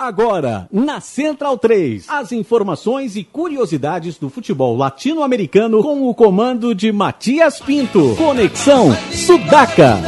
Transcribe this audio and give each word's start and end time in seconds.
Agora, 0.00 0.66
na 0.72 0.98
Central 0.98 1.58
3, 1.58 2.06
as 2.08 2.32
informações 2.32 3.16
e 3.16 3.22
curiosidades 3.22 4.16
do 4.16 4.30
futebol 4.30 4.74
latino-americano 4.74 5.82
com 5.82 6.08
o 6.08 6.14
comando 6.14 6.74
de 6.74 6.90
Matias 6.90 7.60
Pinto. 7.60 8.16
Conexão 8.16 8.96
Sudaca. 9.12 9.98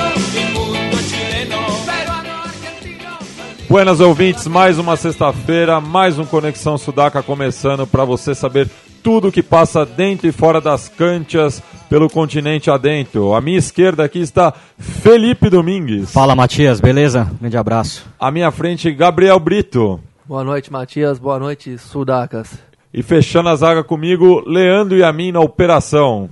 Buenas 3.72 4.00
ouvintes, 4.00 4.46
mais 4.46 4.78
uma 4.78 4.96
sexta-feira, 4.96 5.80
mais 5.80 6.18
um 6.18 6.26
Conexão 6.26 6.76
Sudaca 6.76 7.22
começando 7.22 7.86
para 7.86 8.04
você 8.04 8.34
saber 8.34 8.68
tudo 9.02 9.28
o 9.28 9.32
que 9.32 9.42
passa 9.42 9.86
dentro 9.86 10.28
e 10.28 10.30
fora 10.30 10.60
das 10.60 10.90
canchas 10.90 11.62
pelo 11.88 12.10
continente 12.10 12.70
adentro. 12.70 13.34
À 13.34 13.40
minha 13.40 13.56
esquerda 13.56 14.04
aqui 14.04 14.18
está 14.18 14.52
Felipe 14.76 15.48
Domingues. 15.48 16.12
Fala 16.12 16.36
Matias, 16.36 16.82
beleza? 16.82 17.32
Grande 17.40 17.56
abraço. 17.56 18.06
À 18.20 18.30
minha 18.30 18.50
frente, 18.50 18.92
Gabriel 18.92 19.40
Brito. 19.40 19.98
Boa 20.26 20.44
noite, 20.44 20.70
Matias. 20.70 21.18
Boa 21.18 21.38
noite, 21.38 21.78
Sudacas. 21.78 22.58
E 22.92 23.02
fechando 23.02 23.48
a 23.48 23.56
zaga 23.56 23.82
comigo, 23.82 24.44
Leandro 24.46 24.98
e 24.98 25.02
a 25.02 25.10
mim 25.14 25.32
na 25.32 25.40
operação. 25.40 26.28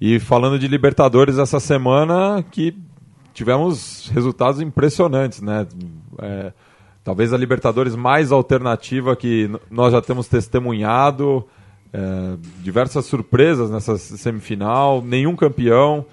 E 0.00 0.18
falando 0.18 0.58
de 0.58 0.66
Libertadores 0.66 1.36
essa 1.36 1.60
semana, 1.60 2.42
que 2.50 2.74
tivemos 3.34 4.10
resultados 4.14 4.62
impressionantes, 4.62 5.42
né? 5.42 5.66
É, 6.18 6.52
talvez 7.04 7.32
a 7.32 7.36
Libertadores 7.36 7.94
mais 7.94 8.32
alternativa 8.32 9.16
que 9.16 9.50
nós 9.70 9.92
já 9.92 10.00
temos 10.00 10.28
testemunhado. 10.28 11.46
É, 11.92 12.36
diversas 12.62 13.04
surpresas 13.04 13.70
nessa 13.70 13.98
semifinal, 13.98 15.02
nenhum 15.02 15.36
campeão, 15.36 16.06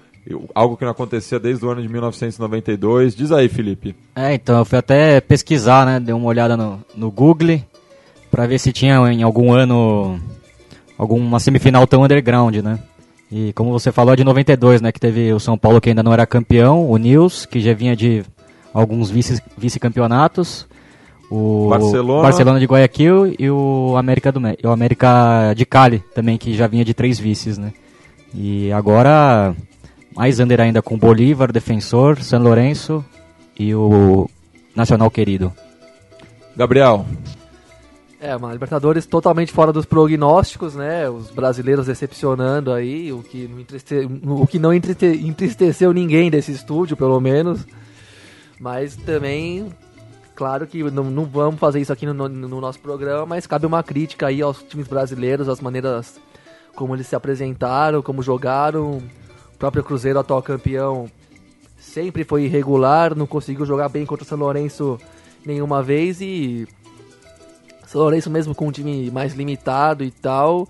algo 0.54 0.76
que 0.76 0.84
não 0.84 0.92
acontecia 0.92 1.40
desde 1.40 1.64
o 1.64 1.70
ano 1.70 1.80
de 1.80 1.88
1992. 1.88 3.14
Diz 3.14 3.32
aí, 3.32 3.48
Felipe. 3.48 3.94
É, 4.14 4.34
então 4.34 4.58
eu 4.58 4.64
fui 4.64 4.78
até 4.78 5.20
pesquisar, 5.20 5.86
né? 5.86 5.98
Dei 5.98 6.14
uma 6.14 6.26
olhada 6.26 6.56
no, 6.56 6.84
no 6.94 7.10
Google 7.10 7.60
para 8.30 8.46
ver 8.46 8.58
se 8.58 8.72
tinha 8.72 8.96
em 9.10 9.22
algum 9.22 9.52
ano 9.52 10.20
alguma 10.96 11.40
semifinal 11.40 11.86
tão 11.86 12.02
underground, 12.02 12.56
né? 12.56 12.78
E 13.32 13.52
como 13.52 13.70
você 13.70 13.92
falou, 13.92 14.12
é 14.12 14.16
de 14.16 14.24
92, 14.24 14.80
né? 14.80 14.92
Que 14.92 15.00
teve 15.00 15.32
o 15.32 15.40
São 15.40 15.56
Paulo 15.56 15.80
que 15.80 15.88
ainda 15.88 16.02
não 16.02 16.12
era 16.12 16.26
campeão, 16.26 16.90
o 16.90 16.96
Nils, 16.96 17.46
que 17.46 17.60
já 17.60 17.72
vinha 17.72 17.94
de 17.94 18.24
alguns 18.72 19.10
vice-campeonatos. 19.10 20.66
Vice 20.68 20.80
o 21.30 21.68
Barcelona. 21.68 22.22
Barcelona 22.22 22.58
de 22.58 22.66
Guayaquil 22.66 23.36
e 23.38 23.48
o 23.48 23.94
América 23.96 24.32
do 24.32 24.40
o 24.40 24.70
América 24.70 25.54
de 25.54 25.64
Cali 25.64 26.02
também 26.12 26.36
que 26.36 26.54
já 26.54 26.66
vinha 26.66 26.84
de 26.84 26.92
três 26.92 27.20
vices, 27.20 27.56
né? 27.56 27.72
E 28.34 28.72
agora 28.72 29.54
mais 30.14 30.40
under 30.40 30.60
ainda 30.60 30.82
com 30.82 30.98
Bolívar, 30.98 31.52
Defensor, 31.52 32.20
São 32.20 32.42
Lourenço 32.42 33.04
e 33.56 33.72
o 33.72 34.28
Nacional 34.74 35.08
Querido. 35.08 35.52
Gabriel. 36.56 37.06
É, 38.20 38.36
uma 38.36 38.52
Libertadores 38.52 39.06
totalmente 39.06 39.52
fora 39.52 39.72
dos 39.72 39.86
prognósticos, 39.86 40.74
né? 40.74 41.08
Os 41.08 41.30
brasileiros 41.30 41.86
decepcionando 41.86 42.72
aí, 42.72 43.12
o 43.12 43.22
que 43.22 43.48
não, 43.48 43.60
entriste... 43.60 44.08
o 44.26 44.46
que 44.46 44.58
não 44.58 44.74
entristeceu 44.74 45.92
ninguém 45.92 46.28
desse 46.28 46.52
estúdio, 46.52 46.96
pelo 46.96 47.18
menos. 47.20 47.64
Mas 48.60 48.94
também 48.94 49.72
Claro 50.40 50.66
que 50.66 50.82
não, 50.84 51.04
não 51.04 51.26
vamos 51.26 51.60
fazer 51.60 51.80
isso 51.80 51.92
aqui 51.92 52.06
no, 52.06 52.14
no, 52.14 52.26
no, 52.26 52.60
nosso 52.62 52.78
programa, 52.78 53.26
mas 53.26 53.46
cabe 53.46 53.66
uma 53.66 53.82
crítica 53.82 54.28
aí 54.28 54.40
aos 54.40 54.62
times 54.62 54.88
brasileiros, 54.88 55.50
as 55.50 55.60
maneiras 55.60 56.18
como 56.74 56.96
eles 56.96 57.08
se 57.08 57.14
apresentaram, 57.14 58.00
como 58.00 58.22
jogaram. 58.22 59.02
O 59.52 59.58
próprio 59.58 59.84
Cruzeiro, 59.84 60.18
atual 60.18 60.42
campeão, 60.42 61.10
sempre 61.78 62.24
foi 62.24 62.44
irregular, 62.44 63.14
não 63.14 63.26
conseguiu 63.26 63.66
jogar 63.66 63.90
bem 63.90 64.06
contra 64.06 64.24
o 64.24 64.26
São 64.26 64.38
Lourenço 64.38 64.98
nenhuma 65.44 65.82
vez 65.82 66.22
e 66.22 66.66
São 67.86 68.00
Lourenço 68.00 68.30
mesmo 68.30 68.54
com 68.54 68.68
um 68.68 68.72
time 68.72 69.10
mais 69.10 69.34
limitado 69.34 70.02
e 70.02 70.10
tal, 70.10 70.66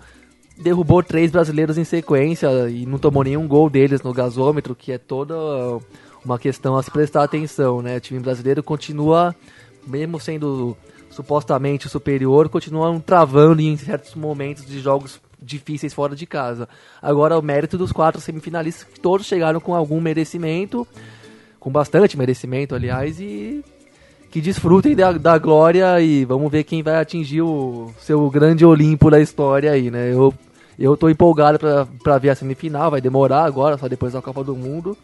derrubou 0.57 1.01
três 1.01 1.31
brasileiros 1.31 1.77
em 1.77 1.85
sequência 1.85 2.49
e 2.69 2.85
não 2.85 2.99
tomou 2.99 3.23
nenhum 3.23 3.47
gol 3.47 3.69
deles 3.69 4.01
no 4.01 4.11
gasômetro, 4.11 4.75
que 4.75 4.91
é 4.91 4.97
toda 4.97 5.33
uma 6.23 6.37
questão 6.37 6.77
a 6.77 6.83
se 6.83 6.91
prestar 6.91 7.23
atenção, 7.23 7.81
né? 7.81 7.97
O 7.97 8.01
time 8.01 8.19
brasileiro 8.19 8.61
continua 8.63 9.35
mesmo 9.85 10.19
sendo 10.19 10.77
supostamente 11.09 11.89
superior, 11.89 12.47
continuam 12.49 12.99
travando 12.99 13.61
em 13.61 13.75
certos 13.75 14.15
momentos 14.15 14.65
de 14.65 14.79
jogos 14.79 15.19
difíceis 15.41 15.93
fora 15.93 16.15
de 16.15 16.25
casa. 16.25 16.69
Agora, 17.01 17.37
o 17.37 17.41
mérito 17.41 17.77
dos 17.77 17.91
quatro 17.91 18.21
semifinalistas, 18.21 18.83
que 18.83 18.99
todos 18.99 19.25
chegaram 19.25 19.59
com 19.59 19.75
algum 19.75 19.99
merecimento, 19.99 20.87
com 21.59 21.71
bastante 21.71 22.17
merecimento, 22.17 22.75
aliás, 22.75 23.19
e 23.19 23.63
que 24.29 24.39
desfrutem 24.39 24.95
da, 24.95 25.11
da 25.11 25.37
glória 25.37 25.99
e 25.99 26.23
vamos 26.23 26.49
ver 26.49 26.63
quem 26.63 26.81
vai 26.81 26.95
atingir 26.95 27.41
o 27.41 27.91
seu 27.99 28.29
grande 28.29 28.65
Olimpo 28.65 29.11
da 29.11 29.19
história 29.19 29.71
aí, 29.71 29.91
né? 29.91 30.13
Eu, 30.13 30.33
eu 30.79 30.95
tô 30.95 31.09
empolgado 31.09 31.59
para 31.59 32.17
ver 32.17 32.29
a 32.29 32.35
semifinal, 32.35 32.91
vai 32.91 33.01
demorar 33.01 33.43
agora, 33.43 33.77
só 33.77 33.89
depois 33.89 34.13
da 34.13 34.21
Copa 34.21 34.43
do 34.43 34.55
Mundo, 34.55 34.97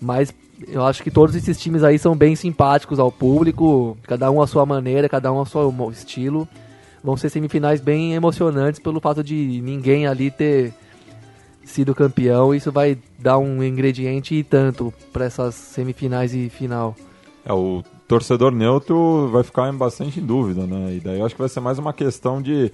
mas 0.00 0.32
eu 0.66 0.84
acho 0.84 1.02
que 1.02 1.10
todos 1.10 1.34
esses 1.34 1.58
times 1.58 1.82
aí 1.82 1.98
são 1.98 2.16
bem 2.16 2.34
simpáticos 2.34 2.98
ao 2.98 3.12
público, 3.12 3.96
cada 4.04 4.30
um 4.30 4.42
à 4.42 4.46
sua 4.46 4.66
maneira, 4.66 5.08
cada 5.08 5.32
um 5.32 5.38
ao 5.38 5.46
seu 5.46 5.72
estilo. 5.92 6.48
Vão 7.02 7.16
ser 7.16 7.30
semifinais 7.30 7.80
bem 7.80 8.14
emocionantes 8.14 8.80
pelo 8.80 9.00
fato 9.00 9.22
de 9.22 9.60
ninguém 9.62 10.06
ali 10.06 10.30
ter 10.30 10.72
sido 11.64 11.94
campeão. 11.94 12.54
Isso 12.54 12.72
vai 12.72 12.98
dar 13.18 13.38
um 13.38 13.62
ingrediente 13.62 14.34
e 14.34 14.42
tanto 14.42 14.92
para 15.12 15.26
essas 15.26 15.54
semifinais 15.54 16.34
e 16.34 16.48
final. 16.48 16.96
É, 17.44 17.52
o 17.52 17.82
torcedor 18.08 18.50
neutro 18.50 19.28
vai 19.30 19.42
ficar 19.42 19.72
bastante 19.72 20.18
em 20.18 20.26
dúvida, 20.26 20.66
né? 20.66 20.94
E 20.96 21.00
daí 21.00 21.20
eu 21.20 21.26
acho 21.26 21.34
que 21.34 21.40
vai 21.40 21.48
ser 21.48 21.60
mais 21.60 21.78
uma 21.78 21.92
questão 21.92 22.42
de 22.42 22.72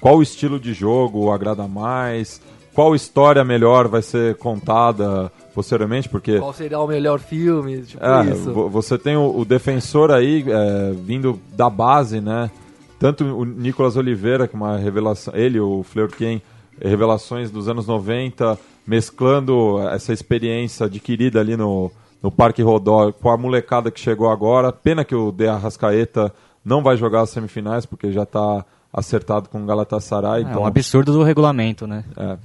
qual 0.00 0.22
estilo 0.22 0.60
de 0.60 0.72
jogo 0.72 1.30
agrada 1.32 1.66
mais, 1.66 2.40
qual 2.74 2.94
história 2.94 3.44
melhor 3.44 3.86
vai 3.86 4.02
ser 4.02 4.36
contada 4.36 5.30
posteriormente, 5.54 6.08
porque... 6.08 6.38
Qual 6.38 6.52
seria 6.52 6.80
o 6.80 6.86
melhor 6.86 7.20
filme, 7.20 7.82
tipo 7.82 8.04
é, 8.04 8.30
isso. 8.30 8.52
Você 8.70 8.98
tem 8.98 9.16
o, 9.16 9.38
o 9.38 9.44
defensor 9.44 10.10
aí, 10.10 10.44
é, 10.46 10.92
vindo 10.92 11.40
da 11.52 11.70
base, 11.70 12.20
né? 12.20 12.50
Tanto 12.98 13.24
o 13.24 13.44
Nicolas 13.44 13.96
Oliveira, 13.96 14.48
que 14.48 14.56
é 14.56 14.58
uma 14.58 14.76
revelação, 14.76 15.32
ele, 15.36 15.60
o 15.60 15.84
Fleur 15.84 16.08
Ken, 16.08 16.40
revelações 16.80 17.50
dos 17.50 17.68
anos 17.68 17.86
90, 17.86 18.58
mesclando 18.86 19.78
essa 19.90 20.12
experiência 20.12 20.86
adquirida 20.86 21.40
ali 21.40 21.56
no, 21.56 21.90
no 22.22 22.30
Parque 22.30 22.62
Rodó 22.62 23.12
com 23.12 23.30
a 23.30 23.36
molecada 23.36 23.90
que 23.90 24.00
chegou 24.00 24.30
agora. 24.30 24.72
Pena 24.72 25.04
que 25.04 25.14
o 25.14 25.30
De 25.30 25.46
Arrascaeta 25.46 26.32
não 26.64 26.82
vai 26.82 26.96
jogar 26.96 27.20
as 27.20 27.30
semifinais, 27.30 27.86
porque 27.86 28.10
já 28.10 28.24
está 28.24 28.64
acertado 28.92 29.48
com 29.48 29.62
o 29.62 29.66
Galatasaray. 29.66 30.42
É 30.42 30.46
então... 30.46 30.62
um 30.62 30.66
absurdo 30.66 31.12
do 31.12 31.22
regulamento, 31.22 31.86
né? 31.86 32.04
É. 32.16 32.38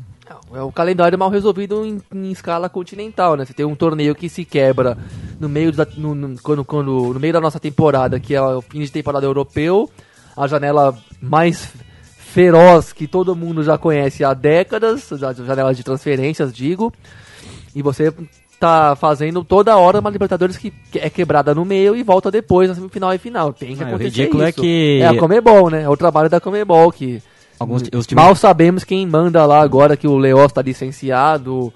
É 0.53 0.61
o 0.61 0.71
calendário 0.71 1.17
mal 1.17 1.29
resolvido 1.29 1.85
em, 1.85 2.01
em, 2.13 2.31
escala 2.31 2.67
continental, 2.67 3.35
né? 3.35 3.45
Você 3.45 3.53
tem 3.53 3.65
um 3.65 3.75
torneio 3.75 4.15
que 4.15 4.27
se 4.27 4.43
quebra 4.43 4.97
no 5.39 5.47
meio 5.47 5.71
da, 5.71 5.87
no, 5.95 6.15
no, 6.15 6.41
quando, 6.41 6.65
quando, 6.65 7.13
no 7.13 7.19
meio 7.19 7.33
da 7.33 7.41
nossa 7.41 7.59
temporada, 7.59 8.19
que 8.19 8.33
é 8.33 8.41
o 8.41 8.61
fim 8.61 8.79
de 8.79 8.91
temporada 8.91 9.25
europeu, 9.25 9.89
a 10.35 10.47
janela 10.47 10.97
mais 11.21 11.71
feroz 12.17 12.91
que 12.91 13.07
todo 13.07 13.35
mundo 13.35 13.63
já 13.63 13.77
conhece 13.77 14.23
há 14.23 14.33
décadas, 14.33 15.11
a 15.11 15.33
janela 15.33 15.73
de 15.73 15.83
transferências, 15.83 16.53
digo, 16.53 16.91
e 17.75 17.81
você 17.81 18.13
tá 18.59 18.95
fazendo 18.95 19.43
toda 19.43 19.77
hora 19.77 19.99
uma 19.99 20.09
Libertadores 20.09 20.57
que 20.57 20.73
é 20.95 21.09
quebrada 21.09 21.55
no 21.55 21.63
meio 21.63 21.95
e 21.95 22.03
volta 22.03 22.29
depois 22.29 22.67
na 22.67 22.75
semifinal 22.75 23.13
e 23.13 23.17
final. 23.17 23.53
Tem 23.53 23.75
que 23.75 23.83
ah, 23.83 23.87
acontecer 23.87 24.03
o 24.03 24.23
ridículo 24.23 24.43
é 24.43 24.49
isso. 24.49 24.59
é 24.59 24.61
que... 24.61 24.99
É 25.01 25.07
a 25.07 25.17
Comebol, 25.17 25.69
né? 25.69 25.83
É 25.83 25.89
o 25.89 25.95
trabalho 25.95 26.29
da 26.29 26.41
Comebol 26.41 26.91
que 26.91 27.21
Alguns, 27.59 27.83
times... 27.83 28.07
Mal 28.13 28.35
sabemos 28.35 28.83
quem 28.83 29.05
manda 29.05 29.45
lá 29.45 29.61
agora 29.61 29.97
que 29.97 30.07
o 30.07 30.17
Leó 30.17 30.45
está 30.45 30.61
licenciado, 30.61 31.73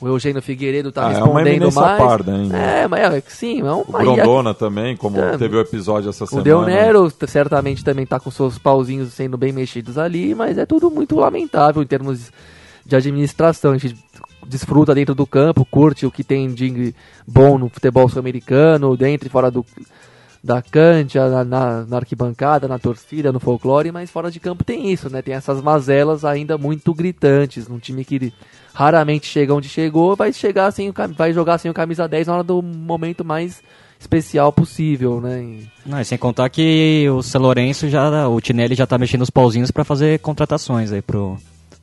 o 0.00 0.08
Eugênio 0.08 0.40
Figueiredo 0.40 0.88
está 0.88 1.06
ah, 1.06 1.08
respondendo 1.10 1.68
é 1.68 1.70
mais. 1.70 1.98
Parda 1.98 2.34
ainda. 2.34 2.56
É, 2.56 2.88
mas 2.88 3.00
é, 3.00 3.22
sim, 3.28 3.60
é 3.60 3.72
um, 3.72 3.80
o 3.80 3.92
Grondona 3.92 4.54
também, 4.54 4.96
como 4.96 5.20
é, 5.20 5.36
teve 5.36 5.56
o 5.56 5.60
episódio 5.60 6.08
essa 6.08 6.26
semana. 6.26 6.40
O 6.40 6.44
Del 6.44 6.62
Nero 6.62 7.12
certamente 7.28 7.84
também 7.84 8.04
está 8.04 8.18
com 8.18 8.30
seus 8.30 8.58
pauzinhos 8.58 9.12
sendo 9.12 9.36
bem 9.36 9.52
mexidos 9.52 9.98
ali, 9.98 10.34
mas 10.34 10.58
é 10.58 10.64
tudo 10.64 10.90
muito 10.90 11.16
lamentável 11.16 11.82
em 11.82 11.86
termos 11.86 12.32
de 12.84 12.96
administração. 12.96 13.72
A 13.72 13.78
gente 13.78 13.96
desfruta 14.46 14.94
dentro 14.94 15.14
do 15.14 15.26
campo, 15.26 15.66
curte 15.70 16.06
o 16.06 16.10
que 16.10 16.24
tem 16.24 16.52
de 16.52 16.94
bom 17.26 17.58
no 17.58 17.68
futebol 17.68 18.08
sul-americano, 18.08 18.96
dentro 18.96 19.28
e 19.28 19.30
fora 19.30 19.50
do 19.50 19.64
da 20.42 20.62
cancha, 20.62 21.28
na, 21.28 21.44
na, 21.44 21.84
na, 21.84 21.96
arquibancada, 21.96 22.66
na 22.66 22.78
torcida, 22.78 23.30
no 23.30 23.38
folclore, 23.38 23.92
mas 23.92 24.10
fora 24.10 24.30
de 24.30 24.40
campo 24.40 24.64
tem 24.64 24.90
isso, 24.90 25.10
né? 25.10 25.20
Tem 25.20 25.34
essas 25.34 25.60
mazelas 25.62 26.24
ainda 26.24 26.56
muito 26.56 26.94
gritantes, 26.94 27.68
num 27.68 27.78
time 27.78 28.04
que 28.04 28.32
raramente 28.72 29.26
chega 29.26 29.54
onde 29.54 29.68
chegou, 29.68 30.16
vai 30.16 30.32
chegar 30.32 30.70
sem 30.70 30.88
o, 30.88 30.94
vai 31.14 31.32
jogar 31.32 31.58
sem 31.58 31.70
o 31.70 31.74
camisa 31.74 32.08
10 32.08 32.26
na 32.26 32.34
hora 32.34 32.44
do 32.44 32.62
momento 32.62 33.24
mais 33.24 33.62
especial 33.98 34.50
possível, 34.50 35.20
né? 35.20 35.42
E... 35.42 35.68
Não, 35.84 36.00
e 36.00 36.04
sem 36.06 36.16
contar 36.16 36.48
que 36.48 37.06
o 37.10 37.22
São 37.22 37.42
Lourenço 37.42 37.88
já, 37.88 38.26
o 38.26 38.40
Tinelli 38.40 38.74
já 38.74 38.86
tá 38.86 38.96
mexendo 38.96 39.22
os 39.22 39.30
pauzinhos 39.30 39.70
para 39.70 39.84
fazer 39.84 40.20
contratações 40.20 40.90
aí 40.90 41.02
pro, 41.02 41.36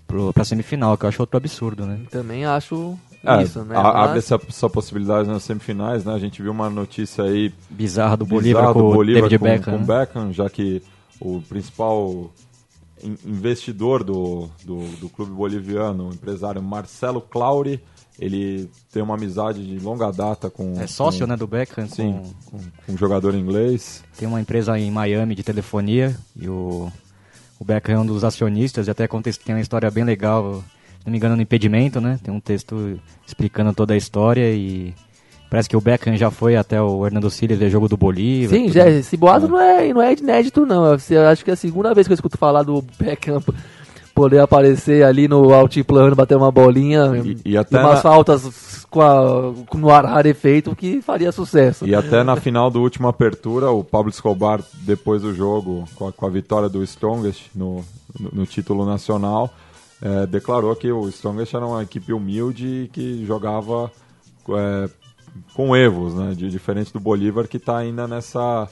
pro, 0.07 0.33
pra 0.33 0.43
semifinal, 0.43 0.97
que 0.97 1.05
eu 1.05 1.09
acho 1.09 1.21
outro 1.21 1.37
absurdo, 1.37 1.85
né? 1.85 1.99
Também 2.09 2.43
acho 2.43 2.97
É, 3.23 3.43
isso, 3.43 3.61
né? 3.63 3.75
a- 3.75 4.03
Abre 4.05 4.19
essa, 4.19 4.39
essa 4.47 4.69
possibilidade 4.69 5.27
nas 5.27 5.43
semifinais, 5.43 6.05
né? 6.05 6.13
A 6.13 6.19
gente 6.19 6.41
viu 6.41 6.51
uma 6.51 6.69
notícia 6.69 7.23
aí 7.23 7.51
Bizarra 7.69 8.15
do 8.15 8.25
Bolívar 8.25 8.61
bizarra 8.61 8.73
com 8.73 8.79
do 8.79 8.85
o 8.87 8.93
Bolívar 8.93 9.23
David 9.23 9.39
com, 9.39 9.45
Beckham. 9.45 9.73
com 9.73 9.79
né? 9.79 9.99
Beckham, 9.99 10.33
já 10.33 10.49
que 10.49 10.81
o 11.19 11.41
principal 11.41 12.31
in- 13.03 13.17
investidor 13.25 14.03
do, 14.03 14.49
do, 14.63 14.77
do 14.97 15.09
clube 15.09 15.31
boliviano, 15.31 16.09
o 16.09 16.13
empresário 16.13 16.61
Marcelo 16.61 17.19
Clauri, 17.19 17.81
ele 18.19 18.69
tem 18.91 19.01
uma 19.03 19.15
amizade 19.15 19.65
de 19.65 19.77
longa 19.83 20.11
data 20.11 20.49
com... 20.49 20.73
É 20.79 20.87
sócio, 20.87 21.21
com, 21.25 21.27
né, 21.31 21.35
do 21.37 21.45
Beckham. 21.47 21.87
Sim, 21.87 22.21
com- 22.49 22.57
com, 22.57 22.63
com 22.85 22.91
um 22.93 22.97
jogador 22.97 23.35
inglês. 23.35 24.03
Tem 24.17 24.27
uma 24.27 24.39
empresa 24.41 24.77
em 24.79 24.89
Miami 24.89 25.35
de 25.35 25.43
telefonia 25.43 26.15
e 26.35 26.47
o, 26.47 26.91
o 27.59 27.65
Beckham 27.65 27.95
é 27.95 27.99
um 27.99 28.05
dos 28.05 28.23
acionistas 28.23 28.87
e 28.87 28.91
até 28.91 29.03
acontece, 29.03 29.39
tem 29.39 29.53
uma 29.55 29.61
história 29.61 29.89
bem 29.91 30.03
legal, 30.03 30.63
não 31.05 31.11
me 31.11 31.17
engano, 31.17 31.35
no 31.35 31.41
impedimento, 31.41 32.01
né? 32.01 32.19
Tem 32.23 32.33
um 32.33 32.39
texto 32.39 32.99
explicando 33.25 33.73
toda 33.73 33.93
a 33.93 33.97
história 33.97 34.51
e 34.53 34.93
parece 35.49 35.69
que 35.69 35.77
o 35.77 35.81
Beckham 35.81 36.17
já 36.17 36.29
foi 36.29 36.55
até 36.57 36.81
o 36.81 37.05
Hernando 37.05 37.29
Siles 37.29 37.57
ver 37.57 37.69
jogo 37.69 37.87
do 37.87 37.95
Bolívar. 37.97 38.57
Sim, 38.57 38.69
já, 38.69 38.89
esse 38.89 39.15
boato 39.15 39.47
não 39.47 39.59
é, 39.59 39.93
não 39.93 40.01
é 40.01 40.13
inédito, 40.13 40.65
não. 40.65 40.85
Eu 41.09 41.27
acho 41.27 41.43
que 41.45 41.49
é 41.51 41.53
a 41.53 41.57
segunda 41.57 41.93
vez 41.93 42.07
que 42.07 42.13
eu 42.13 42.15
escuto 42.15 42.37
falar 42.37 42.63
do 42.63 42.83
Beckham 42.99 43.41
poder 44.13 44.39
aparecer 44.39 45.03
ali 45.05 45.27
no 45.27 45.53
altiplano, 45.53 46.15
bater 46.15 46.35
uma 46.35 46.51
bolinha 46.51 47.11
E- 47.23 47.51
e 47.51 47.57
até 47.57 47.79
umas 47.79 47.95
na- 47.95 48.01
faltas 48.01 48.85
com 48.89 48.99
a, 49.01 49.53
com 49.67 49.77
no 49.77 49.89
ar 49.91 50.05
rarefeito 50.05 50.75
que 50.75 51.01
faria 51.01 51.31
sucesso. 51.31 51.85
E 51.87 51.93
até 51.93 52.23
na 52.23 52.35
final 52.35 52.71
do 52.71 52.81
último 52.81 53.07
apertura, 53.07 53.69
o 53.69 53.83
Pablo 53.83 54.09
Escobar, 54.09 54.59
depois 54.81 55.21
do 55.21 55.33
jogo, 55.35 55.85
com 55.95 56.07
a, 56.07 56.11
com 56.11 56.25
a 56.25 56.29
vitória 56.29 56.67
do 56.67 56.83
Strongest 56.83 57.43
no, 57.55 57.85
no, 58.19 58.29
no 58.33 58.45
título 58.45 58.85
nacional, 58.85 59.53
eh, 60.01 60.27
declarou 60.27 60.75
que 60.75 60.91
o 60.91 61.07
Strongest 61.09 61.53
era 61.55 61.65
uma 61.65 61.83
equipe 61.83 62.13
humilde 62.13 62.89
que 62.93 63.25
jogava 63.25 63.91
eh, 64.49 64.89
com 65.53 65.75
evos, 65.75 66.13
né? 66.13 66.33
De, 66.35 66.49
diferente 66.49 66.93
do 66.93 66.99
Bolívar, 66.99 67.47
que 67.47 67.57
está 67.57 67.77
ainda 67.77 68.07
nessa, 68.07 68.67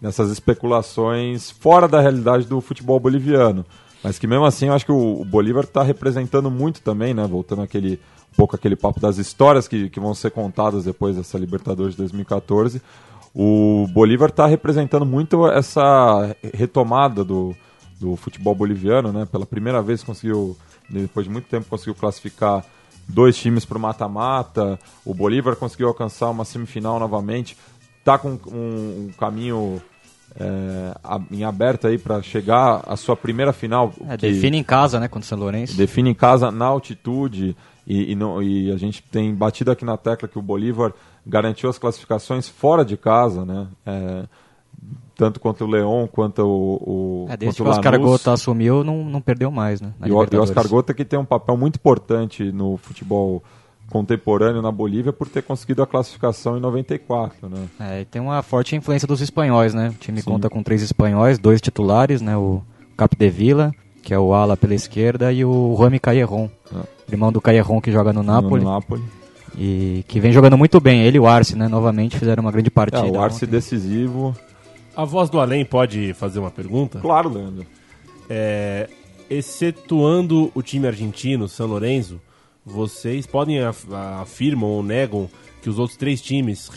nessas 0.00 0.30
especulações 0.30 1.50
fora 1.50 1.86
da 1.86 2.00
realidade 2.00 2.46
do 2.46 2.60
futebol 2.60 2.98
boliviano. 2.98 3.64
Mas 4.02 4.18
que 4.18 4.26
mesmo 4.26 4.44
assim 4.44 4.66
eu 4.66 4.72
acho 4.72 4.86
que 4.86 4.92
o, 4.92 5.20
o 5.20 5.24
Bolívar 5.24 5.64
está 5.64 5.82
representando 5.82 6.50
muito 6.50 6.80
também, 6.80 7.12
né? 7.12 7.26
Voltando 7.26 7.62
aquele 7.62 8.00
um 8.32 8.36
pouco 8.36 8.54
aquele 8.54 8.76
papo 8.76 9.00
das 9.00 9.16
histórias 9.16 9.66
que, 9.66 9.88
que 9.88 9.98
vão 9.98 10.14
ser 10.14 10.30
contadas 10.30 10.84
depois 10.84 11.16
dessa 11.16 11.38
Libertadores 11.38 11.92
de 11.92 11.98
2014. 11.98 12.82
O 13.34 13.86
Bolívar 13.92 14.28
está 14.28 14.46
representando 14.46 15.06
muito 15.06 15.46
essa 15.46 16.34
retomada 16.54 17.24
do, 17.24 17.54
do 18.00 18.16
futebol 18.16 18.54
boliviano, 18.54 19.12
né? 19.12 19.26
Pela 19.30 19.46
primeira 19.46 19.80
vez 19.82 20.02
conseguiu, 20.02 20.56
depois 20.88 21.24
de 21.26 21.32
muito 21.32 21.48
tempo, 21.48 21.66
conseguiu 21.68 21.94
classificar 21.94 22.64
dois 23.08 23.36
times 23.36 23.64
para 23.64 23.78
o 23.78 23.80
mata-mata. 23.80 24.78
O 25.04 25.14
Bolívar 25.14 25.56
conseguiu 25.56 25.88
alcançar 25.88 26.28
uma 26.30 26.44
semifinal 26.44 26.98
novamente. 26.98 27.56
Está 28.00 28.18
com 28.18 28.38
um, 28.48 29.06
um 29.08 29.10
caminho 29.18 29.80
é, 30.38 30.94
em 31.30 31.44
aberto 31.44 31.86
aí 31.86 31.98
para 31.98 32.20
chegar 32.22 32.82
à 32.86 32.96
sua 32.96 33.16
primeira 33.16 33.52
final. 33.52 33.92
É, 34.08 34.16
define 34.16 34.58
em 34.58 34.62
casa, 34.64 35.00
né, 35.00 35.08
contra 35.08 35.24
o 35.24 35.28
São 35.28 35.38
Lourenço. 35.38 35.76
define 35.76 36.10
em 36.10 36.14
casa 36.14 36.50
na 36.50 36.66
altitude 36.66 37.56
e, 37.86 38.12
e, 38.12 38.14
não- 38.14 38.42
e 38.42 38.70
a 38.70 38.76
gente 38.76 39.02
tem 39.02 39.34
batido 39.34 39.70
aqui 39.70 39.84
na 39.84 39.96
tecla 39.96 40.28
que 40.28 40.38
o 40.38 40.42
Bolívar 40.42 40.92
garantiu 41.26 41.70
as 41.70 41.78
classificações 41.78 42.48
fora 42.48 42.84
de 42.84 42.96
casa, 42.96 43.44
né? 43.44 43.66
É, 43.84 44.24
tanto 45.16 45.40
quanto 45.40 45.64
o 45.64 45.66
Leão 45.66 46.06
quanto 46.12 46.42
o, 46.42 47.24
o 47.24 47.26
É, 47.30 47.36
desde 47.36 47.62
quanto 47.62 47.80
que 47.80 47.88
o 47.88 47.90
Oscar. 47.90 47.98
Gota 48.00 48.32
assumiu, 48.32 48.84
não, 48.84 49.02
não 49.04 49.20
perdeu 49.20 49.50
mais, 49.50 49.80
né? 49.80 49.92
E 50.04 50.12
o, 50.12 50.22
e 50.30 50.36
o. 50.36 50.42
Oscar 50.42 50.68
Gota 50.68 50.92
que 50.94 51.04
tem 51.04 51.18
um 51.18 51.24
papel 51.24 51.56
muito 51.56 51.76
importante 51.76 52.52
no 52.52 52.76
futebol 52.76 53.42
contemporâneo 53.90 54.60
na 54.60 54.70
Bolívia 54.72 55.12
por 55.12 55.28
ter 55.28 55.42
conseguido 55.42 55.82
a 55.82 55.86
classificação 55.86 56.56
em 56.56 56.60
94, 56.60 57.48
né? 57.48 57.66
É, 57.80 58.00
e 58.00 58.04
tem 58.04 58.20
uma 58.20 58.42
forte 58.42 58.74
influência 58.76 59.06
dos 59.06 59.20
espanhóis, 59.20 59.72
né? 59.74 59.88
O 59.90 59.92
time 59.94 60.20
Sim. 60.20 60.30
conta 60.30 60.50
com 60.50 60.62
três 60.62 60.82
espanhóis, 60.82 61.38
dois 61.38 61.60
titulares, 61.60 62.20
né? 62.20 62.36
O 62.36 62.62
Capdevila, 62.96 63.72
que 64.02 64.12
é 64.12 64.18
o 64.18 64.34
ala 64.34 64.56
pela 64.56 64.74
esquerda, 64.74 65.32
e 65.32 65.44
o 65.44 65.74
Rami 65.74 65.98
Callejon, 66.00 66.48
É. 66.74 67.12
irmão 67.12 67.30
do 67.30 67.40
Callejon 67.40 67.80
que 67.80 67.92
joga 67.92 68.12
no 68.12 68.22
Napoli, 68.24 68.64
No 68.64 68.70
Napoli. 68.72 69.02
e 69.56 70.04
que 70.08 70.18
vem 70.18 70.32
jogando 70.32 70.58
muito 70.58 70.80
bem. 70.80 71.02
Ele 71.02 71.16
e 71.16 71.20
o 71.20 71.26
Arce, 71.26 71.56
né? 71.56 71.68
Novamente 71.68 72.18
fizeram 72.18 72.42
uma 72.42 72.50
grande 72.52 72.68
É, 72.68 72.70
partida. 72.70 73.06
o 73.06 73.20
Arce 73.22 73.44
ontem. 73.44 73.52
decisivo. 73.52 74.34
A 74.96 75.04
voz 75.04 75.28
do 75.28 75.38
além 75.38 75.64
pode 75.64 76.12
fazer 76.14 76.38
uma 76.38 76.50
pergunta? 76.50 76.98
Claro, 77.00 77.28
Leandro. 77.28 77.66
É, 78.28 78.88
excetuando 79.28 80.50
o 80.54 80.62
time 80.62 80.86
argentino, 80.86 81.48
São 81.48 81.66
Lourenço, 81.66 82.20
vocês 82.64 83.26
podem 83.26 83.60
af 83.62 83.84
afirmam 84.20 84.68
ou 84.70 84.82
negam 84.82 85.28
que 85.62 85.68
os 85.70 85.78
outros 85.78 85.96
três 85.96 86.20
times 86.20 86.70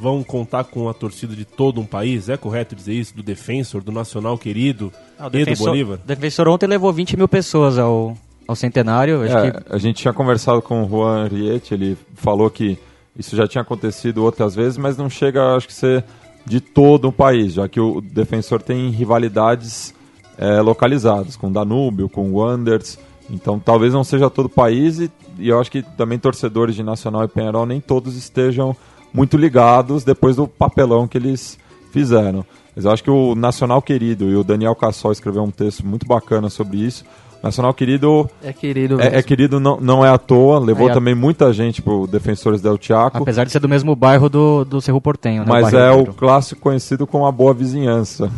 vão 0.00 0.22
contar 0.24 0.64
com 0.64 0.88
a 0.88 0.94
torcida 0.94 1.34
de 1.34 1.44
todo 1.44 1.80
um 1.80 1.86
país? 1.86 2.28
É 2.28 2.36
correto 2.36 2.74
dizer 2.74 2.94
isso? 2.94 3.16
Do 3.16 3.22
Defensor, 3.22 3.82
do 3.82 3.92
Nacional 3.92 4.36
Querido 4.38 4.92
Ah, 5.18 5.26
e 5.26 5.30
do 5.30 5.38
defensor, 5.38 5.66
Bolívar? 5.68 5.98
o 6.02 6.06
defensor 6.06 6.48
ontem 6.48 6.66
levou 6.66 6.92
20 6.92 7.16
mil 7.16 7.28
pessoas 7.28 7.78
ao, 7.78 8.16
ao 8.46 8.54
centenário. 8.56 9.22
Acho 9.22 9.36
É, 9.38 9.50
que 9.52 9.72
A 9.72 9.78
gente 9.78 9.96
tinha 9.96 10.12
conversado 10.12 10.60
com 10.62 10.82
o 10.84 10.88
Juan 10.88 11.28
Riet, 11.28 11.72
ele 11.72 11.96
falou 12.14 12.50
que 12.50 12.78
isso 13.16 13.34
já 13.36 13.46
tinha 13.48 13.62
acontecido 13.62 14.22
outras 14.24 14.54
vezes, 14.54 14.76
mas 14.78 14.96
não 14.96 15.08
chega, 15.10 15.56
acho 15.56 15.66
que, 15.66 15.74
ser 15.74 16.04
de 16.48 16.60
todo 16.60 17.08
o 17.08 17.12
país, 17.12 17.54
já 17.54 17.68
que 17.68 17.80
o 17.80 18.00
defensor 18.00 18.62
tem 18.62 18.90
rivalidades 18.90 19.94
é, 20.36 20.60
localizadas, 20.60 21.36
com 21.36 21.52
Danúbio, 21.52 22.08
com 22.08 22.32
Wanderers, 22.32 22.98
então 23.30 23.58
talvez 23.58 23.92
não 23.92 24.02
seja 24.02 24.30
todo 24.30 24.46
o 24.46 24.50
país 24.50 24.98
e, 24.98 25.10
e 25.38 25.48
eu 25.48 25.60
acho 25.60 25.70
que 25.70 25.82
também 25.82 26.18
torcedores 26.18 26.74
de 26.74 26.82
Nacional 26.82 27.24
e 27.24 27.28
Penharol 27.28 27.66
nem 27.66 27.80
todos 27.80 28.16
estejam 28.16 28.74
muito 29.12 29.36
ligados 29.36 30.04
depois 30.04 30.36
do 30.36 30.46
papelão 30.46 31.06
que 31.06 31.18
eles 31.18 31.58
fizeram. 31.92 32.44
Mas 32.74 32.84
eu 32.84 32.90
acho 32.90 33.02
que 33.02 33.10
o 33.10 33.34
Nacional 33.34 33.82
Querido 33.82 34.26
e 34.26 34.36
o 34.36 34.44
Daniel 34.44 34.74
Cassol 34.74 35.12
escreveu 35.12 35.42
um 35.42 35.50
texto 35.50 35.84
muito 35.84 36.06
bacana 36.06 36.48
sobre 36.48 36.78
isso. 36.78 37.04
Nacional 37.42 37.72
Querido 37.72 38.28
É 38.42 38.52
querido 38.52 39.00
é, 39.00 39.18
é 39.18 39.22
querido, 39.22 39.60
não, 39.60 39.80
não 39.80 40.04
é 40.04 40.10
à 40.10 40.18
toa, 40.18 40.58
levou 40.58 40.90
É, 40.90 40.92
também 40.92 41.14
muita 41.14 41.52
gente 41.52 41.80
pro 41.80 42.06
Defensores 42.06 42.60
del 42.60 42.78
Chaco, 42.80 43.18
apesar 43.18 43.44
de 43.44 43.52
ser 43.52 43.60
do 43.60 43.68
mesmo 43.68 43.94
bairro 43.94 44.28
do, 44.28 44.64
do 44.64 44.80
Cerro 44.80 45.00
Portenho, 45.00 45.42
né? 45.42 45.48
mas 45.48 45.70
bairro 45.70 45.78
é 45.78 45.92
o 45.92 46.06
clássico 46.12 46.60
conhecido 46.60 47.06
como 47.06 47.26
a 47.26 47.32
boa 47.32 47.54
vizinhança. 47.54 48.30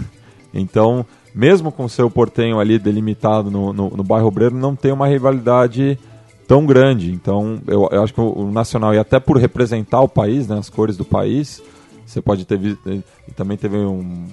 Então, 0.52 1.06
mesmo 1.34 1.70
com 1.70 1.84
o 1.84 1.88
seu 1.88 2.10
Portenho 2.10 2.58
ali 2.58 2.78
delimitado 2.78 3.50
no, 3.50 3.72
no, 3.72 3.90
no 3.90 4.02
bairro 4.02 4.26
Obreiro, 4.26 4.56
não 4.56 4.74
tem 4.74 4.92
uma 4.92 5.06
rivalidade 5.06 5.98
tão 6.46 6.66
grande. 6.66 7.12
Então, 7.12 7.60
eu, 7.66 7.88
eu 7.92 8.02
acho 8.02 8.12
que 8.12 8.20
o, 8.20 8.32
o 8.32 8.50
Nacional, 8.50 8.92
e 8.92 8.98
até 8.98 9.20
por 9.20 9.36
representar 9.36 10.00
o 10.00 10.08
país, 10.08 10.48
né, 10.48 10.58
as 10.58 10.68
cores 10.68 10.96
do 10.96 11.04
país, 11.04 11.62
você 12.04 12.20
pode 12.20 12.44
ter 12.44 12.58
visto, 12.58 12.80
e 12.90 13.32
também 13.36 13.56
teve 13.56 13.76
um, 13.76 14.26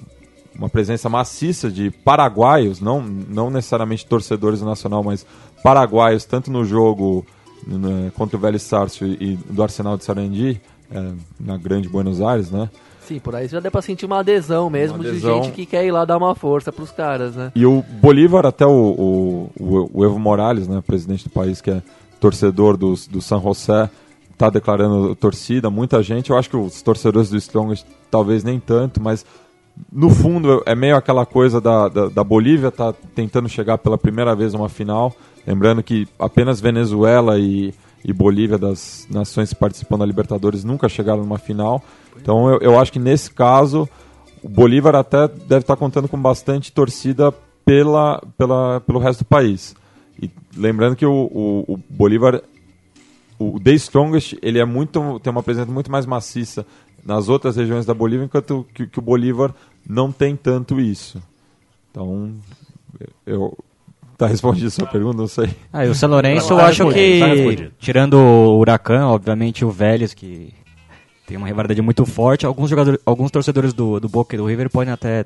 uma 0.58 0.68
presença 0.68 1.08
maciça 1.08 1.70
de 1.70 1.90
paraguaios, 1.90 2.80
não, 2.80 3.00
não 3.00 3.48
necessariamente 3.50 4.04
torcedores 4.04 4.60
do 4.60 4.66
Nacional, 4.66 5.02
mas 5.04 5.24
paraguaios, 5.62 6.24
tanto 6.24 6.50
no 6.50 6.64
jogo 6.64 7.24
né, 7.66 8.10
contra 8.16 8.36
o 8.36 8.40
Vélez 8.40 8.62
Sarsfield 8.62 9.16
e 9.24 9.36
do 9.52 9.62
Arsenal 9.62 9.96
de 9.96 10.04
Sarandi, 10.04 10.60
é, 10.90 11.12
na 11.38 11.56
grande 11.56 11.88
Buenos 11.88 12.20
Aires, 12.20 12.50
né? 12.50 12.68
Sim, 13.06 13.18
por 13.18 13.34
aí 13.34 13.48
já 13.48 13.58
deu 13.60 13.70
pra 13.70 13.80
sentir 13.80 14.04
uma 14.04 14.18
adesão 14.18 14.68
mesmo 14.68 14.96
Uma 14.96 15.04
de 15.04 15.10
adesão. 15.10 15.42
gente 15.42 15.52
que 15.54 15.64
quer 15.64 15.84
ir 15.86 15.90
lá 15.92 16.04
dar 16.04 16.18
uma 16.18 16.34
força 16.34 16.70
pros 16.70 16.90
caras, 16.90 17.34
né? 17.36 17.50
E 17.54 17.64
o 17.64 17.82
Bolívar, 18.02 18.44
até 18.44 18.66
o, 18.66 18.70
o, 18.70 19.50
o- 19.58 19.90
o 19.94 20.04
Evo 20.04 20.18
Morales, 20.18 20.68
né, 20.68 20.82
presidente 20.86 21.24
do 21.24 21.30
país, 21.30 21.60
que 21.62 21.70
é 21.70 21.82
torcedor 22.20 22.76
dos, 22.76 23.06
do 23.06 23.22
San 23.22 23.40
José, 23.40 23.88
está 24.30 24.50
declarando 24.50 25.14
torcida, 25.16 25.70
muita 25.70 26.02
gente. 26.02 26.30
Eu 26.30 26.36
acho 26.38 26.50
que 26.50 26.56
os 26.56 26.82
torcedores 26.82 27.30
do 27.30 27.36
Strongest 27.38 27.86
talvez 28.10 28.44
nem 28.44 28.60
tanto, 28.60 29.00
mas 29.02 29.24
no 29.92 30.10
fundo 30.10 30.62
é 30.66 30.74
meio 30.74 30.96
aquela 30.96 31.24
coisa 31.24 31.60
da, 31.60 31.88
da, 31.88 32.08
da 32.08 32.24
Bolívia 32.24 32.70
tá 32.70 32.92
tentando 33.14 33.48
chegar 33.48 33.78
pela 33.78 33.98
primeira 33.98 34.34
vez 34.34 34.54
a 34.54 34.58
uma 34.58 34.68
final. 34.68 35.14
Lembrando 35.46 35.82
que 35.82 36.06
apenas 36.18 36.60
Venezuela 36.60 37.38
e, 37.38 37.72
e 38.04 38.12
Bolívia, 38.12 38.58
das 38.58 39.06
nações 39.10 39.50
que 39.50 39.54
participam 39.54 39.98
da 39.98 40.06
Libertadores, 40.06 40.64
nunca 40.64 40.88
chegaram 40.88 41.22
numa 41.22 41.38
final. 41.38 41.82
Então 42.20 42.48
eu, 42.50 42.58
eu 42.60 42.78
acho 42.78 42.92
que 42.92 42.98
nesse 42.98 43.30
caso 43.30 43.88
o 44.42 44.48
Bolívar 44.48 44.94
até 44.94 45.28
deve 45.28 45.60
estar 45.60 45.76
contando 45.76 46.08
com 46.08 46.20
bastante 46.20 46.72
torcida 46.72 47.32
pela, 47.64 48.22
pela, 48.36 48.80
pelo 48.80 48.98
resto 48.98 49.20
do 49.20 49.26
país. 49.26 49.74
E 50.20 50.30
lembrando 50.56 50.96
que 50.96 51.06
o, 51.06 51.12
o, 51.12 51.74
o 51.74 51.80
Bolívar, 51.88 52.42
o 53.38 53.60
The 53.60 53.72
Strongest, 53.72 54.36
ele 54.42 54.58
é 54.58 54.64
muito, 54.64 55.20
tem 55.20 55.30
uma 55.30 55.42
presença 55.42 55.70
muito 55.70 55.90
mais 55.90 56.06
maciça 56.06 56.66
nas 57.08 57.30
outras 57.30 57.56
regiões 57.56 57.86
da 57.86 57.94
Bolívia, 57.94 58.26
enquanto 58.26 58.66
que, 58.74 58.86
que 58.86 58.98
o 58.98 59.02
Bolívar 59.02 59.54
não 59.88 60.12
tem 60.12 60.36
tanto 60.36 60.78
isso. 60.78 61.20
Então, 61.90 62.34
eu. 63.24 63.56
Tá 64.18 64.26
respondida 64.26 64.66
a 64.66 64.70
sua 64.70 64.86
pergunta? 64.86 65.16
Não 65.16 65.28
sei. 65.28 65.48
Ah, 65.72 65.86
e 65.86 65.88
o 65.88 65.94
São 65.94 66.10
Lourenço, 66.10 66.48
Tá 66.48 66.54
eu 66.54 66.60
acho 66.60 66.84
respondido, 66.88 67.20
tá 67.20 67.26
que, 67.30 67.34
respondido. 67.34 67.72
tirando 67.78 68.14
o 68.14 68.58
Huracan, 68.58 69.06
obviamente 69.06 69.64
o 69.64 69.70
Vélez, 69.70 70.12
que 70.12 70.52
tem 71.26 71.36
uma 71.36 71.46
rivalidade 71.46 71.80
muito 71.80 72.04
forte, 72.04 72.44
alguns 72.44 72.68
jogadores, 72.68 73.00
alguns 73.06 73.30
torcedores 73.30 73.72
do, 73.72 73.98
do 74.00 74.08
Boca 74.08 74.34
e 74.34 74.38
do 74.38 74.44
River 74.44 74.68
podem 74.68 74.92
até 74.92 75.24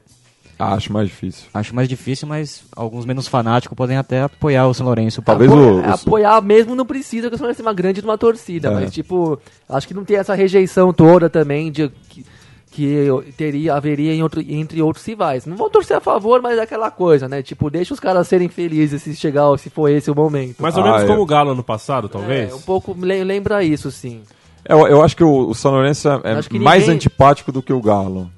Acho 0.59 0.92
mais 0.92 1.09
difícil. 1.09 1.47
Acho 1.52 1.75
mais 1.75 1.88
difícil, 1.88 2.28
mas 2.28 2.62
alguns 2.76 3.04
menos 3.04 3.26
fanáticos 3.26 3.76
podem 3.76 3.97
até 3.97 4.23
apoiar 4.23 4.66
o 4.68 4.75
São 4.75 4.87
Lourenço. 4.87 5.21
Talvez 5.23 5.50
Apo- 5.50 5.61
o- 5.61 5.80
é, 5.80 5.88
o- 5.88 5.94
apoiar 5.94 6.40
mesmo 6.42 6.75
não 6.75 6.87
precisa, 6.87 7.25
porque 7.25 7.35
o 7.35 7.38
São 7.38 7.47
Lourenço 7.47 7.62
é 7.62 7.64
uma 7.66 7.75
grande 7.75 8.00
de 8.00 8.06
uma 8.06 8.16
torcida, 8.18 8.68
É. 8.68 8.71
mas 8.75 8.92
tipo, 8.92 9.38
acho 9.68 9.88
que 9.88 9.94
não 9.94 10.04
tem 10.04 10.16
essa 10.18 10.35
rejeição 10.35 10.92
toda 10.92 11.28
também 11.28 11.73
de 11.73 11.88
que, 12.09 12.25
que 12.71 13.32
teria 13.37 13.75
haveria 13.75 14.14
em 14.14 14.23
outro, 14.23 14.40
entre 14.47 14.80
outros 14.80 15.04
rivais. 15.04 15.44
Não 15.47 15.56
vão 15.56 15.68
torcer 15.68 15.97
a 15.97 16.00
favor, 16.00 16.40
mas 16.40 16.56
é 16.59 16.62
aquela 16.62 16.90
coisa, 16.90 17.28
né? 17.28 17.42
Tipo, 17.42 17.68
deixa 17.68 17.92
os 17.92 18.00
caras 18.00 18.28
serem 18.28 18.49
felizes 18.49 19.02
se 19.02 19.14
chegar, 19.16 19.56
se 19.59 19.68
for 19.68 19.88
esse 19.88 20.11
o 20.11 20.14
momento. 20.14 20.62
Mais 20.62 20.76
ou 20.76 20.82
Ah, 20.82 20.87
menos 20.87 21.02
eu- 21.02 21.09
como 21.09 21.23
o 21.23 21.26
Galo 21.26 21.50
ano 21.50 21.64
passado, 21.64 22.09
talvez. 22.09 22.50
É, 22.50 22.54
um 22.54 22.61
pouco 22.61 22.97
le- 22.99 23.25
lembra 23.25 23.64
isso, 23.64 23.90
sim. 23.90 24.21
Eu, 24.68 24.87
eu 24.87 25.02
acho 25.02 25.16
que 25.16 25.25
o, 25.25 25.49
o 25.49 25.54
São 25.56 25.73
Lourenço 25.73 26.09
é 26.09 26.21
é 26.25 26.35
mais 26.61 26.82
ninguém- 26.82 26.94
antipático 26.94 27.50
do 27.50 27.61
que 27.61 27.73
o 27.73 27.80
Galo. 27.82 28.30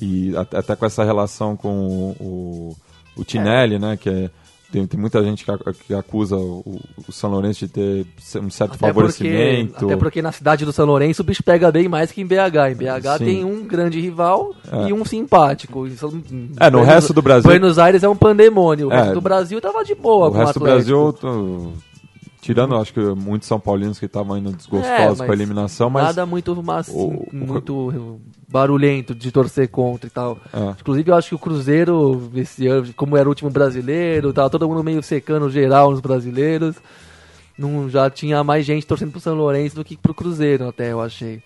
E 0.00 0.32
até, 0.36 0.76
com 0.76 0.86
essa 0.86 1.02
relação 1.04 1.56
com 1.56 1.68
o, 1.68 2.16
o, 2.20 2.76
o 3.20 3.24
Tinelli, 3.24 3.78
né? 3.78 3.96
Que 3.96 4.08
é- 4.08 4.30
tem, 4.70 4.86
tem 4.86 5.00
muita 5.00 5.22
gente 5.24 5.46
que, 5.86 5.94
acusa 5.94 6.36
o, 6.36 6.78
o 7.08 7.10
São 7.10 7.30
Lourenço 7.30 7.60
de 7.66 7.72
ter 7.72 8.06
um 8.38 8.50
certo 8.50 8.74
Até 8.74 8.92
porque, 8.92 9.08
favorecimento. 9.22 9.86
até 9.86 9.96
porque 9.96 10.20
na 10.20 10.30
cidade 10.30 10.66
do 10.66 10.72
São 10.74 10.84
Lourenço 10.84 11.22
o 11.22 11.24
bicho 11.24 11.42
pega 11.42 11.72
bem 11.72 11.88
mais 11.88 12.12
que 12.12 12.20
em 12.20 12.26
BH. 12.26 12.72
Em 12.72 12.74
BH 12.74 13.16
Sim. 13.16 13.24
tem 13.24 13.44
um 13.46 13.64
grande 13.64 13.98
rival 13.98 14.54
É. 14.70 14.88
e 14.88 14.92
um 14.92 15.06
simpático. 15.06 15.88
São- 15.96 16.10
É, 16.60 16.66
no 16.66 16.80
Buenos- 16.80 16.86
resto 16.86 17.14
do 17.14 17.22
Brasil- 17.22 17.50
Buenos 17.50 17.78
Aires 17.78 18.02
é 18.02 18.08
um 18.10 18.14
pandemônio. 18.14 18.88
O 18.88 18.92
É. 18.92 18.96
resto 18.98 19.14
do 19.14 19.20
Brasil 19.22 19.58
tava 19.58 19.82
de 19.82 19.94
boa 19.94 20.28
O 20.28 20.32
resto 20.32 20.58
do 20.60 20.66
Atlético. 20.66 20.92
Brasil, 21.00 21.12
tô- 21.14 21.72
tirando 22.42 22.76
acho 22.76 22.92
que 22.92 23.00
muitos 23.00 23.48
São 23.48 23.58
Paulinos 23.58 23.98
que 23.98 24.04
estavam 24.04 24.36
indo 24.36 24.50
É, 24.50 24.52
desgostosos 24.52 25.18
mas 25.18 25.26
com 25.26 25.32
a 25.32 25.34
eliminação, 25.34 25.88
mas 25.88 26.04
Nada 26.04 26.26
muito, 26.26 26.62
mas, 26.62 26.88
o- 26.88 26.92
o- 27.06 27.28
muito 27.32 28.20
barulhento 28.48 29.14
de 29.14 29.30
torcer 29.30 29.68
contra 29.68 30.06
e 30.06 30.10
tal. 30.10 30.38
É. 30.52 30.70
Inclusive, 30.80 31.10
eu 31.10 31.14
acho 31.16 31.28
que 31.28 31.34
o 31.34 31.38
Cruzeiro, 31.38 32.30
esse 32.34 32.66
ano, 32.66 32.92
como 32.94 33.16
era 33.16 33.28
o 33.28 33.30
último 33.30 33.50
brasileiro, 33.50 34.32
tava 34.32 34.48
todo 34.48 34.66
mundo 34.68 34.82
meio 34.82 35.02
secando 35.02 35.50
geral 35.50 35.90
nos 35.90 36.00
brasileiros. 36.00 36.76
Não, 37.58 37.90
já 37.90 38.08
tinha 38.08 38.42
mais 38.44 38.64
gente 38.64 38.86
torcendo 38.86 39.10
pro 39.10 39.20
São 39.20 39.34
Lourenço 39.34 39.76
do 39.76 39.84
que 39.84 39.96
pro 39.96 40.14
Cruzeiro, 40.14 40.68
até, 40.68 40.92
eu 40.92 41.00
achei. 41.00 41.42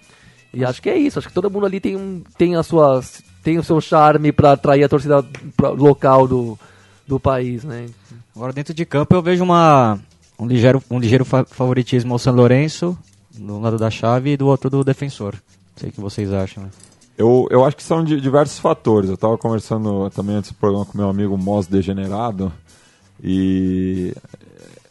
E 0.55 0.65
acho 0.65 0.81
que 0.83 0.91
é 0.91 0.97
isso, 0.97 1.19
acho 1.19 1.29
que 1.29 1.35
todo 1.35 1.51
mundo 1.51 1.65
ali 1.67 1.81
tem, 1.81 1.97
um, 1.97 2.23
tem, 2.37 2.55
as 2.55 2.67
suas, 2.67 3.23
tem 3.43 3.59
o 3.59 3.65
seu 3.65 3.81
charme 3.81 4.31
pra 4.31 4.53
atrair 4.53 4.85
a 4.85 4.89
torcida 4.89 5.25
local 5.79 6.29
do, 6.29 6.59
do 7.07 7.19
país, 7.19 7.65
né? 7.65 7.87
Agora 8.37 8.53
dentro 8.53 8.75
de 8.75 8.85
campo 8.85 9.15
eu 9.15 9.23
vejo 9.23 9.43
uma, 9.43 9.99
um 10.39 10.47
ligeiro, 10.47 10.83
um 10.91 10.99
ligeiro 10.99 11.25
fa- 11.25 11.47
favoritismo 11.47 12.13
ao 12.13 12.19
São 12.19 12.35
Lourenço, 12.35 12.97
do 13.35 13.59
lado 13.59 13.79
da 13.79 13.91
chave 13.91 14.33
e 14.33 14.37
do 14.37 14.47
outro 14.47 14.69
do 14.69 14.85
defensor. 14.85 15.33
Não 15.35 15.81
sei 15.81 15.89
o 15.89 15.93
que 15.93 16.01
vocês 16.03 16.31
acham. 16.31 16.65
Eu, 17.17 17.47
eu 17.51 17.65
acho 17.65 17.77
que 17.77 17.83
são 17.83 18.03
de 18.03 18.21
diversos 18.21 18.59
fatores. 18.59 19.09
Eu 19.09 19.15
estava 19.17 19.37
conversando 19.37 20.09
também 20.11 20.37
antes 20.37 20.51
do 20.53 20.57
programa 20.57 20.87
com 20.87 20.97
meu 20.97 21.09
amigo 21.09 21.37
Mos 21.37 21.67
Degenerado 21.67 22.53
e 23.23 24.15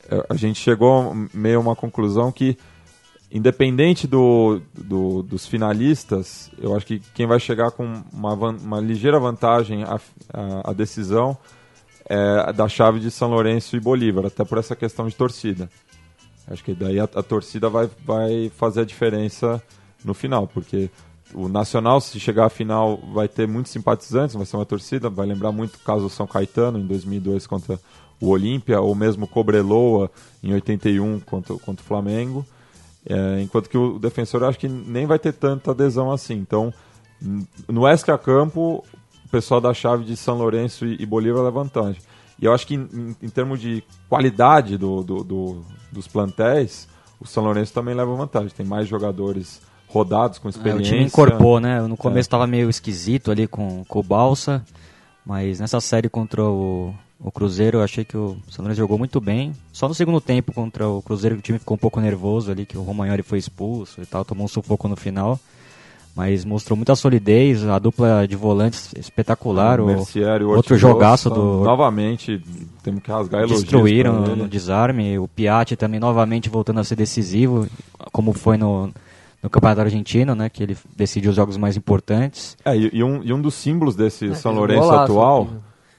eh, 0.10 0.26
a 0.30 0.36
gente 0.36 0.60
chegou 0.60 1.14
meio 1.34 1.58
a 1.58 1.62
uma 1.62 1.76
conclusão 1.76 2.32
que, 2.32 2.58
independente 3.32 4.08
do, 4.08 4.62
do- 4.74 5.24
dos 5.24 5.48
finalistas, 5.48 6.52
eu 6.60 6.76
acho 6.76 6.86
que 6.86 7.00
quem 7.14 7.26
vai 7.26 7.40
chegar 7.40 7.72
com 7.72 8.02
uma, 8.14 8.34
uma 8.34 8.80
ligeira 8.80 9.20
vantagem 9.20 9.84
à 9.84 10.00
à 10.64 10.72
decisão 10.74 11.38
é 12.08 12.54
da 12.54 12.68
chave 12.70 13.00
de 13.00 13.10
São 13.12 13.30
Lourenço 13.30 13.76
e 13.76 13.80
Bolívar, 13.80 14.26
até 14.26 14.44
por 14.46 14.58
essa 14.58 14.76
questão 14.76 15.08
de 15.08 15.16
torcida. 15.16 15.70
Acho 16.48 16.64
que 16.64 16.74
daí 16.74 17.00
a, 17.00 17.04
a 17.04 17.24
torcida 17.24 17.70
vai, 17.70 17.90
vai 18.06 18.52
fazer 18.58 18.82
a 18.82 18.86
diferença 18.86 19.62
no 20.04 20.14
final, 20.14 20.48
porque 20.48 20.90
o 21.34 21.48
Nacional, 21.48 22.00
se 22.02 22.20
chegar 22.20 22.46
à 22.46 22.50
final, 22.50 22.98
vai 23.14 23.28
ter 23.28 23.48
muitos 23.48 23.72
simpatizantes, 23.72 24.36
vai 24.36 24.46
ser 24.46 24.56
uma 24.58 24.66
torcida, 24.66 25.10
vai 25.10 25.26
lembrar 25.26 25.52
muito 25.52 25.76
o 25.76 25.80
caso 25.80 26.04
do 26.04 26.10
São 26.10 26.28
Caetano 26.28 26.78
em 26.80 26.86
2002 26.86 27.48
contra 27.48 27.80
o 28.20 28.30
Olímpia, 28.30 28.80
ou 28.82 28.94
mesmo 28.94 29.28
Cobreloa 29.28 30.12
em 30.44 30.54
81 30.54 31.20
contra, 31.22 31.56
contra 31.56 31.84
o 31.84 31.88
Flamengo. 31.88 32.46
É, 33.06 33.42
enquanto 33.42 33.68
que 33.70 33.78
o 33.78 33.98
defensor 33.98 34.44
acho 34.44 34.60
que 34.60 34.68
nem 34.70 35.06
vai 35.08 35.18
ter 35.18 35.34
tanta 35.34 35.72
adesão 35.72 36.12
assim. 36.12 36.36
Então, 36.36 36.72
no 37.68 37.88
extra 37.88 38.18
campo, 38.18 38.84
o 39.26 39.30
pessoal 39.30 39.60
da 39.60 39.74
chave 39.74 40.04
de 40.04 40.16
São 40.16 40.38
Lourenço 40.38 40.86
e, 40.86 41.02
e 41.02 41.06
Bolívar 41.06 41.44
leva 41.44 41.64
vantagem. 41.64 42.02
E 42.40 42.46
eu 42.46 42.54
acho 42.54 42.66
que 42.68 42.76
em- 42.76 43.16
em 43.22 43.30
termos 43.30 43.60
de 43.60 43.84
qualidade 44.10 44.78
do, 44.78 45.04
do- 45.04 45.24
do- 45.24 45.66
dos 45.92 46.08
plantéis, 46.08 46.88
o 47.20 47.26
São 47.28 47.44
Lourenço 47.44 47.74
também 47.74 47.94
leva 47.96 48.14
vantagem. 48.16 48.50
Tem 48.50 48.66
mais 48.66 48.88
jogadores 48.88 49.62
rodados, 49.92 50.40
com 50.40 50.48
É, 50.48 50.50
o 50.50 50.52
experiência. 50.52 50.94
time 50.94 51.04
incorporou, 51.06 51.60
né? 51.60 51.82
No 51.82 51.98
começo 51.98 52.28
estava 52.28 52.48
meio 52.48 52.70
esquisito 52.70 53.30
ali 53.32 53.48
com, 53.48 53.84
com 53.88 54.00
o 54.00 54.04
Balsa, 54.04 54.64
mas 55.26 55.60
nessa 55.60 55.80
série 55.82 56.10
contra 56.10 56.44
o, 56.44 56.94
o 57.20 57.32
Cruzeiro 57.32 57.80
eu 57.80 57.84
achei 57.84 58.04
que 58.06 58.16
o 58.18 58.38
São 58.50 58.64
Lourenço 58.64 58.80
jogou 58.80 58.98
muito 58.98 59.20
bem. 59.22 59.54
Só 59.72 59.88
no 59.88 59.94
segundo 59.94 60.20
tempo 60.22 60.54
contra 60.54 60.88
o 60.88 61.02
Cruzeiro 61.02 61.36
que 61.36 61.40
o 61.40 61.44
time 61.44 61.60
ficou 61.60 61.76
um 61.76 61.80
pouco 61.80 62.00
nervoso 62.00 62.52
ali, 62.52 62.66
que 62.66 62.78
o 62.78 62.82
Romagnoli 62.84 63.22
foi 63.24 63.38
expulso 63.38 64.02
e 64.02 64.06
tal, 64.06 64.24
tomou 64.26 64.46
um 64.46 64.48
sufoco 64.48 64.88
no 64.88 64.96
final. 64.96 65.40
Mas 66.14 66.44
mostrou 66.44 66.76
muita 66.76 66.94
solidez, 66.94 67.66
a 67.66 67.80
dupla 67.80 68.28
de 68.28 68.36
volantes 68.36 68.92
espetacular. 68.98 69.80
o 69.80 69.84
o, 69.84 69.88
Mercier 69.88 70.44
o 70.44 70.50
outro 70.50 70.78
jogaço 70.78 71.30
do- 71.30 71.64
Novamente, 71.64 72.44
temos 72.84 73.02
que 73.02 73.10
rasgar 73.10 73.40
elogios. 73.44 73.62
destruíram 73.62 74.20
no 74.36 74.46
desarme. 74.46 75.18
O 75.18 75.26
Piatti 75.30 75.78
também 75.78 76.02
novamente 76.02 76.50
voltando 76.50 76.82
a 76.82 76.84
ser 76.84 76.98
decisivo, 76.98 77.66
como 78.12 78.34
foi 78.34 78.58
no, 78.58 78.92
no 79.42 79.50
Campeonato 79.50 79.82
Argentino, 79.82 80.36
né? 80.36 80.50
Que 80.50 80.64
ele 80.64 80.78
decidiu 80.96 81.30
os 81.32 81.36
jogos 81.36 81.58
mais 81.58 81.76
importantes. 81.78 82.56
É, 82.64 82.76
e, 82.78 82.90
e 82.94 83.04
um, 83.04 83.24
e 83.24 83.34
um 83.34 83.42
dos 83.42 83.54
símbolos 83.56 83.96
desse 83.96 84.30
É, 84.32 84.34
São 84.36 84.52
um 84.54 84.56
Lourenço 84.56 84.82
golaço 84.82 85.04
atual, 85.04 85.48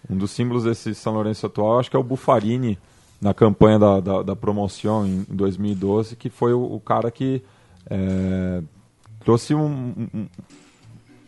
um 0.09 0.17
dos 0.17 0.31
símbolos 0.31 0.65
desse 0.65 0.95
São 0.95 1.13
Lourenço 1.15 1.47
atual, 1.47 1.79
acho 1.81 1.91
que 1.91 1.97
é 1.97 1.99
o 1.99 2.03
Buffarini, 2.05 2.79
na 3.21 3.33
campanha 3.33 3.79
da, 3.79 4.01
da, 4.01 4.23
da 4.23 4.37
promoção 4.37 5.07
em, 5.07 5.25
em 5.31 5.35
2012, 5.37 6.17
que 6.17 6.29
foi 6.29 6.53
o, 6.53 6.61
o 6.75 6.81
cara 6.81 7.09
que 7.11 7.41
é, 7.89 8.61
trouxe 9.25 9.55
um, 9.55 9.65
um- 9.67 10.09
um- 10.15 10.27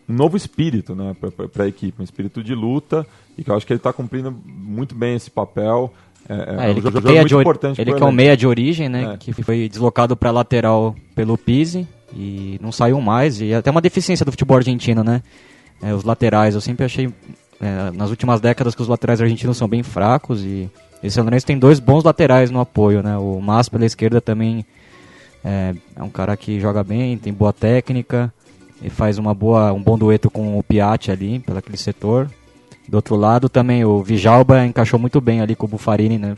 um 0.09 0.13
novo 0.15 0.37
espírito 0.37 0.95
né, 0.95 1.15
para 1.53 1.65
a 1.65 1.69
equipe, 1.69 2.01
um 2.01 2.05
espírito 2.05 2.43
de 2.43 2.55
luta, 2.55 3.07
e 3.39 3.45
que 3.45 3.51
eu 3.51 3.57
acho 3.57 3.65
que 3.67 3.73
ele 3.73 3.79
está 3.79 3.93
cumprindo 3.93 4.31
muito 4.47 4.95
bem 4.95 5.15
esse 5.17 5.31
papel. 5.31 5.93
É, 6.29 6.35
é 6.35 6.37
É, 6.37 6.59
um 6.59 6.63
ele 6.65 6.75
que, 6.75 6.81
jogador 6.83 7.09
meia 7.09 7.21
muito 7.21 7.29
de 7.35 7.41
importante 7.41 7.81
ele 7.81 7.91
que 7.93 7.97
é 7.97 8.01
um 8.01 8.09
elenco. 8.09 8.13
meia 8.17 8.37
de 8.37 8.47
origem, 8.47 8.89
né? 8.89 9.15
É. 9.15 9.17
Que 9.17 9.33
foi 9.43 9.69
deslocado 9.69 10.17
para 10.17 10.31
lateral 10.31 10.95
pelo 11.15 11.39
Pise 11.39 11.87
e 12.15 12.59
não 12.63 12.71
saiu 12.71 13.01
mais. 13.01 13.41
E 13.41 13.53
é 13.53 13.57
até 13.57 13.71
uma 13.71 13.81
deficiência 13.81 14.25
do 14.25 14.33
futebol 14.33 14.57
argentino, 14.57 15.03
né? 15.03 15.23
É, 15.83 15.93
os 15.93 16.05
laterais, 16.05 16.55
eu 16.55 16.61
sempre 16.61 16.85
achei 16.85 17.13
é, 17.61 17.91
nas 17.93 18.11
últimas 18.11 18.41
décadas 18.41 18.75
que 18.75 18.83
os 18.83 18.89
laterais 18.89 19.21
argentinos 19.21 19.57
são 19.57 19.69
bem 19.69 19.83
fracos 19.83 20.43
e 20.43 20.71
esse 21.03 21.15
São 21.15 21.25
Lourenço 21.25 21.47
tem 21.47 21.59
dois 21.59 21.79
bons 21.79 22.05
laterais 22.05 22.51
no 22.51 22.61
apoio, 22.61 23.03
né? 23.03 23.19
O 23.19 23.41
Mas 23.41 23.69
pela 23.69 23.85
esquerda 23.85 24.21
também 24.21 24.65
é, 25.45 25.75
é 25.95 26.03
um 26.03 26.09
cara 26.09 26.37
que 26.37 26.59
joga 26.59 26.83
bem, 26.83 27.19
tem 27.19 27.33
boa 27.33 27.53
técnica 27.53 28.33
e 28.81 28.89
faz 28.89 29.19
uma 29.19 29.35
boa, 29.35 29.73
um 29.73 29.83
bom 29.83 29.99
dueto 29.99 30.31
com 30.31 30.59
o 30.59 30.63
Piatti 30.63 31.11
ali, 31.11 31.39
pelo 31.41 31.59
aquele 31.59 31.77
setor. 31.77 32.31
Do 32.89 32.97
outro 32.97 33.17
lado 33.17 33.49
também 33.49 33.85
o 33.85 34.03
Vijalba 34.03 34.65
encaixou 34.65 34.99
muito 34.99 35.21
bem 35.21 35.41
ali 35.41 35.55
com 35.55 35.67
o 35.67 35.69
Buffarini, 35.69 36.19
né? 36.19 36.35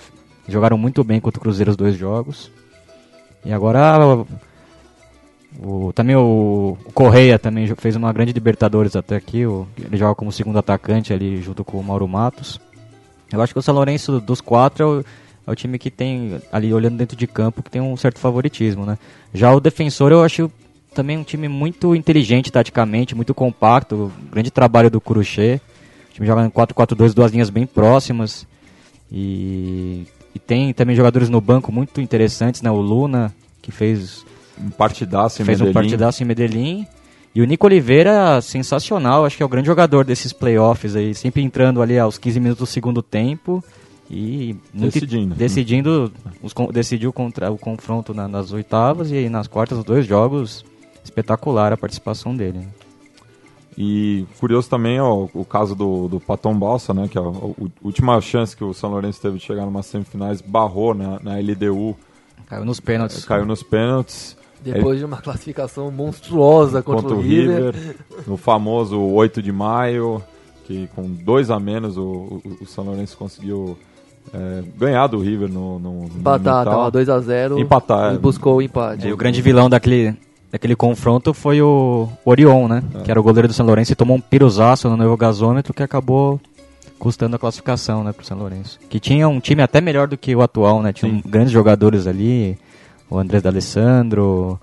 Jogaram 0.49 0.78
muito 0.78 1.02
bem 1.04 1.21
contra 1.21 1.38
o 1.38 1.42
Cruzeiro 1.42 1.71
os 1.71 1.76
dois 1.76 1.97
jogos. 1.97 2.50
E 3.45 3.52
agora 3.52 4.25
o, 5.62 5.93
também 5.95 6.17
o, 6.17 6.76
Correia 6.93 7.38
também 7.38 7.67
fez 7.76 7.97
uma 7.97 8.12
grande 8.12 8.33
Libertadores 8.33 8.95
até 8.97 9.17
aqui. 9.17 9.47
o- 9.47 9.67
ele 9.79 9.97
joga 9.97 10.15
como 10.15 10.31
segundo 10.33 10.59
atacante 10.59 11.12
ali 11.12 11.41
junto 11.43 11.65
com 11.65 11.79
o 11.79 11.85
Mauro 11.85 12.07
Matos. 12.07 12.61
Eu 13.33 13.41
acho 13.41 13.53
que 13.53 13.59
o 13.59 13.62
São 13.62 13.75
Lourenço 13.75 14.21
dos 14.21 14.41
quatro 14.41 14.83
é 14.83 14.87
o, 14.87 15.05
é 15.47 15.50
o 15.50 15.55
time 15.57 15.79
que 15.79 15.91
tem, 15.91 16.41
ali 16.53 16.73
olhando 16.73 16.97
dentro 16.97 17.17
de 17.17 17.26
campo, 17.26 17.62
que 17.62 17.71
tem 17.71 17.81
um 17.81 17.97
certo 17.97 18.19
favoritismo, 18.19 18.85
né? 18.87 18.99
Já 19.35 19.53
o 19.53 19.61
defensor 19.61 20.12
eu 20.12 20.23
acho 20.23 20.50
também 20.95 21.19
um 21.19 21.25
time 21.25 21.49
muito 21.49 21.95
inteligente 21.95 22.50
taticamente, 22.53 23.15
muito 23.15 23.35
compacto, 23.35 24.11
grande 24.31 24.50
trabalho 24.50 24.91
do 24.91 25.00
Curuchet. 25.00 25.61
O 26.11 26.15
time 26.15 26.26
joga 26.26 26.45
em 26.47 26.50
4-4-2, 26.50 27.12
duas 27.12 27.33
linhas 27.33 27.50
bem 27.50 27.67
próximas. 27.67 28.47
E, 29.12 30.07
e 30.35 30.38
tem 30.38 30.73
também 30.73 30.97
jogadores 30.97 31.29
no 31.29 31.41
banco 31.41 31.71
muito 31.73 32.00
interessantes, 32.00 32.62
né? 32.62 32.71
O 32.71 32.81
Luna, 32.81 33.35
que 33.62 33.71
fez, 33.71 34.25
Um 34.60 34.70
partidaço 34.70 35.42
em 35.42 35.44
fez 35.44 35.60
um 35.60 35.64
Medellín. 35.66 35.75
partidaço 35.75 36.22
em 36.22 36.26
Medellín. 36.26 36.86
E 37.34 37.42
o 37.42 37.44
Nico 37.44 37.66
Oliveira, 37.66 38.40
sensacional, 38.40 39.26
acho 39.26 39.36
que 39.36 39.42
é 39.42 39.46
o 39.46 39.48
grande 39.48 39.66
jogador 39.66 40.04
desses 40.04 40.32
playoffs 40.32 40.96
aí, 40.96 41.14
sempre 41.14 41.42
entrando 41.42 41.82
ali 41.82 41.98
aos 41.98 42.16
15 42.16 42.40
minutos 42.40 42.60
do 42.68 42.72
segundo 42.72 43.02
tempo 43.02 43.62
e 44.10 44.56
Decidindo. 44.72 45.34
decidindo 45.34 46.12
os 46.42 46.54
decidiu 46.72 47.12
contra 47.12 47.50
o 47.50 47.58
confronto 47.58 48.14
na- 48.14 48.26
nas 48.28 48.52
oitavas 48.52 49.10
e 49.10 49.14
aí 49.16 49.28
nas 49.28 49.46
quartas 49.48 49.76
os 49.78 49.84
dois 49.84 50.06
jogos 50.06 50.64
espetacular 51.04 51.72
a 51.72 51.76
participação 51.76 52.34
dele. 52.34 52.66
E 53.76 54.25
curioso 54.40 54.70
também 54.70 54.98
ó, 55.00 55.26
o 55.34 55.44
caso 55.44 55.75
do, 55.75 56.08
do 56.08 56.18
Paton 56.18 56.54
Balsa, 56.58 56.94
né, 56.94 57.08
que 57.08 57.18
é 57.18 57.20
a, 57.20 57.25
a 57.25 57.50
última 57.82 58.18
chance 58.22 58.56
que 58.56 58.64
o 58.64 58.72
São 58.72 58.90
Lourenço 58.90 59.20
teve 59.20 59.36
de 59.36 59.44
chegar 59.44 59.66
numa 59.66 59.82
semifinais, 59.82 60.40
barrou 60.40 60.94
na, 60.94 61.20
na 61.20 61.34
LDU, 61.38 61.94
Caiu 62.46 62.64
nos 62.64 62.80
pênaltis. 62.80 63.25
caiu 63.25 63.44
nos 63.44 63.62
pênaltis 63.62 64.36
Depois 64.73 64.99
de 64.99 65.04
uma 65.04 65.18
classificação 65.18 65.90
monstruosa 65.90 66.82
contra, 66.82 67.02
contra 67.02 67.16
o 67.16 67.20
River. 67.20 67.75
no 68.26 68.37
famoso 68.37 68.99
8 69.00 69.42
de 69.42 69.52
maio, 69.52 70.23
que 70.66 70.88
com 70.94 71.02
dois 71.02 71.50
a 71.50 71.58
menos 71.61 71.96
o, 71.96 72.02
o, 72.02 72.42
o 72.62 72.66
São 72.66 72.85
Lourenço 72.85 73.16
conseguiu 73.16 73.76
é, 74.35 74.62
ganhar 74.76 75.06
do 75.06 75.18
River 75.18 75.49
no, 75.49 75.78
no, 75.78 75.92
no 76.00 76.04
Empatar, 76.06 76.64
Monumental. 76.66 76.90
tava 76.90 77.23
2x0. 77.23 77.58
Empatar, 77.61 78.12
E 78.12 78.16
é. 78.16 78.18
buscou 78.18 78.56
o 78.56 78.62
empate. 78.62 79.06
E 79.06 79.12
o 79.12 79.16
grande 79.16 79.40
vilão 79.40 79.70
daquele, 79.70 80.16
daquele 80.50 80.75
confronto 80.75 81.32
foi 81.32 81.62
o 81.62 82.08
Orion, 82.25 82.66
né? 82.66 82.82
Que 83.04 83.11
era 83.11 83.20
o 83.20 83.23
goleiro 83.23 83.46
do 83.49 83.54
São 83.54 83.64
Lourenço 83.64 83.92
e 83.92 83.96
tomou 83.96 84.16
um 84.16 84.20
piruzaço 84.20 84.88
no 84.88 84.96
novo 84.96 85.16
gasômetro 85.16 85.73
que 85.73 85.82
acabou 85.82 86.40
custando 86.99 87.37
a 87.37 87.38
classificação, 87.38 88.02
né, 88.02 88.11
pro 88.11 88.25
São 88.25 88.38
Lourenço. 88.38 88.78
Que 88.88 88.99
tinha 88.99 89.28
um 89.28 89.38
time 89.38 89.62
até 89.62 89.82
melhor 89.82 90.08
do 90.08 90.16
que 90.16 90.35
o 90.35 90.40
atual, 90.40 90.82
né? 90.82 90.92
Tinha 90.94 91.12
um- 91.12 91.20
grandes 91.25 91.52
jogadores 91.52 92.06
ali, 92.06 92.56
o 93.08 93.18
Andrés 93.18 93.42
D'Alessandro, 93.42 94.58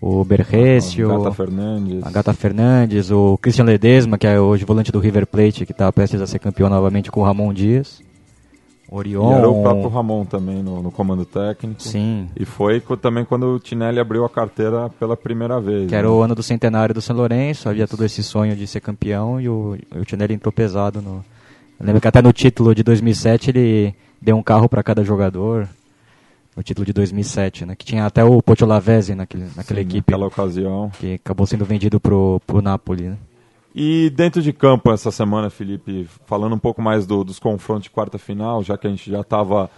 o 0.00 0.24
Berrécio, 0.24 1.08
Gata 1.08 1.32
Fernandes. 1.32 2.02
a 2.04 2.10
Gata 2.10 2.32
Fernandes, 2.32 3.10
o 3.10 3.38
Christian 3.38 3.64
Ledesma, 3.64 4.18
que 4.18 4.26
é 4.26 4.38
hoje 4.38 4.64
volante 4.64 4.92
do 4.92 4.98
River 4.98 5.26
Plate, 5.26 5.66
que 5.66 5.72
tá 5.72 5.90
prestes 5.90 6.20
a 6.20 6.26
ser 6.26 6.38
campeão 6.38 6.68
novamente 6.68 7.10
com 7.10 7.20
o 7.20 7.24
Ramon 7.24 7.52
Dias. 7.52 8.04
E 8.88 8.94
Orion. 8.94 9.32
era 9.32 9.48
o 9.48 9.62
próprio 9.62 9.88
Ramon 9.88 10.24
também 10.24 10.62
no, 10.62 10.80
no 10.80 10.90
comando 10.92 11.24
técnico. 11.24 11.82
Sim. 11.82 12.28
E 12.36 12.44
foi 12.44 12.80
também 13.00 13.24
quando 13.24 13.54
o 13.54 13.58
Tinelli 13.58 13.98
abriu 13.98 14.24
a 14.24 14.30
carteira 14.30 14.88
pela 14.90 15.16
primeira 15.16 15.60
vez. 15.60 15.88
Que 15.88 15.94
era 15.94 16.06
né? 16.06 16.12
o 16.12 16.20
ano 16.20 16.34
do 16.34 16.42
centenário 16.42 16.94
do 16.94 17.02
São 17.02 17.16
Lourenço, 17.16 17.68
havia 17.68 17.88
todo 17.88 18.04
esse 18.04 18.22
sonho 18.22 18.54
de 18.54 18.66
ser 18.66 18.80
campeão 18.80 19.40
e 19.40 19.48
o, 19.48 19.76
o 19.94 20.04
Tinelli 20.04 20.34
entrou 20.34 20.52
pesado. 20.52 21.02
No... 21.02 21.24
Eu 21.80 21.86
lembro 21.86 22.00
que 22.00 22.08
até 22.08 22.22
no 22.22 22.32
título 22.32 22.74
de 22.74 22.82
2007 22.82 23.50
ele 23.50 23.94
deu 24.22 24.36
um 24.36 24.42
carro 24.42 24.68
para 24.68 24.82
cada 24.82 25.02
jogador. 25.02 25.68
No 26.56 26.62
título 26.62 26.86
de 26.86 26.92
2007, 26.94 27.66
né? 27.66 27.74
Que 27.76 27.84
tinha 27.84 28.06
até 28.06 28.24
o 28.24 28.40
Pocholavese 28.42 29.14
naquele, 29.14 29.44
naquela 29.54 29.80
Sim, 29.80 29.86
equipe 29.86 30.10
Naquela 30.10 30.26
ocasião. 30.26 30.90
que 30.98 31.14
acabou 31.14 31.46
sendo 31.46 31.64
vendido 31.66 32.00
pro, 32.00 32.40
pro 32.46 32.62
Napoli, 32.62 33.10
né? 33.10 33.16
E 33.74 34.08
dentro 34.16 34.40
de 34.40 34.54
campo 34.54 34.90
essa 34.90 35.10
semana, 35.10 35.50
Felipe, 35.50 36.08
falando 36.24 36.54
um 36.54 36.58
pouco 36.58 36.80
mais 36.80 37.06
do- 37.06 37.22
dos 37.22 37.38
confrontos 37.38 37.82
de 37.84 37.90
quarta 37.90 38.16
final, 38.16 38.62
já 38.62 38.78
que 38.78 38.86
a 38.86 38.90
gente 38.90 39.10
já 39.10 39.20
estava 39.20 39.68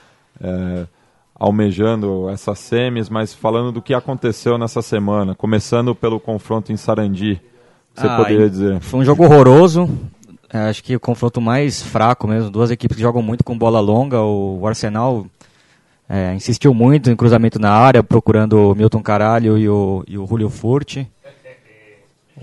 almejando 1.35 2.29
essas 2.29 2.59
semis, 2.59 3.09
mas 3.09 3.33
falando 3.33 3.73
do 3.73 3.83
que 3.83 3.95
aconteceu 3.95 4.59
nessa 4.59 4.83
semana, 4.83 5.35
começando 5.35 5.95
pelo 5.95 6.19
confronto 6.19 6.73
em 6.73 6.77
Sarandi, 6.77 7.41
o 7.97 8.01
você 8.01 8.07
Ah, 8.07 8.17
poderia 8.17 8.49
dizer? 8.49 8.81
Foi 8.81 9.01
um 9.01 9.05
jogo 9.05 9.25
horroroso. 9.25 9.89
É, 10.53 10.61
acho 10.69 10.83
que 10.83 10.97
o 10.97 11.01
confronto 11.01 11.41
mais 11.41 11.83
fraco 11.83 12.27
mesmo. 12.27 12.51
Duas 12.51 12.71
equipes 12.71 12.97
que 12.97 13.03
jogam 13.03 13.21
muito 13.23 13.45
com 13.45 13.57
bola 13.59 13.81
longa. 13.81 14.23
O 14.23 14.67
Arsenal 14.67 15.27
é, 16.09 16.35
insistiu 16.35 16.73
muito 16.73 17.11
em 17.11 17.17
cruzamento 17.17 17.59
na 17.59 17.71
área, 17.71 18.03
procurando 18.03 18.71
o 18.71 18.75
Milton 18.75 19.03
Caralho 19.03 19.59
e 19.59 19.69
o, 19.69 20.05
e 20.07 20.17
o 20.19 20.27
Julio 20.27 20.49
Furti. 20.49 21.07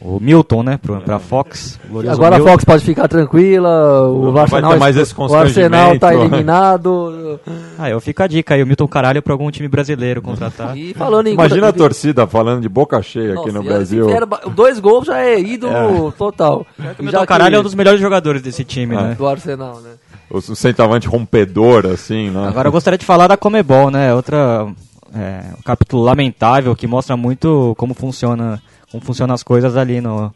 O 0.01 0.19
Milton, 0.19 0.61
né, 0.61 0.77
pro, 0.77 0.99
pra 0.99 1.19
Fox. 1.19 1.79
Agora 2.11 2.35
a 2.35 2.37
Milton. 2.37 2.51
Fox 2.51 2.65
pode 2.65 2.83
ficar 2.83 3.07
tranquila, 3.07 4.01
o 4.09 4.29
Não 4.29 4.37
Arsenal, 4.41 4.73
ter 4.73 4.77
mais 4.79 4.97
esse 4.97 5.15
o 5.17 5.33
Arsenal 5.33 5.97
tá 5.97 6.13
eliminado. 6.13 7.39
Ah, 7.77 7.89
eu 7.89 7.99
fico 7.99 8.23
a 8.23 8.27
dica 8.27 8.55
aí, 8.55 8.63
o 8.63 8.67
Milton 8.67 8.87
Caralho 8.87 9.21
pra 9.21 9.33
algum 9.33 9.51
time 9.51 9.67
brasileiro 9.67 10.21
contratar. 10.21 10.77
E 10.77 10.93
falando 10.93 11.27
em 11.27 11.33
Imagina 11.33 11.67
a 11.67 11.73
torcida 11.73 12.25
falando 12.25 12.61
de 12.61 12.69
boca 12.69 13.01
cheia 13.01 13.33
aqui 13.33 13.35
Nossa, 13.47 13.51
no 13.51 13.61
e 13.63 13.65
Brasil. 13.67 14.25
ba- 14.25 14.41
dois 14.55 14.79
gols 14.79 15.05
já 15.07 15.19
é 15.19 15.37
ídolo 15.39 16.11
total. 16.17 16.65
O 16.79 16.81
Já 16.83 16.95
Milton 16.99 17.19
que- 17.19 17.25
Caralho 17.27 17.55
é 17.57 17.59
um 17.59 17.63
dos 17.63 17.75
melhores 17.75 17.99
jogadores 17.99 18.41
desse 18.41 18.63
time, 18.63 18.95
Ah. 18.95 19.01
né? 19.09 19.15
do 19.15 19.27
Arsenal, 19.27 19.81
né? 19.81 19.91
O, 20.29 20.41
centroavante 20.41 21.07
rompedor, 21.07 21.85
assim, 21.85 22.29
né? 22.29 22.47
Agora 22.47 22.67
eu 22.67 22.71
gostaria 22.71 22.97
de 22.97 23.05
falar 23.05 23.27
da 23.27 23.37
Comebol, 23.37 23.91
né? 23.91 24.13
Outra 24.13 24.67
é, 25.13 25.43
um 25.57 25.61
capítulo 25.61 26.03
lamentável 26.03 26.75
que 26.75 26.87
mostra 26.87 27.15
muito 27.15 27.73
como 27.77 27.93
funciona, 27.93 28.61
como 28.91 29.03
funcionam 29.03 29.33
as 29.35 29.43
coisas 29.43 29.77
ali 29.77 30.01
no 30.01 30.33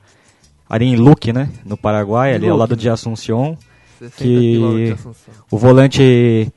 ali 0.70 0.86
em 0.86 0.96
Luque, 0.96 1.34
né? 1.34 1.50
No 1.66 1.76
Paraguai, 1.76 2.34
ali 2.36 2.46
ao 2.46 2.52
Luque, 2.52 2.60
lado 2.60 2.76
né? 2.76 2.82
de 2.82 2.90
Assunção. 2.90 3.58
60 3.98 4.16
Que- 4.16 4.86
de 4.86 4.92
Assunção. 4.94 5.34
O 5.52 5.58
volante 5.58 6.52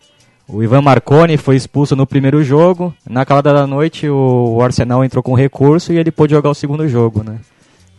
o 0.46 0.62
Ivan 0.62 0.82
Marconi 0.82 1.36
foi 1.38 1.56
expulso 1.56 1.96
no 1.96 2.06
primeiro 2.06 2.44
jogo. 2.44 2.94
Na 3.08 3.24
calada 3.24 3.52
da 3.54 3.66
noite 3.66 4.08
o 4.08 4.60
Arsenal 4.62 5.02
entrou 5.04 5.22
com 5.22 5.34
recurso 5.34 5.92
e 5.92 5.98
ele 5.98 6.10
pôde 6.12 6.34
jogar 6.34 6.50
o 6.50 6.54
segundo 6.54 6.86
jogo, 6.86 7.24
né? 7.24 7.38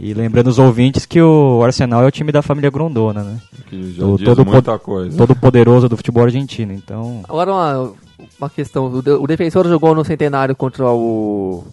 E 0.05 0.13
lembrando 0.13 0.47
os 0.47 0.59
ouvintes 0.59 1.05
que 1.05 1.21
o 1.21 1.63
Arsenal 1.63 2.03
é 2.03 2.07
o 2.07 2.11
time 2.11 2.29
da 2.31 2.41
família 2.41 2.69
Grondona, 2.69 3.23
né? 3.23 3.39
Que 3.69 3.93
já 3.93 4.05
O- 4.05 4.17
diz 4.17 4.25
todo 4.25 4.45
muita 4.45 4.77
coisa. 4.77 5.15
Todo 5.17 5.33
poderoso 5.35 5.87
do 5.87 5.95
futebol 5.95 6.23
argentino. 6.23 6.73
Então, 6.73 7.21
Agora 7.23 7.51
uma, 7.53 7.93
uma 8.37 8.49
questão. 8.49 8.87
O, 8.87 9.01
de- 9.01 9.11
o 9.11 9.25
defensor 9.25 9.65
jogou 9.67 9.95
no 9.95 10.03
centenário 10.03 10.55
contra 10.55 10.85
o 10.91 11.63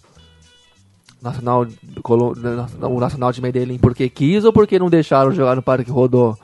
Nacional, 1.21 1.67
o 2.81 2.99
Nacional 2.99 3.31
de 3.31 3.41
Medellín 3.41 3.77
porque 3.77 4.09
quis 4.09 4.43
ou 4.45 4.53
porque 4.53 4.79
não 4.79 4.89
deixaram 4.89 5.31
jogar 5.33 5.55
no 5.55 5.61
Parque 5.61 5.91
Rodó? 5.91 6.35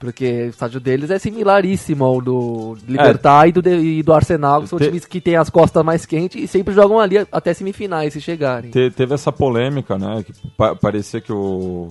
Porque 0.00 0.44
o 0.46 0.48
estádio 0.48 0.80
deles 0.80 1.10
é 1.10 1.18
similaríssimo 1.18 2.02
ao 2.04 2.22
do 2.22 2.74
Libertar 2.88 3.46
e, 3.46 3.52
do, 3.52 3.68
e 3.68 4.02
do 4.02 4.12
Arsenal, 4.14 4.62
que 4.62 4.68
são 4.68 4.78
Te- 4.78 4.86
times 4.86 5.04
que 5.04 5.20
têm 5.20 5.36
as 5.36 5.50
costas 5.50 5.84
mais 5.84 6.06
quentes 6.06 6.42
e 6.42 6.48
sempre 6.48 6.72
jogam 6.72 6.98
ali 6.98 7.18
até 7.30 7.52
semifinais 7.52 8.14
se 8.14 8.20
chegarem. 8.20 8.70
Te- 8.70 8.90
teve 8.90 9.12
essa 9.12 9.30
polêmica, 9.30 9.98
né? 9.98 10.24
Que 10.24 10.32
pa- 10.56 10.74
parecia 10.74 11.20
que 11.20 11.30
o, 11.30 11.88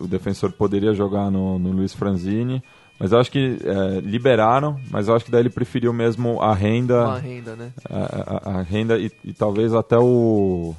o 0.00 0.06
defensor 0.08 0.50
poderia 0.50 0.92
jogar 0.92 1.30
no, 1.30 1.56
no 1.56 1.70
Luiz 1.70 1.94
Franzini, 1.94 2.60
mas 2.98 3.12
eu 3.12 3.20
acho 3.20 3.30
que 3.30 3.58
é, 3.64 4.00
liberaram, 4.00 4.76
mas 4.90 5.06
eu 5.06 5.14
acho 5.14 5.24
que 5.24 5.30
daí 5.30 5.42
ele 5.42 5.50
preferiu 5.50 5.92
mesmo 5.92 6.42
a 6.42 6.52
renda, 6.52 7.04
Uma 7.04 7.18
renda, 7.20 7.54
né? 7.54 7.70
a, 7.88 8.50
a- 8.50 8.58
a 8.58 8.62
renda 8.62 8.98
e, 8.98 9.08
e 9.24 9.32
talvez 9.32 9.72
até 9.72 9.96
o 9.96 10.74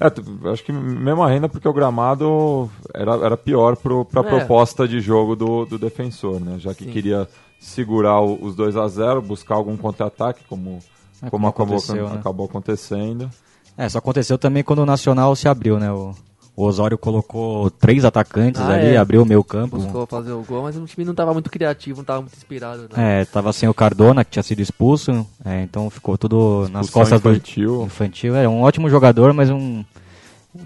é, 0.00 0.50
acho 0.50 0.64
que 0.64 0.72
mesmo 0.72 1.22
a 1.22 1.28
renda 1.28 1.48
porque 1.48 1.68
o 1.68 1.72
gramado 1.72 2.70
era, 2.94 3.14
era 3.16 3.36
pior 3.36 3.76
para 3.76 4.20
a 4.20 4.24
É. 4.24 4.28
proposta 4.28 4.86
de 4.88 5.00
jogo 5.00 5.36
do, 5.36 5.64
do 5.66 5.78
defensor, 5.78 6.40
né? 6.40 6.56
Já 6.58 6.74
que 6.74 6.84
Sim. 6.84 6.90
queria 6.90 7.28
segurar 7.60 8.20
o- 8.20 8.42
os 8.42 8.54
2 8.56 8.76
a 8.76 8.88
0 8.88 9.20
buscar 9.22 9.54
algum 9.54 9.76
contra-ataque, 9.76 10.42
como, 10.48 10.78
É, 11.22 11.30
como 11.30 11.30
como 11.30 11.46
acabou, 11.48 11.76
aconteceu, 11.76 12.08
né? 12.08 12.16
acabou 12.16 12.46
acontecendo. 12.46 13.30
É, 13.78 13.86
isso 13.86 13.96
aconteceu 13.98 14.36
também 14.38 14.62
quando 14.62 14.80
o 14.80 14.86
Nacional 14.86 15.34
se 15.36 15.48
abriu, 15.48 15.78
né? 15.78 15.90
O, 15.92 16.12
o 16.54 16.64
Osório 16.64 16.98
colocou 16.98 17.70
três 17.70 18.04
atacantes 18.04 18.60
Ah, 18.60 18.74
ali, 18.74 18.88
é. 18.88 18.96
abriu 18.96 19.22
o 19.22 19.26
meio 19.26 19.42
campo. 19.42 19.76
Buscou 19.78 20.06
fazer 20.06 20.32
o 20.32 20.42
gol, 20.42 20.62
mas 20.64 20.76
o 20.76 20.84
time 20.84 21.04
não 21.04 21.12
estava 21.12 21.32
muito 21.32 21.50
criativo, 21.50 21.96
não 21.96 22.02
estava 22.02 22.20
muito 22.20 22.36
inspirado. 22.36 22.82
Né? 22.94 23.22
É, 23.22 23.24
tava 23.24 23.52
sem 23.52 23.68
o 23.68 23.74
Cardona, 23.74 24.24
que 24.24 24.32
tinha 24.32 24.42
sido 24.42 24.60
expulso, 24.60 25.26
é, 25.44 25.62
então 25.62 25.88
ficou 25.88 26.18
tudo 26.18 26.68
nas 26.70 26.86
Expulsão 26.86 27.18
costas 27.18 27.32
infantil. 27.36 27.78
do 27.78 27.84
infantil. 27.84 28.36
É 28.36 28.46
um 28.48 28.60
ótimo 28.62 28.90
jogador, 28.90 29.32
mas 29.32 29.48
um 29.50 29.82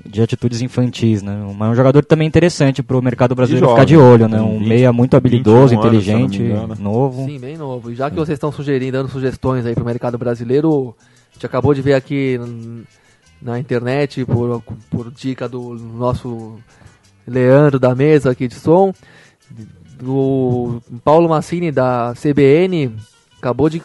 de 0.04 0.20
atitudes 0.20 0.60
infantis, 0.62 1.22
né? 1.22 1.36
Mas 1.56 1.70
um 1.70 1.74
jogador 1.76 2.04
também 2.04 2.26
interessante 2.26 2.82
pro 2.82 3.00
mercado 3.00 3.36
brasileiro 3.36 3.66
jovem, 3.68 3.76
ficar 3.76 3.86
de 3.86 3.96
olho, 3.96 4.26
né? 4.26 4.40
Um 4.40 4.58
20, 4.58 4.68
meia 4.68 4.92
muito 4.92 5.16
habilidoso, 5.16 5.68
21 5.76 5.80
anos, 5.88 6.04
se 6.04 6.10
eu 6.10 6.12
não 6.14 6.18
me 6.20 6.26
inteligente, 6.26 6.42
engano. 6.42 6.74
novo. 6.82 7.24
Sim, 7.24 7.38
bem 7.38 7.56
novo. 7.56 7.92
E 7.92 7.94
já 7.94 8.10
que 8.10 8.16
vocês 8.16 8.34
estão 8.34 8.50
sugerindo, 8.50 8.90
dando 8.98 9.08
sugestões 9.08 9.64
aí 9.64 9.76
pro 9.76 9.84
mercado 9.84 10.18
brasileiro, 10.18 10.96
a 11.30 11.34
gente 11.34 11.46
acabou 11.46 11.72
de 11.72 11.80
ver 11.82 11.94
aqui 11.94 12.36
na 13.40 13.58
internet, 13.58 14.24
por, 14.24 14.62
por 14.90 15.10
dica 15.10 15.48
do 15.48 15.74
nosso 15.74 16.58
Leandro 17.26 17.78
da 17.78 17.94
mesa 17.94 18.30
aqui 18.30 18.46
de 18.48 18.54
som, 18.54 18.92
do 20.00 20.82
Paulo 21.04 21.28
Massini 21.28 21.70
da 21.72 22.14
CBN, 22.14 22.94
acabou 23.38 23.68
de, 23.68 23.82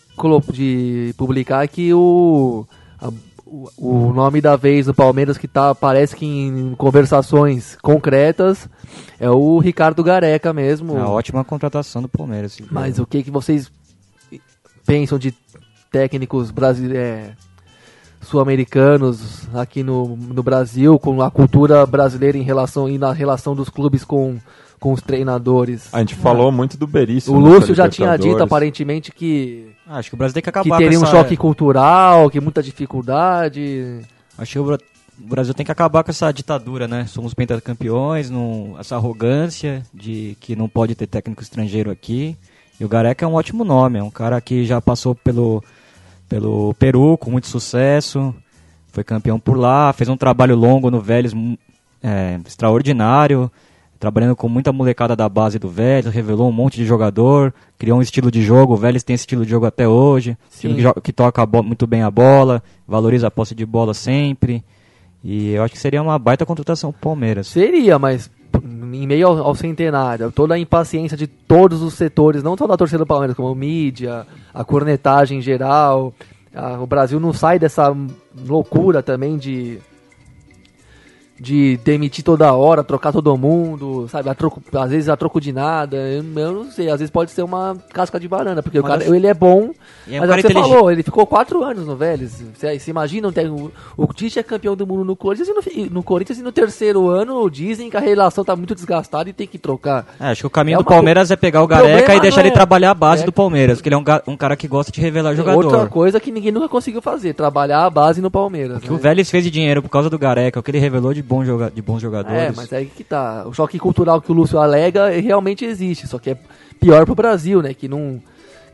de 0.52 1.14
publicar 1.18 1.68
que 1.68 1.94
o, 1.94 2.66
a- 3.00 3.12
o, 3.46 3.70
o 3.78 4.14
nome 4.14 4.40
da 4.42 4.56
vez 4.56 4.86
do 4.86 4.94
Palmeiras 4.94 5.38
que 5.38 5.48
tá, 5.48 5.74
parece 5.76 6.16
que 6.16 6.26
em 6.26 6.74
conversações 6.76 7.78
concretas 7.82 8.70
é 9.20 9.30
o 9.30 9.60
Ricardo 9.60 10.04
Gareca 10.04 10.54
mesmo. 10.54 10.98
É 10.98 11.02
uma 11.02 11.10
ótima 11.10 11.44
contratação 11.44 12.02
do 12.02 12.10
Palmeiras. 12.10 12.58
Mas 12.72 12.98
o 13.00 13.06
que, 13.06 13.24
que 13.24 13.32
vocês 13.32 13.72
pensam 14.86 15.20
de 15.20 15.34
técnicos 15.92 16.50
brasileiros, 16.52 17.36
sul-americanos 18.22 19.48
aqui 19.54 19.84
no, 19.84 20.16
no 20.16 20.44
Brasil, 20.44 20.98
com 21.00 21.22
a 21.22 21.32
cultura 21.32 21.86
brasileira 21.86 22.38
em 22.38 22.44
relação 22.44 22.88
e 22.88 22.98
na 22.98 23.12
relação 23.12 23.56
dos 23.56 23.70
clubes 23.70 24.04
com, 24.04 24.38
com 24.80 24.94
os 24.94 25.02
treinadores? 25.02 25.90
A 25.92 26.00
gente 26.00 26.16
falou 26.16 26.52
muito 26.52 26.78
do 26.78 26.88
Berício. 26.88 27.34
o 27.34 27.40
nessa 27.40 27.56
Lúcio 27.56 27.76
já 27.76 27.90
tinha 27.90 28.16
dito 28.18 28.42
aparentemente 28.42 29.12
que, 29.12 29.70
Ah, 29.88 29.98
acho 29.98 30.10
que 30.10 30.16
o 30.16 30.18
Brasil 30.18 30.34
tem 30.34 30.42
que 30.42 30.52
que 30.52 30.60
acabar 30.60 30.78
teria 30.78 30.98
com 31.00 31.06
um 31.06 31.08
choque 31.08 31.36
cultural, 31.36 32.30
que 32.30 32.40
muita 32.40 32.62
dificuldade. 32.64 34.00
Acho 34.38 34.52
que 34.54 34.60
o 34.60 34.78
Brasil 35.28 35.54
tem 35.54 35.66
que 35.66 35.72
acabar 35.72 36.04
com 36.04 36.12
essa 36.12 36.32
ditadura, 36.32 36.88
né? 36.88 37.06
Somos 37.08 37.34
pentacampeões, 37.34 38.30
não, 38.30 38.76
essa 38.80 38.96
arrogância 38.96 39.84
de 39.94 40.36
que 40.40 40.56
não 40.56 40.70
pode 40.70 40.96
ter 40.96 41.08
técnico 41.08 41.44
estrangeiro 41.44 41.92
aqui. 41.92 42.38
E 42.80 42.86
o 42.86 42.90
Gareca 42.90 43.24
é 43.24 43.28
um 43.28 43.36
ótimo 43.36 43.64
nome, 43.64 44.00
é 44.00 44.04
um 44.04 44.10
cara 44.10 44.42
que 44.42 44.66
já 44.66 44.82
passou 44.82 45.14
pelo, 45.14 45.64
pelo 46.32 46.74
Peru 46.76 47.18
com 47.18 47.30
muito 47.30 47.48
sucesso, 47.48 48.34
foi 48.88 49.04
campeão 49.04 49.38
por 49.38 49.58
lá, 49.58 49.92
fez 49.92 50.08
um 50.08 50.16
trabalho 50.16 50.56
longo 50.56 50.90
no 50.90 51.02
Vélez 51.02 51.34
mu- 51.34 51.58
é, 52.02 52.40
extraordinário, 52.48 53.52
trabalhando 54.00 54.34
com 54.34 54.48
muita 54.48 54.72
molecada 54.72 55.14
da 55.14 55.28
base 55.28 55.60
do 55.60 55.68
Vélez, 55.68 56.06
revelou 56.06 56.48
um 56.48 56.52
monte 56.54 56.78
de 56.78 56.86
jogador, 56.86 57.54
criou 57.78 58.00
um 58.00 58.02
estilo 58.02 58.32
de 58.32 58.42
jogo, 58.42 58.74
o 58.76 58.78
Vélez 58.78 59.04
tem 59.04 59.14
esse 59.14 59.24
estilo 59.24 59.44
de 59.44 59.52
jogo 59.52 59.66
até 59.66 59.86
hoje, 59.86 60.38
Sim. 60.50 60.74
que, 60.76 61.02
que 61.02 61.12
toca 61.12 61.46
muito 61.62 61.86
bem 61.86 62.02
a 62.02 62.10
bola, 62.10 62.64
valoriza 62.88 63.28
a 63.28 63.32
posse 63.32 63.54
de 63.54 63.66
bola 63.66 63.94
sempre. 63.94 64.64
E 65.22 65.50
eu 65.52 65.64
acho 65.64 65.74
que 65.74 65.80
seria 65.80 66.02
uma 66.02 66.18
baita 66.18 66.46
contratação 66.46 66.94
pro 66.94 67.02
Palmeiras. 67.02 67.48
Seria, 67.48 68.00
mas 68.00 68.32
em 68.94 69.08
meio 69.08 69.28
ao, 69.28 69.38
ao, 69.40 69.56
centenário, 69.56 70.32
toda 70.32 70.56
a 70.56 70.60
impaciência 70.60 71.18
de 71.18 71.28
todos 71.28 71.82
os 71.82 71.94
setores, 71.94 72.44
não 72.44 72.58
só 72.58 72.68
da 72.68 72.78
torcida 72.78 73.00
do 73.00 73.06
Palmeiras, 73.06 73.36
como 73.36 73.50
a 73.50 73.56
mídia, 73.56 74.26
a 74.54 74.64
cornetagem 74.64 75.40
em 75.40 75.42
geral. 75.42 76.14
A, 76.54 76.82
o 76.82 76.88
Brasil 76.88 77.20
não 77.20 77.34
sai 77.34 77.60
dessa 77.60 77.96
loucura 78.48 79.02
também 79.04 79.38
de 79.38 79.80
de 81.42 81.78
demitir 81.78 82.24
toda 82.24 82.54
hora, 82.54 82.84
trocar 82.84 83.12
todo 83.12 83.36
mundo, 83.36 84.08
sabe? 84.08 84.30
A 84.30 84.36
troco, 84.36 84.62
às 84.74 84.92
vezes 84.92 85.10
a 85.10 85.18
troco 85.18 85.42
de 85.42 85.52
nada. 85.52 85.98
Eu, 85.98 86.24
eu, 86.36 86.52
não 86.52 86.72
sei, 86.72 86.88
às 86.88 87.00
vezes 87.00 87.10
pode 87.10 87.32
ser 87.32 87.42
uma 87.42 87.76
casca 87.92 88.20
de 88.20 88.28
banana, 88.28 88.62
porque 88.62 88.80
mas 88.80 88.86
o 88.86 88.88
cara, 88.88 89.16
ele 89.16 89.26
é 89.26 89.34
bom, 89.34 89.72
é 90.08 90.20
mas 90.20 90.30
é 90.30 90.34
o 90.34 90.36
que 90.36 90.42
você 90.44 90.54
falou, 90.54 90.92
ele 90.92 91.02
ficou 91.02 91.26
quatro 91.26 91.64
anos 91.64 91.88
no 91.88 91.96
Vélez. 91.96 92.44
Você, 92.54 92.78
você 92.78 92.92
imagina, 92.92 93.32
tem, 93.32 93.50
o, 93.50 93.72
o 93.98 94.14
Tite 94.14 94.38
é 94.38 94.44
campeão 94.44 94.76
do 94.76 94.86
mundo 94.86 95.04
no 95.04 95.16
Corinthians, 95.16 95.50
e 95.50 95.80
no, 95.82 95.90
no, 95.90 96.04
Corinthians 96.04 96.38
e 96.38 96.44
no 96.44 96.52
terceiro 96.52 97.10
ano 97.10 97.50
dizem 97.50 97.90
que 97.90 97.98
a 97.98 98.02
relação 98.02 98.46
tá 98.46 98.56
muito 98.56 98.76
desgastada 98.76 99.28
e 99.28 99.34
tem 99.34 99.48
que 99.48 99.58
trocar. 99.58 100.06
É, 100.20 100.28
acho 100.28 100.42
que 100.42 100.48
o 100.48 100.52
caminho 100.52 100.76
é 100.76 100.78
do 100.78 100.86
Palmeiras 100.86 101.32
é 101.32 101.36
pegar 101.36 101.64
o 101.64 101.68
Gareca 101.68 102.14
e 102.14 102.20
deixar 102.20 102.42
ele 102.42 102.50
é. 102.50 102.54
trabalhar 102.54 102.92
a 102.92 102.96
base 102.96 103.24
é. 103.24 103.26
do 103.26 103.32
Palmeiras, 103.32 103.80
porque 103.80 103.90
ele 103.90 103.96
é 103.96 103.98
um, 103.98 104.04
um, 104.32 104.38
cara 104.38 104.56
que 104.56 104.68
gosta 104.68 104.92
de 104.92 105.02
revelar 105.02 105.34
jogador. 105.34 105.66
Outra 105.66 105.88
coisa 105.88 106.20
que 106.20 106.32
ninguém 106.32 106.52
nunca 106.52 106.70
conseguiu 106.70 107.02
fazer, 107.02 107.34
trabalhar 107.34 107.84
a 107.84 107.90
base 107.90 108.22
no 108.22 108.30
Palmeiras. 108.30 108.78
O 108.78 108.82
que 108.82 108.90
né? 108.90 108.96
o 108.96 109.00
Vélez 109.00 109.32
fez 109.32 109.44
de 109.44 109.50
dinheiro 109.50 109.82
por 109.82 109.90
causa 109.90 110.08
do 110.08 110.20
Gareca, 110.20 110.60
o 110.60 110.64
que 110.64 110.70
ele 110.70 110.78
revelou 110.78 111.16
de, 111.16 111.31
bom 111.32 111.46
joga 111.46 111.72
de 111.72 111.82
bons 111.82 112.02
jogadores 112.02 112.12
jogadores. 112.12 112.38
É, 112.38 112.52
mas 112.56 112.74
aí 112.74 112.86
que 112.86 113.04
tá. 113.04 113.46
O 113.48 113.54
choque 113.54 113.80
cultural 113.80 114.22
que 114.22 114.32
o 114.32 114.36
Lúcio 114.36 114.60
alega 114.60 115.10
realmente 115.10 115.66
existe, 115.66 116.08
só 116.08 116.20
que 116.20 116.32
é 116.32 116.38
pior 116.80 117.06
pro 117.06 117.16
Brasil, 117.16 117.62
né? 117.62 117.74
Que 117.74 117.88
não. 117.88 118.22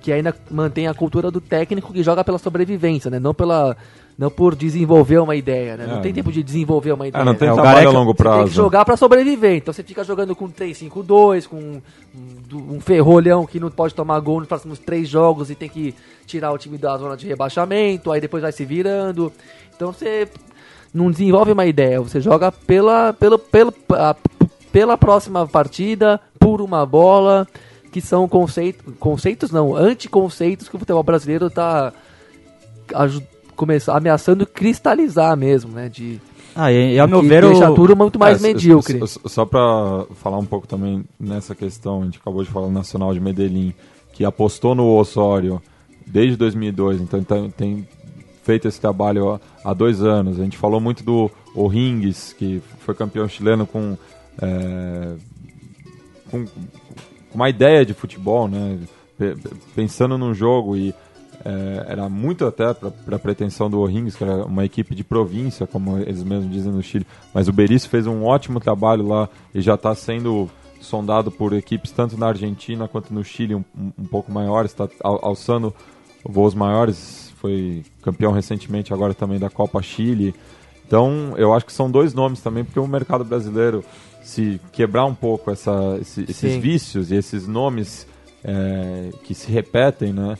Que 0.01 0.11
ainda 0.11 0.33
mantém 0.49 0.87
a 0.87 0.93
cultura 0.93 1.31
do 1.31 1.41
técnico 1.41 1.91
que 1.91 2.03
joga 2.03 2.23
pela 2.23 2.37
sobrevivência, 2.37 3.09
né? 3.11 3.19
Não 3.19 3.33
pela. 3.33 3.77
Não 4.17 4.31
por 4.31 4.55
desenvolver 4.55 5.19
uma 5.19 5.35
ideia, 5.35 5.77
né? 5.77 5.83
É, 5.83 5.87
não 5.87 6.01
tem 6.01 6.11
tempo 6.11 6.31
de 6.31 6.41
desenvolver 6.41 6.91
uma 6.91 7.07
ideia. 7.07 7.21
É, 7.21 7.23
não 7.25 7.35
tem 7.35 7.47
é, 7.47 7.53
trabalho 7.53 7.89
a 7.89 7.91
longo 7.91 8.15
prazo. 8.15 8.37
Tem 8.39 8.47
que 8.47 8.55
jogar 8.55 8.83
para 8.83 8.97
sobreviver. 8.97 9.57
Então 9.57 9.71
você 9.71 9.83
fica 9.83 10.03
jogando 10.03 10.35
com 10.35 10.49
3-5-2, 10.49 11.47
com 11.47 11.79
um, 12.15 12.73
um 12.73 12.81
ferrolhão 12.81 13.45
que 13.45 13.59
não 13.59 13.69
pode 13.69 13.93
tomar 13.93 14.19
gol 14.21 14.39
nos 14.39 14.47
próximos 14.47 14.79
três 14.79 15.07
jogos 15.07 15.51
e 15.51 15.55
tem 15.55 15.69
que 15.69 15.93
tirar 16.25 16.51
o 16.51 16.57
time 16.57 16.79
da 16.79 16.97
zona 16.97 17.15
de 17.15 17.27
rebaixamento, 17.27 18.11
aí 18.11 18.19
depois 18.19 18.41
vai 18.41 18.51
se 18.51 18.65
virando. 18.65 19.31
Então 19.75 19.93
você 19.93 20.27
não 20.93 21.11
desenvolve 21.11 21.51
uma 21.51 21.65
ideia, 21.65 22.01
você 22.01 22.19
joga 22.19 22.51
pela, 22.51 23.13
pela, 23.13 23.37
pela, 23.37 23.73
pela 24.71 24.97
próxima 24.97 25.47
partida, 25.47 26.19
por 26.39 26.61
uma 26.61 26.85
bola, 26.85 27.47
que 27.91 28.01
são 28.01 28.27
conceitos, 28.27 28.93
conceitos 28.99 29.51
não, 29.51 29.75
anticonceitos 29.75 30.67
que 30.69 30.75
o 30.75 30.79
futebol 30.79 31.03
brasileiro 31.03 31.47
está 31.47 31.93
ameaçando 33.93 34.45
cristalizar 34.45 35.35
mesmo, 35.35 35.71
né, 35.71 35.89
de... 35.89 36.19
Ah, 36.55 36.71
e, 36.71 36.95
e 36.95 36.99
ao 36.99 37.07
meu 37.07 37.21
ver 37.21 37.43
deixa 37.43 37.69
o... 37.69 37.75
tudo 37.75 37.95
muito 37.95 38.17
mais 38.17 38.43
é, 38.43 38.47
medíocre. 38.47 38.99
Só, 39.07 39.19
só 39.25 39.45
para 39.45 40.05
falar 40.15 40.39
um 40.39 40.45
pouco 40.45 40.67
também 40.67 41.05
nessa 41.19 41.53
questão, 41.53 42.01
a 42.01 42.05
gente 42.05 42.17
acabou 42.17 42.43
de 42.43 42.49
falar 42.49 42.65
do 42.65 42.73
Nacional 42.73 43.13
de 43.13 43.19
Medellín, 43.19 43.75
que 44.11 44.25
apostou 44.25 44.73
no 44.73 44.95
Osório 44.95 45.61
desde 46.07 46.35
2002, 46.37 47.01
então 47.01 47.23
tem, 47.23 47.51
tem 47.51 47.87
feito 48.47 48.65
esse 48.65 48.79
trabalho 48.79 49.41
há, 49.61 49.73
dois 49.73 50.01
anos. 50.01 50.39
A 50.39 50.43
gente 50.43 50.57
falou 50.57 50.79
muito 50.79 51.03
do 51.03 51.29
O'Rings, 51.53 52.31
que 52.31 52.63
foi 52.79 52.95
campeão 52.95 53.27
chileno 53.27 53.67
com, 53.67 53.97
é, 54.41 55.15
com, 56.31 56.45
com, 56.45 56.51
uma 57.35 57.49
ideia 57.49 57.85
de 57.85 57.93
futebol, 57.93 58.47
né? 58.47 58.79
pensando 59.75 60.17
num 60.17 60.33
jogo 60.33 60.77
e 60.77 60.95
é, 61.43 61.85
era 61.89 62.07
muito 62.07 62.45
até 62.45 62.73
para 62.73 63.17
a 63.17 63.19
pretensão 63.19 63.69
do 63.69 63.81
O'Rings, 63.81 64.15
que 64.15 64.23
era 64.23 64.45
uma 64.45 64.63
equipe 64.63 64.95
de 64.95 65.03
província, 65.03 65.67
como 65.67 65.97
eles 65.97 66.23
mesmos 66.23 66.49
dizem 66.49 66.71
no 66.71 66.81
Chile. 66.81 67.05
Mas 67.33 67.49
o 67.49 67.53
Berício 67.53 67.89
fez 67.89 68.07
um 68.07 68.23
ótimo 68.23 68.61
trabalho 68.61 69.05
lá 69.05 69.27
e 69.53 69.59
já 69.59 69.75
está 69.75 69.93
sendo 69.93 70.49
sondado 70.79 71.29
por 71.29 71.51
equipes 71.51 71.91
tanto 71.91 72.17
na 72.17 72.27
Argentina 72.27 72.87
quanto 72.87 73.13
no 73.13 73.25
Chile 73.25 73.55
um, 73.55 73.63
um 73.77 74.05
pouco 74.05 74.31
maiores, 74.31 74.71
está 74.71 74.87
alçando 75.03 75.73
voos 76.23 76.53
maiores 76.53 77.26
foi 77.39 77.83
campeão 78.01 78.31
recentemente 78.31 78.93
agora 78.93 79.13
também 79.13 79.39
da 79.39 79.49
Copa 79.49 79.81
Chile. 79.81 80.33
Então, 80.85 81.33
eu 81.37 81.53
acho 81.53 81.65
que 81.65 81.73
são 81.73 81.89
dois 81.91 82.13
nomes 82.13 82.41
também, 82.41 82.63
porque 82.63 82.79
o 82.79 82.87
mercado 82.87 83.23
brasileiro, 83.23 83.83
se 84.23 84.59
quebrar 84.71 85.05
um 85.05 85.15
pouco 85.15 85.51
essa, 85.51 85.97
esse, 86.01 86.25
esses 86.29 86.55
vícios 86.55 87.11
e 87.11 87.15
esses 87.15 87.47
nomes 87.47 88.07
é, 88.43 89.09
que 89.23 89.33
se 89.33 89.51
repetem, 89.51 90.13
né? 90.13 90.37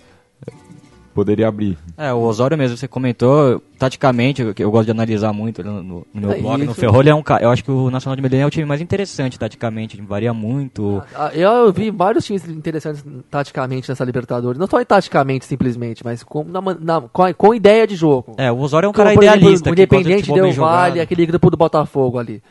Poderia 1.18 1.48
abrir. 1.48 1.76
É, 1.98 2.14
o 2.14 2.20
Osório 2.20 2.56
mesmo, 2.56 2.78
você 2.78 2.88
comentou, 2.88 3.60
taticamente, 3.80 4.44
eu, 4.44 4.54
eu 4.60 4.70
gosto 4.70 4.86
de 4.86 4.92
analisar 4.92 5.34
muito 5.34 5.64
no, 5.64 5.82
no 5.82 6.06
meu 6.14 6.32
é 6.32 6.40
blog, 6.40 6.60
isso. 6.60 6.68
no 6.68 6.76
Ferrolho 6.76 7.10
é 7.10 7.16
um 7.16 7.24
eu 7.42 7.50
acho 7.50 7.64
que 7.64 7.72
o 7.72 7.90
Nacional 7.90 8.16
de 8.16 8.22
Medellín 8.22 8.44
é 8.44 8.46
o 8.46 8.52
time 8.52 8.66
mais 8.66 8.82
interessante 8.82 9.40
taticamente, 9.40 10.00
varia 10.00 10.32
muito. 10.32 11.02
Ah, 11.16 11.32
eu 11.34 11.74
vi 11.74 11.90
vários 11.90 12.24
times 12.24 12.48
interessantes 12.48 13.04
taticamente 13.32 13.90
nessa 13.90 14.06
Libertadores, 14.06 14.60
não 14.60 14.68
só 14.68 14.84
taticamente 14.86 15.46
simplesmente, 15.46 16.06
mas 16.06 16.22
com, 16.22 16.44
na, 16.44 16.62
na, 16.80 17.02
com, 17.02 17.24
a, 17.24 17.34
com 17.34 17.56
ideia 17.56 17.88
de 17.88 17.96
jogo. 17.96 18.36
É, 18.38 18.52
o 18.52 18.60
Osório 18.60 18.86
é 18.86 18.90
um 18.90 18.94
cara 18.94 19.10
Como, 19.10 19.24
idealista. 19.24 19.50
Exemplo, 19.50 19.72
o 19.72 19.74
Independente 19.74 20.32
deu 20.32 20.52
vale, 20.52 21.02
aquele 21.02 21.26
grupo 21.26 21.50
do 21.50 21.58
Botafogo 21.58 22.20
ali. 22.20 22.44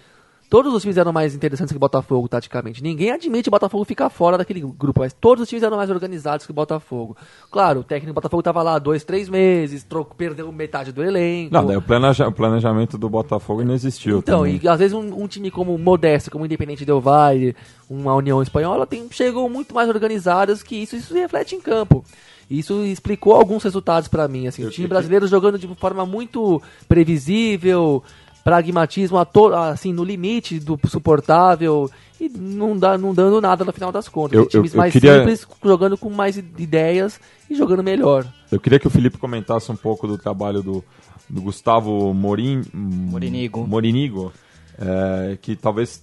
Todos 0.49 0.73
os 0.73 0.83
times 0.83 0.97
eram 0.97 1.13
mais 1.13 1.35
interessantes 1.35 1.73
que 1.73 1.77
o 1.77 1.81
Botafogo, 1.81 2.29
taticamente. 2.29 2.83
Ninguém 2.83 3.11
admite 3.11 3.49
o 3.49 3.51
Botafogo 3.51 3.85
ficar 3.85 4.09
fora 4.09 4.39
daquele 4.39 4.61
grupo, 4.61 5.01
mas 5.01 5.13
todos 5.13 5.43
os 5.43 5.49
times 5.49 5.63
eram 5.65 5.77
mais 5.77 5.91
organizados 5.91 6.47
que 6.47 6.53
o 6.53 6.55
Botafogo. 6.55 7.17
Claro, 7.51 7.81
o 7.81 7.85
técnico 7.85 8.13
do 8.13 8.15
Botafogo 8.15 8.41
estava 8.41 8.63
lá 8.63 8.79
dois, 8.79 9.03
três 9.03 9.29
meses, 9.29 9.83
trocou, 9.83 10.15
perdeu 10.17 10.51
metade 10.53 10.93
do 10.93 11.03
elenco. 11.03 11.53
Não, 11.53 11.67
daí 11.67 11.77
o, 11.77 11.83
planeja, 11.83 12.29
o 12.29 12.33
planejamento 12.33 12.97
do 12.97 13.09
Botafogo 13.09 13.65
não 13.65 13.75
existiu. 13.75 14.19
Então, 14.19 14.41
também. 14.41 14.61
e 14.63 14.69
às 14.69 14.79
vezes 14.79 14.95
um, 14.95 15.23
um, 15.23 15.27
time 15.27 15.51
como 15.51 15.77
Modesto, 15.77 16.31
como 16.31 16.45
o 16.45 16.47
Independente 16.47 16.85
Del 16.85 17.01
Valle, 17.01 17.57
uma 17.91 18.15
União 18.15 18.41
Espanhola, 18.41 18.87
tem, 18.87 19.09
chegou 19.11 19.49
muito 19.51 19.75
mais 19.75 19.89
organizadas 19.89 20.63
que 20.63 20.77
isso, 20.77 20.95
isso 20.95 21.13
reflete 21.13 21.57
em 21.57 21.61
campo. 21.61 22.05
Isso 22.49 22.85
explicou 22.85 23.35
alguns 23.35 23.65
resultados 23.65 24.09
para 24.09 24.29
mim. 24.29 24.47
Assim, 24.47 24.65
o 24.65 24.71
time 24.71 24.87
brasileiro 24.87 25.27
jogando 25.27 25.59
de 25.59 25.67
forma 25.75 26.07
muito 26.07 26.63
previsível, 26.89 28.05
pragmatismo 28.47 29.19
assim 29.57 29.93
no 29.93 30.05
limite 30.05 30.61
do 30.61 30.79
suportável 30.87 31.91
e 32.21 32.29
não, 32.29 32.79
dá, 32.79 32.97
não 32.97 33.13
dando 33.13 33.41
nada 33.41 33.65
no 33.65 33.73
final 33.73 33.91
das 33.91 34.09
contas. 34.09 34.39
Eu, 34.39 34.47
times 34.47 34.73
eu, 34.73 34.77
eu 34.77 34.79
mais 34.79 34.93
queria... 34.93 35.19
simples, 35.19 35.45
jogando 35.65 35.99
com 35.99 36.09
mais 36.09 36.37
ideias 36.37 37.19
e 37.51 37.57
jogando 37.57 37.83
melhor. 37.83 38.25
Eu 38.53 38.61
queria 38.61 38.79
que 38.79 38.87
o 38.87 38.91
Felipe 38.91 39.19
comentasse 39.19 39.73
um 39.73 39.75
pouco 39.75 40.07
do 40.07 40.17
trabalho 40.17 40.63
do, 40.63 40.85
do 41.29 41.43
Gustavo 41.43 42.15
Morin... 42.15 42.63
Morinigo, 42.73 43.67
Morinigo 43.67 44.33
é, 44.79 45.37
que 45.43 45.57
talvez 45.57 46.01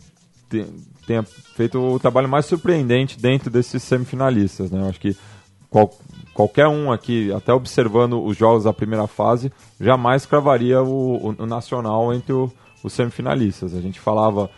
tenha 1.07 1.23
feito 1.23 1.79
o 1.79 1.97
trabalho 1.97 2.27
mais 2.27 2.45
surpreendente 2.45 3.17
dentro 3.17 3.49
desses 3.49 3.81
semifinalistas. 3.83 4.69
Né? 4.69 4.81
Eu 4.81 4.89
acho 4.89 4.99
que 4.99 5.15
qual, 5.69 5.97
qualquer 6.33 6.67
um 6.67 6.91
aqui, 6.91 7.31
até 7.31 7.53
observando 7.53 8.23
os 8.23 8.35
jogos 8.35 8.63
da 8.63 8.73
primeira 8.73 9.07
fase, 9.07 9.51
jamais 9.79 10.25
cravaria 10.25 10.81
o, 10.81 11.29
o, 11.29 11.35
o 11.37 11.45
Nacional 11.45 12.13
entre 12.13 12.33
o, 12.33 12.51
os 12.83 12.93
semifinalistas. 12.93 13.75
A 13.75 13.81
gente 13.81 13.99
falava, 13.99 14.49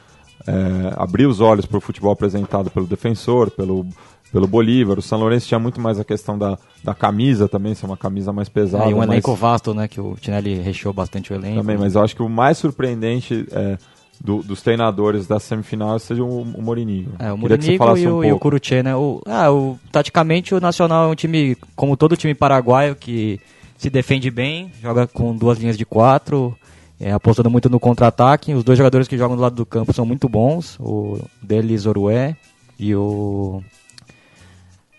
é, 0.47 0.93
abrir 0.95 1.25
os 1.25 1.41
olhos 1.41 1.65
para 1.65 1.77
o 1.77 1.81
futebol 1.81 2.11
apresentado 2.11 2.69
pelo 2.71 2.87
Defensor, 2.87 3.51
pelo, 3.51 3.85
pelo 4.31 4.47
Bolívar. 4.47 4.97
O 4.97 5.01
São 5.01 5.19
Lourenço 5.19 5.47
tinha 5.47 5.59
muito 5.59 5.81
mais 5.81 5.99
a 5.99 6.03
questão 6.03 6.37
da, 6.37 6.57
da 6.83 6.93
camisa 6.93 7.47
também, 7.47 7.75
ser 7.75 7.85
uma 7.85 7.97
camisa 7.97 8.31
mais 8.31 8.49
pesada. 8.49 8.85
É, 8.85 8.91
e 8.91 8.93
um 8.93 8.97
mais... 8.97 9.09
elenco 9.09 9.35
vasto, 9.35 9.73
né, 9.73 9.87
que 9.87 9.99
o 9.99 10.15
Tinelli 10.15 10.55
recheou 10.55 10.93
bastante 10.93 11.33
o 11.33 11.35
elenco. 11.35 11.59
Também, 11.59 11.77
mas 11.77 11.95
eu 11.95 12.03
acho 12.03 12.15
que 12.15 12.23
o 12.23 12.29
mais 12.29 12.57
surpreendente... 12.57 13.47
É, 13.51 13.77
do, 14.23 14.41
dos 14.41 14.61
treinadores 14.61 15.27
da 15.27 15.39
semifinal 15.39 15.99
seja 15.99 16.23
o, 16.23 16.41
o 16.41 16.61
Morinigo. 16.61 17.11
É, 17.19 17.31
o 17.31 17.37
Morinigo 17.37 17.97
e, 17.97 18.07
um 18.07 18.17
o, 18.17 18.25
e 18.25 18.31
o 18.31 18.39
Curuche, 18.39 18.81
né? 18.81 18.95
O, 18.95 19.21
ah, 19.25 19.51
o, 19.51 19.77
taticamente 19.91 20.53
o 20.55 20.59
Nacional 20.59 21.07
é 21.07 21.11
um 21.11 21.15
time, 21.15 21.57
como 21.75 21.97
todo 21.97 22.17
time 22.17 22.33
paraguaio, 22.33 22.95
que 22.95 23.39
se 23.77 23.89
defende 23.89 24.31
bem, 24.31 24.71
joga 24.81 25.07
com 25.07 25.35
duas 25.35 25.57
linhas 25.59 25.77
de 25.77 25.85
quatro, 25.85 26.57
é, 26.99 27.11
apostando 27.11 27.49
muito 27.49 27.69
no 27.69 27.79
contra-ataque. 27.79 28.53
Os 28.53 28.63
dois 28.63 28.77
jogadores 28.77 29.07
que 29.07 29.17
jogam 29.17 29.35
do 29.35 29.41
lado 29.41 29.55
do 29.55 29.65
campo 29.65 29.93
são 29.93 30.05
muito 30.05 30.29
bons, 30.29 30.77
o 30.79 31.19
Delis 31.41 31.85
Orué 31.85 32.35
e 32.79 32.95
o... 32.95 33.61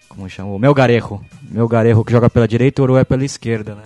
Como 0.08 0.28
chama? 0.30 0.50
O 0.50 0.58
Melgarejo. 0.58 1.20
Melgarejo 1.42 2.04
que 2.04 2.12
joga 2.12 2.30
pela 2.30 2.48
direita 2.48 2.80
e 2.80 2.82
o 2.82 2.84
Orué 2.84 3.04
pela 3.04 3.24
esquerda, 3.24 3.74
né? 3.74 3.82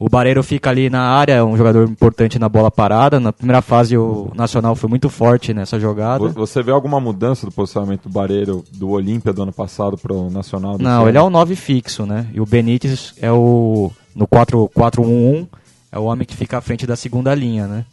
O 0.00 0.08
Bareiro 0.08 0.44
fica 0.44 0.70
ali 0.70 0.88
na 0.88 1.02
área, 1.02 1.32
é 1.32 1.42
um 1.42 1.56
jogador 1.56 1.88
importante 1.88 2.38
na 2.38 2.48
bola 2.48 2.70
parada. 2.70 3.18
Na 3.18 3.32
primeira 3.32 3.60
fase, 3.60 3.96
o 3.96 4.30
Nacional 4.32 4.76
foi 4.76 4.88
muito 4.88 5.08
forte 5.10 5.52
nessa 5.52 5.80
jogada. 5.80 6.28
Você 6.28 6.62
vê 6.62 6.70
alguma 6.70 7.00
mudança 7.00 7.44
do 7.44 7.50
posicionamento 7.50 8.04
do 8.04 8.08
Bareiro 8.08 8.64
do 8.72 8.90
Olímpia 8.90 9.32
do 9.32 9.42
ano 9.42 9.52
passado 9.52 9.98
para 9.98 10.12
o 10.12 10.30
Nacional? 10.30 10.78
Não, 10.78 11.08
ele 11.08 11.18
é 11.18 11.22
o 11.22 11.28
9 11.28 11.56
fixo, 11.56 12.06
né? 12.06 12.28
E 12.32 12.40
o 12.40 12.46
Benítez 12.46 13.14
é 13.20 13.32
o. 13.32 13.90
No 14.14 14.26
4-1-1, 14.26 15.46
é 15.90 15.98
o 15.98 16.04
homem 16.04 16.26
que 16.26 16.36
fica 16.36 16.58
à 16.58 16.60
frente 16.60 16.86
da 16.86 16.96
segunda 16.96 17.34
linha, 17.34 17.66
né? 17.66 17.84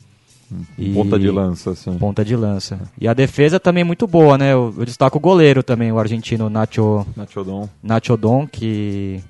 E... 0.77 0.93
Ponta 0.93 1.17
de 1.17 1.29
lança, 1.29 1.75
sim. 1.75 1.97
Ponta 1.97 2.23
de 2.23 2.35
lança. 2.35 2.79
E 2.99 3.07
a 3.07 3.13
defesa 3.13 3.59
também 3.59 3.81
é 3.81 3.83
muito 3.83 4.05
boa, 4.05 4.37
né? 4.37 4.53
Eu, 4.53 4.73
eu 4.77 4.85
destaco 4.85 5.17
o 5.17 5.21
goleiro 5.21 5.63
também, 5.63 5.91
o 5.91 5.99
argentino 5.99 6.49
Nacho, 6.49 7.05
Nacho 7.15 7.43
Don. 7.43 7.69
Nacho 7.81 8.15
Don, 8.17 8.47
que 8.47 9.21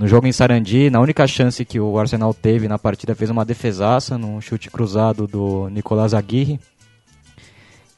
no 0.00 0.08
jogo 0.08 0.26
em 0.26 0.32
Sarandi, 0.32 0.88
na 0.88 0.98
única 0.98 1.26
chance 1.26 1.62
que 1.62 1.78
o 1.78 1.98
Arsenal 1.98 2.32
teve 2.32 2.66
na 2.66 2.78
partida, 2.78 3.14
fez 3.14 3.28
uma 3.28 3.44
defesaça 3.44 4.16
num 4.16 4.40
chute 4.40 4.70
cruzado 4.70 5.26
do 5.26 5.68
Nicolás 5.68 6.14
Aguirre. 6.14 6.58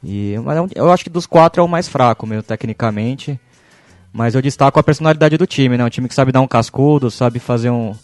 E, 0.02 0.34
mas 0.44 0.58
é 0.58 0.80
eu 0.80 0.90
acho 0.90 1.04
que 1.04 1.10
dos 1.10 1.26
quatro 1.26 1.62
é 1.62 1.64
o 1.64 1.68
mais 1.68 1.86
fraco 1.86 2.26
mesmo, 2.26 2.42
tecnicamente. 2.42 3.38
Mas 4.12 4.34
eu 4.34 4.42
destaco 4.42 4.80
a 4.80 4.82
personalidade 4.82 5.38
do 5.38 5.46
time, 5.46 5.78
né? 5.78 5.84
Um 5.84 5.88
time 5.88 6.08
que 6.08 6.14
sabe 6.16 6.32
dar 6.32 6.40
um 6.40 6.48
cascudo, 6.48 7.08
sabe 7.08 7.38
fazer 7.38 7.70
um 7.70 7.94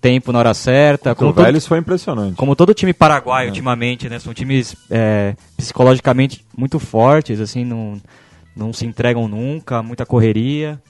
tempo 0.00 0.32
na 0.32 0.38
hora 0.38 0.54
certa. 0.54 1.12
O 1.12 1.16
Como 1.16 1.34
todo, 1.34 1.44
Vélez 1.44 1.66
foi 1.66 1.80
impressionante. 1.80 2.36
como 2.36 2.56
todo 2.56 2.72
time 2.72 2.94
paraguaio 2.94 3.48
ultimamente, 3.48 4.08
né? 4.08 4.18
São 4.18 4.32
times 4.32 4.74
é, 4.90 5.36
psicologicamente 5.58 6.42
muito 6.56 6.78
fortes, 6.78 7.38
assim, 7.38 7.66
não, 7.66 8.00
não 8.56 8.72
se 8.72 8.86
entregam 8.86 9.28
nunca, 9.28 9.82
muita 9.82 10.06
correria. 10.06 10.80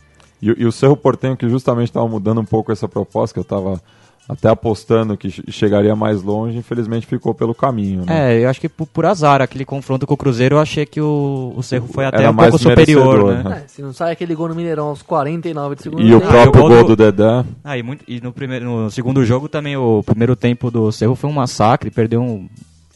E, 0.43 0.47
e 0.59 0.67
o 0.67 0.73
Cerro 0.73 0.97
Portenho, 0.97 1.37
que 1.37 1.49
justamente 1.49 1.89
estava 1.89 2.07
mudando 2.09 2.41
um 2.41 2.45
pouco 2.45 2.71
essa 2.73 2.87
proposta, 2.89 3.33
que 3.35 3.39
eu 3.39 3.43
estava 3.43 3.81
até 4.27 4.49
apostando 4.49 5.19
que 5.19 5.31
che- 5.31 5.43
chegaria 5.53 5.95
mais 5.95 6.23
longe, 6.23 6.57
infelizmente 6.57 7.07
ficou 7.07 7.35
pelo 7.35 7.55
caminho. 7.55 8.05
Né? 8.07 8.35
É, 8.37 8.45
eu 8.45 8.49
acho 8.49 8.59
que 8.59 8.71
por, 8.71 8.87
por 8.87 9.05
azar, 9.05 9.43
aquele 9.43 9.67
confronto 9.67 10.07
com 10.07 10.15
o 10.15 10.17
Cruzeiro, 10.17 10.57
eu 10.57 10.61
achei 10.61 10.87
que 10.87 10.99
o, 10.99 11.53
o 11.55 11.63
Cerro 11.63 11.87
foi 11.89 12.07
até 12.07 12.23
Era 12.23 12.31
um 12.31 12.33
mais 12.33 12.49
pouco 12.51 12.63
superior, 12.63 13.19
merecedor, 13.25 13.51
né? 13.51 13.63
É, 13.65 13.69
se 13.69 13.83
não 13.83 13.93
sai 13.93 14.13
aquele 14.13 14.35
gol 14.35 14.49
no 14.49 14.55
Mineirão 14.55 14.87
aos 14.89 15.03
49 15.03 15.77
de 15.77 15.83
segundo 15.83 16.03
E 16.03 16.15
o 16.15 16.21
tempo, 16.21 16.33
próprio 16.33 16.65
o 16.65 16.69
gol 16.69 16.77
gol 16.79 16.85
do 16.89 16.97
Dedé. 16.97 17.45
Ah, 17.63 17.77
e, 17.77 17.83
muito, 17.83 18.03
e 18.09 18.19
no, 18.23 18.33
primeiro, 18.33 18.65
no 18.65 18.91
segundo 18.91 19.23
jogo 19.27 19.47
também, 19.47 19.77
o 19.77 20.03
primeiro 20.03 20.35
tempo 20.35 20.71
do 20.71 20.91
Cerro 20.91 21.15
foi 21.15 21.29
um 21.29 21.35
massacre, 21.35 21.91
perdeu 21.91 22.23
um- 22.23 22.49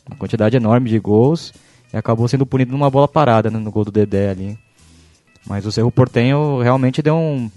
uma 0.09 0.17
quantidade 0.17 0.57
enorme 0.57 0.89
de 0.89 0.99
gols 0.99 1.53
e 1.93 1.97
acabou 1.99 2.27
sendo 2.27 2.47
punido 2.47 2.73
numa 2.73 2.89
bola 2.89 3.07
parada, 3.07 3.51
né, 3.51 3.59
no 3.59 3.71
gol 3.71 3.85
do 3.85 3.91
Dedé 3.93 4.31
ali. 4.31 4.59
Mas 5.47 5.67
o 5.67 5.73
Cerro 5.73 5.91
Portenho 5.91 6.61
realmente 6.61 7.03
deu 7.03 7.17
um... 7.17 7.51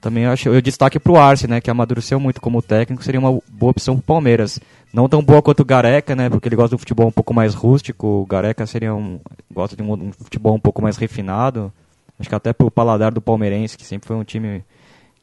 Também 0.00 0.24
eu, 0.24 0.30
acho, 0.32 0.50
eu 0.50 0.60
destaque 0.60 0.98
pro 0.98 1.16
Arce, 1.16 1.48
né, 1.48 1.62
que 1.62 1.70
amadureceu 1.70 2.20
muito 2.20 2.40
como 2.40 2.60
técnico, 2.60 3.02
seria 3.02 3.18
uma 3.18 3.40
boa 3.48 3.70
opção 3.70 3.96
pro 3.96 4.04
Palmeiras. 4.04 4.60
Não 4.92 5.08
tão 5.08 5.22
boa 5.22 5.40
quanto 5.40 5.60
o 5.60 5.64
Gareca, 5.64 6.14
né, 6.14 6.28
porque 6.28 6.46
ele 6.46 6.56
gosta 6.56 6.76
um 6.76 6.78
futebol 6.78 7.06
um 7.08 7.12
pouco 7.12 7.32
mais 7.32 7.54
rústico, 7.54 8.06
o 8.06 8.26
Gareca 8.26 8.66
seria 8.66 8.94
um... 8.94 9.18
gosta 9.50 9.74
de 9.74 9.82
um, 9.82 9.92
um 9.92 10.12
futebol 10.12 10.54
um 10.54 10.60
pouco 10.60 10.82
mais 10.82 10.98
refinado. 10.98 11.72
Acho 12.18 12.28
que 12.28 12.34
até 12.34 12.52
pro 12.52 12.70
paladar 12.70 13.12
do 13.12 13.20
palmeirense, 13.20 13.76
que 13.76 13.84
sempre 13.84 14.06
foi 14.06 14.16
um 14.16 14.24
time 14.24 14.62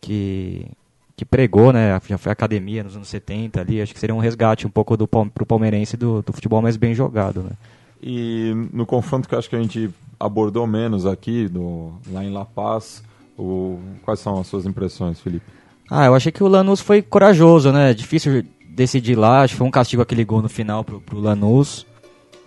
que, 0.02 0.66
que 1.16 1.24
pregou, 1.24 1.72
né? 1.72 2.00
Já 2.08 2.18
foi 2.18 2.32
academia 2.32 2.84
nos 2.84 2.96
anos 2.96 3.08
70 3.08 3.62
ali. 3.62 3.82
Acho 3.82 3.94
que 3.94 4.00
seria 4.00 4.16
um 4.16 4.20
resgate 4.20 4.68
um 4.68 4.70
pouco 4.70 4.98
do, 4.98 5.08
pro 5.08 5.46
palmeirense 5.46 5.96
do, 5.96 6.22
do 6.22 6.34
futebol 6.34 6.62
mais 6.62 6.76
bem 6.76 6.94
jogado, 6.94 7.44
né? 7.44 7.52
E 8.02 8.52
no 8.74 8.86
confronto 8.86 9.30
que 9.30 9.36
eu 9.36 9.40
acho 9.40 9.50
que 9.50 9.56
a 9.56 9.62
gente 9.62 9.90
abordou 10.26 10.66
menos 10.68 11.06
aqui, 11.06 11.48
do, 11.48 11.92
lá 12.12 12.24
em 12.24 12.32
La 12.32 12.46
Paz, 12.46 13.04
o, 13.38 13.80
quais 14.04 14.20
são 14.20 14.40
as 14.40 14.48
suas 14.48 14.66
impressões, 14.66 15.20
Felipe? 15.20 15.46
Ah, 15.90 16.06
eu 16.06 16.16
achei 16.16 16.32
que 16.32 16.44
o 16.44 16.48
Lanús 16.48 16.80
foi 16.80 17.02
corajoso, 17.02 17.72
né? 17.72 17.94
Difícil 17.94 18.44
decidir 18.70 19.16
lá. 19.16 19.42
Acho 19.42 19.54
que 19.54 19.58
foi 19.58 19.68
um 19.68 19.72
castigo 19.72 20.02
aquele 20.02 20.24
gol 20.24 20.42
no 20.42 20.48
final 20.50 20.84
pro, 20.84 21.02
pro 21.02 21.20
Lanús. 21.20 21.86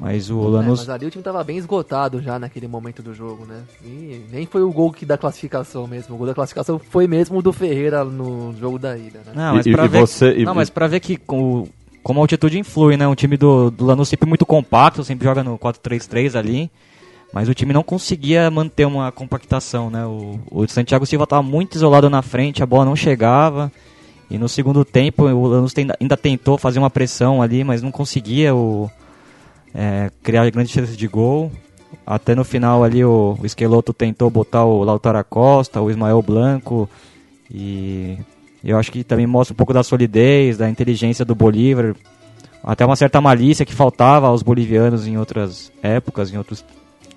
Mas 0.00 0.28
o 0.30 0.40
É, 0.42 0.48
Lanús. 0.48 0.80
mas 0.80 0.88
ali 0.88 1.06
o 1.06 1.10
time 1.10 1.22
tava 1.22 1.44
bem 1.44 1.56
esgotado 1.58 2.20
já 2.20 2.38
naquele 2.38 2.66
momento 2.66 3.00
do 3.02 3.14
jogo, 3.14 3.44
né? 3.46 3.62
E 3.84 4.24
nem 4.32 4.44
foi 4.46 4.62
o 4.62 4.72
gol 4.72 4.90
que 4.92 5.04
da 5.06 5.16
classificação 5.18 5.86
mesmo. 5.86 6.14
O 6.14 6.18
gol 6.18 6.26
da 6.26 6.34
classificação 6.34 6.78
foi 6.80 7.06
mesmo 7.06 7.38
o 7.38 7.42
do 7.42 7.52
Ferreira 7.52 8.02
no 8.04 8.52
jogo 8.58 8.78
da 8.78 8.96
ida, 8.96 9.20
né? 9.26 9.32
Não, 9.34 9.54
mas 9.54 9.66
E- 9.66 9.72
pra 9.72 9.84
e 9.84 9.88
ver, 9.88 10.00
você- 10.00 10.32
e- 10.38 10.44
não, 10.44 10.54
mas 10.54 10.68
pra 10.68 10.88
ver 10.88 10.98
que 11.00 11.16
com, 11.16 11.68
como 12.02 12.18
a 12.18 12.22
altitude 12.24 12.58
influi, 12.58 12.96
né? 12.96 13.06
Um 13.06 13.14
time 13.14 13.36
do, 13.36 13.70
do 13.70 13.84
Lanús 13.84 14.08
sempre 14.08 14.28
muito 14.28 14.44
compacto, 14.44 15.04
sempre 15.04 15.26
joga 15.28 15.44
no 15.44 15.56
4-3-3 15.58 16.34
ali. 16.34 16.70
Mas 17.34 17.48
o 17.48 17.54
time 17.54 17.72
não 17.72 17.82
conseguia 17.82 18.48
manter 18.48 18.86
uma 18.86 19.10
compactação, 19.10 19.90
né? 19.90 20.06
O, 20.06 20.38
o 20.52 20.68
Santiago 20.68 21.04
Silva 21.04 21.24
estava 21.24 21.42
muito 21.42 21.74
isolado 21.74 22.08
na 22.08 22.22
frente, 22.22 22.62
a 22.62 22.66
bola 22.66 22.84
não 22.84 22.94
chegava. 22.94 23.72
E 24.30 24.38
no 24.38 24.48
segundo 24.48 24.84
tempo 24.84 25.24
o 25.24 25.46
Lanús 25.48 25.74
ainda 26.00 26.16
tentou 26.16 26.56
fazer 26.56 26.78
uma 26.78 26.88
pressão 26.88 27.42
ali, 27.42 27.64
mas 27.64 27.82
não 27.82 27.90
conseguia 27.90 28.54
o, 28.54 28.88
é, 29.74 30.12
criar 30.22 30.48
grandes 30.48 30.70
chances 30.70 30.96
de 30.96 31.08
gol. 31.08 31.50
Até 32.06 32.36
no 32.36 32.44
final 32.44 32.84
ali 32.84 33.04
o, 33.04 33.36
o 33.40 33.44
Esqueloto 33.44 33.92
tentou 33.92 34.30
botar 34.30 34.64
o 34.64 34.84
Lautaro 34.84 35.24
Costa, 35.24 35.80
o 35.80 35.90
Ismael 35.90 36.22
Blanco. 36.22 36.88
E 37.52 38.16
eu 38.62 38.78
acho 38.78 38.92
que 38.92 39.02
também 39.02 39.26
mostra 39.26 39.54
um 39.54 39.56
pouco 39.56 39.72
da 39.72 39.82
solidez, 39.82 40.56
da 40.56 40.70
inteligência 40.70 41.24
do 41.24 41.34
Bolívar. 41.34 41.96
Até 42.62 42.86
uma 42.86 42.94
certa 42.94 43.20
malícia 43.20 43.66
que 43.66 43.74
faltava 43.74 44.28
aos 44.28 44.40
bolivianos 44.40 45.04
em 45.08 45.18
outras 45.18 45.72
épocas, 45.82 46.32
em 46.32 46.38
outros, 46.38 46.64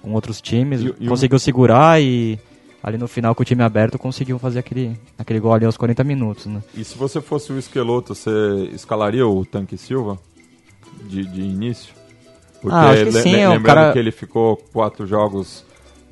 com 0.02 0.14
outros 0.14 0.40
times. 0.42 0.82
E- 0.82 0.94
e 1.00 1.08
conseguiu 1.08 1.40
segurar 1.40 2.02
e 2.02 2.40
ali 2.84 2.98
no 2.98 3.08
final 3.08 3.34
com 3.36 3.42
o 3.42 3.46
time 3.46 3.64
aberto 3.64 3.98
conseguiu 4.00 4.40
fazer 4.40 4.60
aquele, 4.60 4.98
aquele 5.18 5.40
gol 5.40 5.54
ali 5.54 5.66
aos 5.66 5.76
40 5.78 6.04
minutos. 6.04 6.46
Né? 6.46 6.62
E 6.76 6.84
se 6.84 6.98
você 6.98 7.20
fosse 7.22 7.52
o 7.52 7.58
Esqueloto, 7.60 8.16
você 8.16 8.30
escalaria 8.74 9.28
o 9.28 9.46
Tanque 9.46 9.78
Silva 9.78 10.18
de, 11.04 11.26
de 11.26 11.42
início? 11.42 11.94
Porque 12.62 12.76
Ah, 12.76 12.90
acho 12.92 13.06
que 13.06 13.12
sim, 13.22 13.32
le- 13.34 13.40
é 13.42 13.50
lembrando 13.50 13.66
cara- 13.66 13.94
que 13.94 14.00
ele 14.00 14.12
ficou 14.12 14.58
quatro 14.74 15.06
jogos, 15.06 15.64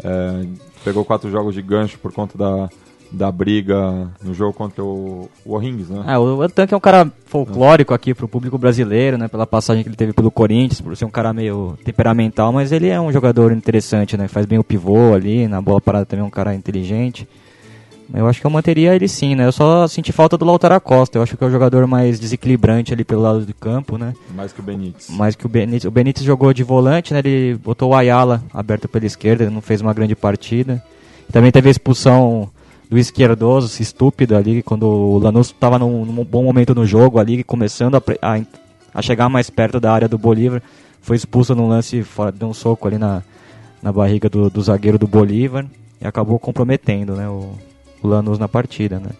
é, 0.03 0.45
pegou 0.83 1.03
quatro 1.03 1.29
jogos 1.31 1.55
de 1.55 1.61
gancho 1.61 1.97
por 1.99 2.11
conta 2.13 2.37
da, 2.37 2.69
da 3.11 3.31
briga 3.31 4.09
no 4.23 4.33
jogo 4.33 4.53
contra 4.53 4.83
o, 4.83 5.29
O'Rings, 5.45 5.89
né? 5.89 6.03
É, 6.07 6.17
o 6.17 6.47
Tanque 6.49 6.73
é 6.73 6.77
um 6.77 6.81
cara 6.81 7.11
folclórico 7.25 7.93
aqui 7.93 8.13
pro 8.13 8.27
público 8.27 8.57
brasileiro, 8.57 9.17
né? 9.17 9.27
Pela 9.27 9.47
passagem 9.47 9.83
que 9.83 9.89
ele 9.89 9.95
teve 9.95 10.13
pelo 10.13 10.31
Corinthians, 10.31 10.81
por 10.81 10.95
ser 10.95 11.05
um 11.05 11.09
cara 11.09 11.33
meio 11.33 11.77
temperamental, 11.83 12.51
mas 12.51 12.71
ele 12.71 12.87
é 12.87 12.99
um 12.99 13.11
jogador 13.11 13.51
interessante, 13.51 14.17
né? 14.17 14.27
Faz 14.27 14.45
bem 14.45 14.59
o 14.59 14.63
pivô 14.63 15.13
ali, 15.13 15.47
na 15.47 15.61
bola 15.61 15.81
parada 15.81 16.05
também 16.05 16.23
é 16.23 16.27
um 16.27 16.31
cara 16.31 16.53
inteligente. 16.53 17.27
Eu 18.13 18.27
acho 18.27 18.39
que 18.39 18.45
eu 18.45 18.51
manteria 18.51 18.95
ele 18.95 19.07
sim, 19.07 19.35
né? 19.35 19.45
Eu 19.47 19.51
só 19.51 19.87
senti 19.87 20.11
falta 20.11 20.37
do 20.37 20.45
Lautaro 20.45 20.79
Costa. 20.79 21.17
Eu 21.17 21.23
acho 21.23 21.35
que 21.35 21.43
é 21.43 21.47
o 21.47 21.51
jogador 21.51 21.87
mais 21.87 22.19
desequilibrante 22.19 22.93
ali 22.93 23.03
pelo 23.03 23.21
lado 23.21 23.45
do 23.45 23.53
campo, 23.53 23.97
né? 23.97 24.13
Mais 24.35 24.53
que 24.53 24.59
o 24.59 24.63
Benítez. 24.63 25.09
Mais 25.09 25.35
que 25.35 25.45
o 25.45 25.49
Benítez. 25.49 25.85
O 25.85 25.91
Benítez 25.91 26.23
jogou 26.23 26.53
de 26.53 26.63
volante, 26.63 27.13
né? 27.13 27.19
Ele 27.19 27.55
botou 27.55 27.91
o 27.91 27.95
Ayala 27.95 28.43
aberto 28.53 28.87
pela 28.87 29.05
esquerda, 29.05 29.43
ele 29.43 29.53
não 29.53 29.61
fez 29.61 29.81
uma 29.81 29.93
grande 29.93 30.15
partida. 30.15 30.83
Também 31.31 31.51
teve 31.51 31.67
a 31.67 31.71
expulsão 31.71 32.49
do 32.89 32.97
esquerdoso, 32.97 33.81
estúpido 33.81 34.35
ali, 34.35 34.61
quando 34.61 34.87
o 34.87 35.17
Lanús 35.17 35.47
estava 35.47 35.79
num, 35.79 36.05
num 36.05 36.23
bom 36.23 36.43
momento 36.43 36.75
no 36.75 36.85
jogo 36.85 37.19
ali, 37.19 37.43
começando 37.43 37.95
a, 37.95 38.03
a, 38.21 38.41
a 38.93 39.01
chegar 39.01 39.29
mais 39.29 39.49
perto 39.49 39.79
da 39.79 39.91
área 39.91 40.07
do 40.07 40.17
Bolívar. 40.17 40.61
Foi 41.01 41.15
expulso 41.15 41.53
num 41.55 41.67
lance 41.67 42.03
fora, 42.03 42.31
deu 42.31 42.47
um 42.47 42.53
soco 42.53 42.87
ali 42.87 42.97
na, 42.97 43.21
na 43.81 43.91
barriga 43.91 44.29
do, 44.29 44.49
do 44.49 44.61
zagueiro 44.61 44.97
do 44.97 45.07
Bolívar 45.07 45.65
e 46.01 46.07
acabou 46.07 46.39
comprometendo, 46.39 47.15
né? 47.15 47.27
O, 47.27 47.53
o 48.01 48.07
Lanús 48.07 48.39
na 48.39 48.47
partida, 48.47 48.99
né? 48.99 49.11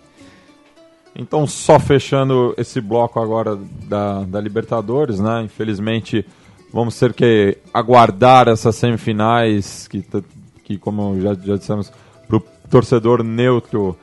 Então, 1.15 1.47
só 1.47 1.79
fechando 1.79 2.53
esse 2.57 2.81
bloco 2.81 3.19
agora 3.19 3.57
da, 3.87 4.23
da 4.23 4.41
Libertadores, 4.41 5.19
né? 5.19 5.43
Infelizmente, 5.43 6.25
vamos 6.73 6.99
ter 6.99 7.13
que 7.13 7.57
aguardar 7.73 8.49
essas 8.49 8.75
semifinais 8.75 9.87
que, 9.87 10.03
que 10.63 10.77
como 10.77 11.21
já, 11.21 11.33
já 11.33 11.55
dissemos, 11.55 11.91
para 12.27 12.37
o 12.37 12.43
torcedor 12.69 13.23
neutro, 13.23 13.97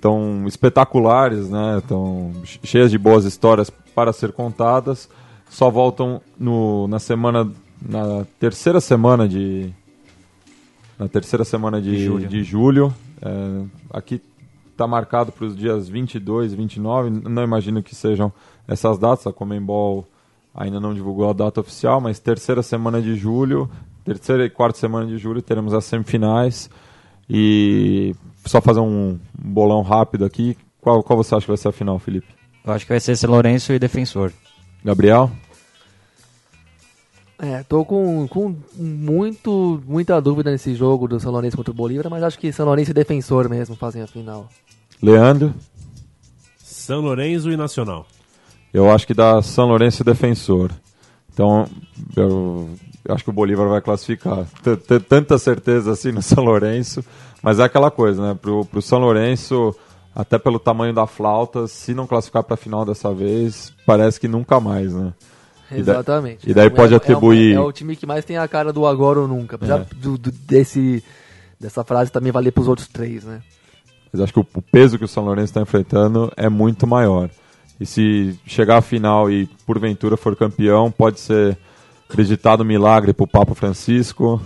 tão 0.00 0.44
espetaculares, 0.46 1.48
né? 1.50 1.82
Tão 1.86 2.32
che- 2.44 2.60
cheias 2.64 2.90
de 2.90 2.98
boas 2.98 3.24
histórias 3.24 3.70
para 3.94 4.12
ser 4.12 4.32
contadas. 4.32 5.08
Só 5.48 5.70
voltam 5.70 6.20
no, 6.38 6.88
na 6.88 6.98
semana, 6.98 7.50
na 7.80 8.26
terceira 8.40 8.80
semana 8.80 9.28
de 9.28 9.70
na 10.98 11.08
terceira 11.08 11.44
semana 11.44 11.80
de, 11.82 11.90
De 11.90 12.04
julho. 12.04 12.28
de 12.28 12.42
julho. 12.44 12.94
É, 13.20 13.62
aqui 13.92 14.20
está 14.70 14.86
marcado 14.86 15.32
para 15.32 15.44
os 15.44 15.56
dias 15.56 15.88
22 15.88 16.52
e 16.52 16.56
29. 16.56 17.10
Não 17.10 17.42
imagino 17.42 17.82
que 17.82 17.94
sejam 17.94 18.32
essas 18.66 18.96
datas. 18.98 19.26
A 19.26 19.32
Comembol 19.32 20.06
ainda 20.54 20.78
não 20.80 20.94
divulgou 20.94 21.28
a 21.28 21.32
data 21.32 21.60
oficial, 21.60 22.00
mas 22.00 22.18
terceira 22.20 22.62
semana 22.62 23.02
de 23.02 23.16
julho, 23.16 23.68
terceira 24.04 24.44
e 24.44 24.50
quarta 24.50 24.78
semana 24.78 25.06
de 25.06 25.18
julho, 25.18 25.42
teremos 25.42 25.74
as 25.74 25.84
semifinais. 25.84 26.70
E 27.28 28.14
só 28.44 28.60
fazer 28.60 28.80
um 28.80 29.18
bolão 29.36 29.82
rápido 29.82 30.24
aqui. 30.24 30.56
Qual, 30.80 31.02
qual 31.02 31.16
você 31.16 31.34
acha 31.34 31.44
que 31.44 31.50
vai 31.50 31.56
ser 31.56 31.68
a 31.68 31.72
final, 31.72 31.98
Felipe? 31.98 32.28
Eu 32.64 32.72
acho 32.72 32.84
que 32.84 32.92
vai 32.92 33.00
ser 33.00 33.16
São 33.16 33.30
Lourenço 33.30 33.72
e 33.72 33.78
Defensor. 33.78 34.32
Gabriel? 34.84 35.30
É, 37.38 37.62
tô 37.62 37.84
com, 37.84 38.28
com 38.28 38.54
muito, 38.76 39.82
muita 39.86 40.20
dúvida 40.20 40.50
nesse 40.50 40.74
jogo 40.74 41.08
do 41.08 41.18
São 41.18 41.32
Lourenço 41.32 41.56
contra 41.56 41.72
o 41.72 41.74
Bolívar, 41.74 42.08
mas 42.08 42.22
acho 42.22 42.38
que 42.38 42.52
São 42.52 42.66
Lourenço 42.66 42.92
e 42.92 42.94
Defensor 42.94 43.48
mesmo 43.48 43.74
fazem 43.74 44.02
a 44.02 44.06
final. 44.06 44.48
Leandro? 45.02 45.54
São 46.58 47.00
Lourenço 47.00 47.50
e 47.50 47.56
Nacional. 47.56 48.06
Eu 48.72 48.90
acho 48.90 49.06
que 49.06 49.14
dá 49.14 49.40
São 49.42 49.66
Lourenço 49.66 50.02
e 50.02 50.04
Defensor. 50.04 50.70
Então, 51.32 51.66
eu, 52.16 52.70
eu 53.04 53.14
acho 53.14 53.24
que 53.24 53.30
o 53.30 53.32
Bolívar 53.32 53.68
vai 53.68 53.80
classificar. 53.80 54.44
T- 54.62 54.76
t- 54.76 55.00
Tanta 55.00 55.36
certeza 55.38 55.92
assim 55.92 56.12
no 56.12 56.20
São 56.22 56.42
Lourenço, 56.44 57.04
mas 57.42 57.58
é 57.58 57.64
aquela 57.64 57.90
coisa, 57.90 58.22
né? 58.28 58.38
Pro, 58.40 58.64
pro 58.64 58.80
São 58.82 58.98
Lourenço, 58.98 59.74
até 60.14 60.38
pelo 60.38 60.58
tamanho 60.58 60.94
da 60.94 61.06
flauta, 61.06 61.66
se 61.66 61.92
não 61.94 62.06
classificar 62.06 62.42
para 62.42 62.54
a 62.54 62.56
final 62.58 62.84
dessa 62.84 63.12
vez, 63.12 63.72
parece 63.86 64.18
que 64.20 64.28
nunca 64.28 64.58
mais, 64.60 64.92
né? 64.94 65.12
Exatamente. 65.70 66.48
e 66.48 66.54
daí 66.54 66.66
É- 66.66 66.70
pode 66.70 66.92
é- 66.92 66.96
atribuir- 66.96 67.56
É, 67.56 67.60
o 67.60 67.72
time 67.72 67.96
que 67.96 68.06
mais 68.06 68.24
tem 68.24 68.36
a 68.36 68.46
cara 68.46 68.72
do 68.72 68.86
agora 68.86 69.20
ou 69.20 69.26
nunca. 69.28 69.56
Apesar 69.56 69.80
É. 69.80 69.86
do, 69.96 70.16
do- 70.16 70.30
desse, 70.30 71.02
dessa 71.58 71.82
frase 71.82 72.12
também 72.12 72.30
valer 72.30 72.52
pros 72.52 72.68
outros 72.68 72.86
três, 72.86 73.24
né? 73.24 73.40
Mas 74.12 74.20
acho 74.22 74.32
que 74.32 74.38
o, 74.38 74.46
o 74.54 74.62
peso 74.62 74.98
que 74.98 75.04
o 75.04 75.08
São 75.08 75.24
Lourenço 75.24 75.46
está 75.46 75.60
enfrentando 75.60 76.30
é 76.36 76.48
muito 76.48 76.86
maior. 76.86 77.28
E 77.80 77.84
se 77.86 78.38
chegar 78.46 78.76
à 78.76 78.80
final 78.82 79.28
e 79.30 79.46
porventura 79.66 80.16
for 80.16 80.36
campeão, 80.36 80.90
pode 80.92 81.18
ser 81.18 81.58
acreditado 82.14 82.64
milagre 82.64 83.12
para 83.12 83.24
o 83.24 83.28
Papa 83.28 83.54
Francisco. 83.54 84.40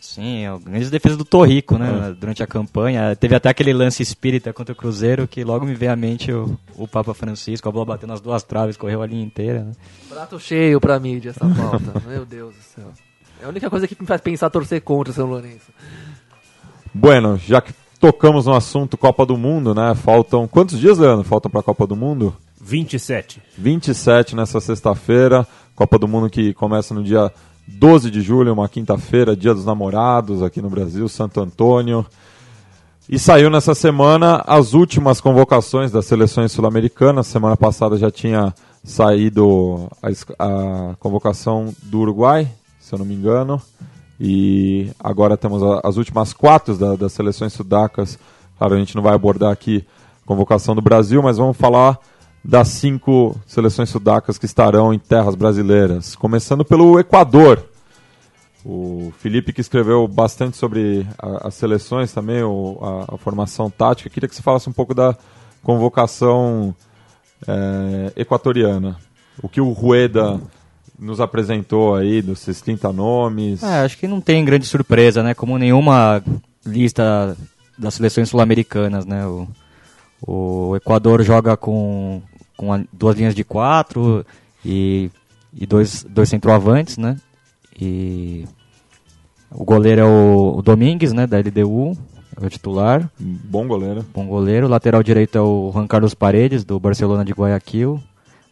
Sim, 0.00 0.44
é 0.44 0.52
o 0.52 0.58
grande 0.58 0.90
defesa 0.90 1.16
do 1.16 1.24
Torrico, 1.24 1.78
né? 1.78 2.14
Durante 2.18 2.42
a 2.42 2.46
campanha. 2.46 3.14
Teve 3.16 3.34
até 3.34 3.48
aquele 3.48 3.72
lance 3.72 4.02
espírita 4.02 4.52
contra 4.52 4.72
o 4.72 4.76
Cruzeiro 4.76 5.26
que 5.26 5.44
logo 5.44 5.64
me 5.64 5.74
veio 5.74 5.92
à 5.92 5.96
mente 5.96 6.32
o, 6.32 6.58
o 6.76 6.88
Papa 6.88 7.12
Francisco, 7.14 7.68
a 7.68 7.72
bola 7.72 7.86
bateu 7.86 8.08
nas 8.08 8.20
duas 8.20 8.42
traves, 8.42 8.76
correu 8.76 9.02
a 9.02 9.06
linha 9.06 9.24
inteira. 9.24 9.64
Né? 9.64 9.72
Prato 10.08 10.38
cheio 10.38 10.80
pra 10.80 10.98
mídia 10.98 11.30
essa 11.30 11.40
pauta. 11.40 12.00
Meu 12.08 12.24
Deus 12.24 12.54
do 12.54 12.62
céu. 12.62 12.92
É 13.42 13.46
a 13.46 13.48
única 13.48 13.70
coisa 13.70 13.86
que 13.86 13.96
me 13.98 14.06
faz 14.06 14.20
pensar 14.20 14.50
torcer 14.50 14.82
contra 14.82 15.10
o 15.10 15.14
São 15.14 15.26
Lourenço. 15.26 15.70
Bueno, 16.92 17.38
já 17.38 17.60
que 17.60 17.72
tocamos 17.98 18.46
no 18.46 18.54
assunto 18.54 18.98
Copa 18.98 19.24
do 19.24 19.36
Mundo, 19.36 19.74
né? 19.74 19.94
Faltam 19.94 20.48
quantos 20.48 20.78
dias, 20.78 20.98
Leandro? 20.98 21.24
Faltam 21.24 21.50
para 21.50 21.60
a 21.60 21.64
Copa 21.64 21.86
do 21.86 21.96
Mundo? 21.96 22.36
27. 22.60 23.40
27 23.56 24.36
nessa 24.36 24.60
sexta-feira. 24.60 25.46
Copa 25.80 25.98
do 25.98 26.06
Mundo 26.06 26.28
que 26.28 26.52
começa 26.52 26.92
no 26.92 27.02
dia 27.02 27.32
12 27.66 28.10
de 28.10 28.20
julho, 28.20 28.52
uma 28.52 28.68
quinta-feira, 28.68 29.34
Dia 29.34 29.54
dos 29.54 29.64
Namorados 29.64 30.42
aqui 30.42 30.60
no 30.60 30.68
Brasil, 30.68 31.08
Santo 31.08 31.40
Antônio. 31.40 32.04
E 33.08 33.18
saiu 33.18 33.48
nessa 33.48 33.74
semana 33.74 34.44
as 34.46 34.74
últimas 34.74 35.22
convocações 35.22 35.90
das 35.90 36.04
seleções 36.04 36.52
sul-americanas. 36.52 37.28
Semana 37.28 37.56
passada 37.56 37.96
já 37.96 38.10
tinha 38.10 38.54
saído 38.84 39.88
a, 40.02 40.10
a 40.90 40.96
convocação 40.96 41.74
do 41.84 42.00
Uruguai, 42.00 42.46
se 42.78 42.94
eu 42.94 42.98
não 42.98 43.06
me 43.06 43.14
engano. 43.14 43.58
E 44.20 44.90
agora 45.02 45.34
temos 45.34 45.62
a- 45.62 45.80
as 45.82 45.96
últimas 45.96 46.34
quatro 46.34 46.76
da- 46.76 46.94
das 46.94 47.14
seleções 47.14 47.54
sudacas. 47.54 48.18
Claro, 48.58 48.74
a 48.74 48.78
gente 48.78 48.94
não 48.94 49.02
vai 49.02 49.14
abordar 49.14 49.50
aqui 49.50 49.82
a 50.22 50.26
convocação 50.26 50.74
do 50.74 50.82
Brasil, 50.82 51.22
mas 51.22 51.38
vamos 51.38 51.56
falar 51.56 51.98
das 52.42 52.68
cinco 52.68 53.38
seleções 53.46 53.88
sudacas 53.90 54.38
que 54.38 54.46
estarão 54.46 54.92
em 54.94 54.98
terras 54.98 55.34
brasileiras. 55.34 56.14
Começando 56.16 56.64
pelo 56.64 56.98
Equador. 56.98 57.64
O 58.64 59.12
Felipe 59.18 59.52
que 59.54 59.60
escreveu 59.60 60.06
bastante 60.06 60.56
sobre 60.56 61.06
as 61.18 61.54
seleções 61.54 62.12
também, 62.12 62.42
o- 62.42 62.78
a, 63.08 63.14
a 63.14 63.18
formação 63.18 63.70
tática. 63.70 64.10
Queria 64.10 64.28
que 64.28 64.34
você 64.34 64.42
falasse 64.42 64.68
um 64.68 64.72
pouco 64.72 64.92
da 64.94 65.16
convocação 65.62 66.74
é, 67.48 68.12
equatoriana. 68.16 68.96
O 69.42 69.48
que 69.48 69.60
o 69.60 69.70
Rueda 69.72 70.38
nos 70.98 71.20
apresentou 71.20 71.94
aí, 71.94 72.20
dos 72.20 72.40
seus 72.40 72.60
30 72.60 72.92
nomes. 72.92 73.62
É, 73.62 73.80
acho 73.80 73.96
que 73.96 74.06
não 74.06 74.20
tem 74.20 74.44
grande 74.44 74.66
surpresa, 74.66 75.22
né? 75.22 75.32
Como 75.32 75.56
nenhuma 75.56 76.22
lista 76.66 77.34
das 77.78 77.94
seleções 77.94 78.28
sul-americanas, 78.28 79.06
né? 79.06 79.26
O, 79.26 79.48
o 80.20 80.76
Equador 80.76 81.22
joga 81.22 81.56
com, 81.56 82.20
com 82.60 82.74
a- 82.74 82.84
duas 82.92 83.16
linhas 83.16 83.34
de 83.34 83.42
quatro 83.42 84.22
e, 84.62 85.10
e 85.54 85.64
dois, 85.64 86.04
dois 86.04 86.28
centroavantes, 86.28 86.98
né? 86.98 87.16
E 87.80 88.44
o 89.50 89.64
goleiro 89.64 90.00
é 90.02 90.04
o, 90.04 90.56
o 90.58 90.62
Domingues, 90.62 91.14
né? 91.14 91.26
Da 91.26 91.38
LDU, 91.38 91.96
é 92.38 92.44
o 92.44 92.50
titular. 92.50 93.10
Bom 93.18 93.66
goleiro. 93.66 94.04
Bom 94.12 94.26
goleiro. 94.26 94.66
O 94.66 94.68
lateral 94.68 95.02
direito 95.02 95.38
é 95.38 95.40
o 95.40 95.70
Juan 95.72 95.86
Carlos 95.86 96.12
Paredes, 96.12 96.62
do 96.62 96.78
Barcelona 96.78 97.24
de 97.24 97.32
Guayaquil. 97.32 97.98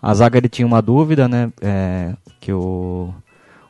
A 0.00 0.14
zaga 0.14 0.38
ele 0.38 0.48
tinha 0.48 0.66
uma 0.66 0.80
dúvida, 0.80 1.28
né? 1.28 1.52
É, 1.60 2.14
que 2.40 2.50
o, 2.50 3.12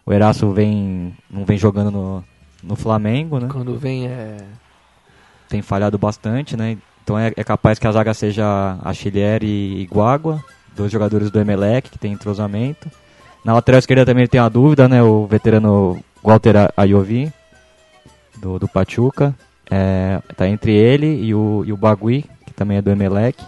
o 0.07 0.13
Eraço 0.13 0.53
vem, 0.53 1.17
não 1.29 1.45
vem 1.45 1.59
jogando 1.59 1.91
no, 1.91 2.25
no 2.63 2.77
Flamengo, 2.77 3.41
né? 3.41 3.49
Quando 3.51 3.77
vem 3.77 4.07
é. 4.07 4.37
Tem 5.49 5.63
falhado 5.63 5.99
bastante, 5.99 6.57
né? 6.57 6.79
Então 7.09 7.19
é, 7.19 7.33
é 7.35 7.43
capaz 7.43 7.79
que 7.79 7.87
a 7.87 7.93
zaga 7.93 8.13
seja 8.13 8.77
a 8.85 8.93
Chilier 8.93 9.43
e 9.43 9.89
Guagua, 9.91 10.45
dois 10.77 10.93
jogadores 10.93 11.31
do 11.31 11.41
Emelec 11.41 11.89
que 11.89 11.99
tem 11.99 12.13
entrosamento. 12.13 12.91
Na 13.43 13.55
lateral 13.55 13.79
esquerda 13.79 14.05
também 14.05 14.27
tem 14.27 14.39
uma 14.39 14.51
dúvida, 14.51 14.87
né? 14.87 15.03
O 15.03 15.27
veterano 15.27 15.99
Walter 16.23 16.71
Ayovi, 16.77 17.33
do, 18.37 18.59
do 18.59 18.69
Pachuca. 18.69 19.35
É, 19.71 20.21
tá 20.37 20.47
entre 20.47 20.75
ele 20.75 21.25
e 21.25 21.35
o, 21.35 21.65
e 21.65 21.73
o 21.73 21.79
Bagui, 21.79 22.27
que 22.45 22.53
também 22.53 22.77
é 22.77 22.83
do 22.83 22.91
Emelec. 22.91 23.43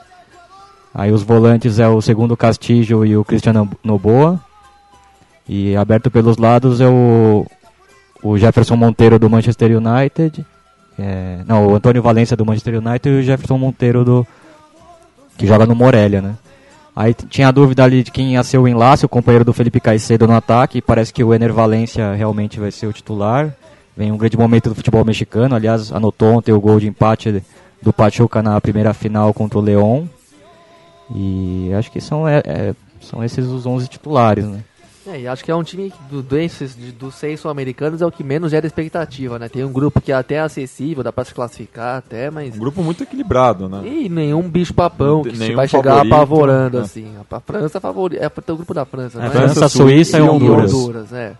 Aí 0.94 1.12
os 1.12 1.22
volantes 1.22 1.78
é 1.78 1.86
o 1.86 2.00
segundo 2.00 2.38
Castillo 2.38 3.04
e 3.04 3.14
o 3.14 3.22
Cristiano 3.26 3.70
Noboa. 3.84 4.40
E 5.46 5.76
aberto 5.76 6.10
pelos 6.10 6.38
lados 6.38 6.80
é 6.80 6.88
o, 6.88 7.46
o 8.22 8.38
Jefferson 8.38 8.76
Monteiro 8.76 9.18
do 9.18 9.28
Manchester 9.28 9.70
United. 9.76 10.46
É, 10.98 11.40
não, 11.46 11.66
o 11.66 11.74
Antônio 11.74 12.02
Valência 12.02 12.36
do 12.36 12.44
Manchester 12.44 12.78
United 12.78 13.08
e 13.08 13.20
o 13.20 13.22
Jefferson 13.22 13.58
Monteiro 13.58 14.04
do 14.04 14.26
que 15.36 15.46
joga 15.46 15.64
no 15.64 15.74
Morelia, 15.74 16.20
né? 16.20 16.36
Aí 16.94 17.14
tinha 17.14 17.48
a 17.48 17.50
dúvida 17.50 17.82
ali 17.82 18.02
de 18.02 18.10
quem 18.10 18.34
ia 18.34 18.42
ser 18.42 18.58
o 18.58 18.68
enlace, 18.68 19.06
o 19.06 19.08
companheiro 19.08 19.44
do 19.44 19.52
Felipe 19.52 19.80
Caicedo 19.80 20.26
no 20.26 20.34
ataque. 20.34 20.82
Parece 20.82 21.12
que 21.12 21.24
o 21.24 21.32
Ener 21.32 21.52
Valência 21.52 22.12
realmente 22.12 22.60
vai 22.60 22.70
ser 22.70 22.86
o 22.86 22.92
titular. 22.92 23.54
Vem 23.96 24.12
um 24.12 24.18
grande 24.18 24.36
momento 24.36 24.68
do 24.68 24.74
futebol 24.74 25.04
mexicano. 25.04 25.54
Aliás, 25.54 25.92
anotou 25.92 26.34
ontem 26.34 26.52
o 26.52 26.60
gol 26.60 26.78
de 26.78 26.88
empate 26.88 27.42
do 27.80 27.92
Pachuca 27.92 28.42
na 28.42 28.60
primeira 28.60 28.92
final 28.92 29.32
contra 29.32 29.58
o 29.58 29.62
León. 29.62 30.06
E 31.14 31.72
acho 31.72 31.90
que 31.90 32.00
são, 32.00 32.28
é, 32.28 32.42
é, 32.44 32.74
são 33.00 33.24
esses 33.24 33.46
os 33.46 33.66
11 33.66 33.88
titulares, 33.88 34.44
né? 34.44 34.60
É, 35.06 35.18
e 35.20 35.26
acho 35.26 35.42
que 35.42 35.50
é 35.50 35.54
um 35.54 35.62
time 35.62 35.90
que 35.90 35.96
do, 36.10 36.22
desses, 36.22 36.76
de- 36.76 36.92
dos 36.92 37.14
seis 37.14 37.40
sul-americanos 37.40 38.02
é 38.02 38.06
o 38.06 38.12
que 38.12 38.22
menos 38.22 38.50
gera 38.50 38.66
expectativa, 38.66 39.38
né? 39.38 39.48
Tem 39.48 39.64
um 39.64 39.72
grupo 39.72 39.98
que 39.98 40.12
é 40.12 40.14
até 40.14 40.38
acessível, 40.40 41.02
dá 41.02 41.10
pra 41.10 41.24
se 41.24 41.32
classificar 41.32 41.96
até, 41.96 42.30
mas. 42.30 42.54
Um 42.54 42.58
grupo 42.58 42.82
muito 42.82 43.02
equilibrado, 43.02 43.66
né? 43.66 43.80
E 43.86 44.08
nenhum 44.10 44.42
bicho 44.48 44.74
papão 44.74 45.22
que 45.22 45.36
Nenhum 45.38 45.56
vai 45.56 45.66
chegar 45.66 45.92
favorito, 45.94 46.14
apavorando 46.14 46.76
né? 46.78 46.84
assim. 46.84 47.14
A, 47.30 47.40
França 47.40 47.78
é 47.78 47.80
favorita. 47.80 48.22
É 48.22 48.52
o 48.52 48.56
grupo 48.56 48.74
da 48.74 48.84
França, 48.84 49.18
É, 49.18 49.20
não 49.22 49.26
é? 49.28 49.30
França, 49.30 49.68
Suíça 49.70 50.18
e 50.18 50.22
Honduras. 50.22 50.74
Honduras, 50.74 51.12
é. 51.14 51.32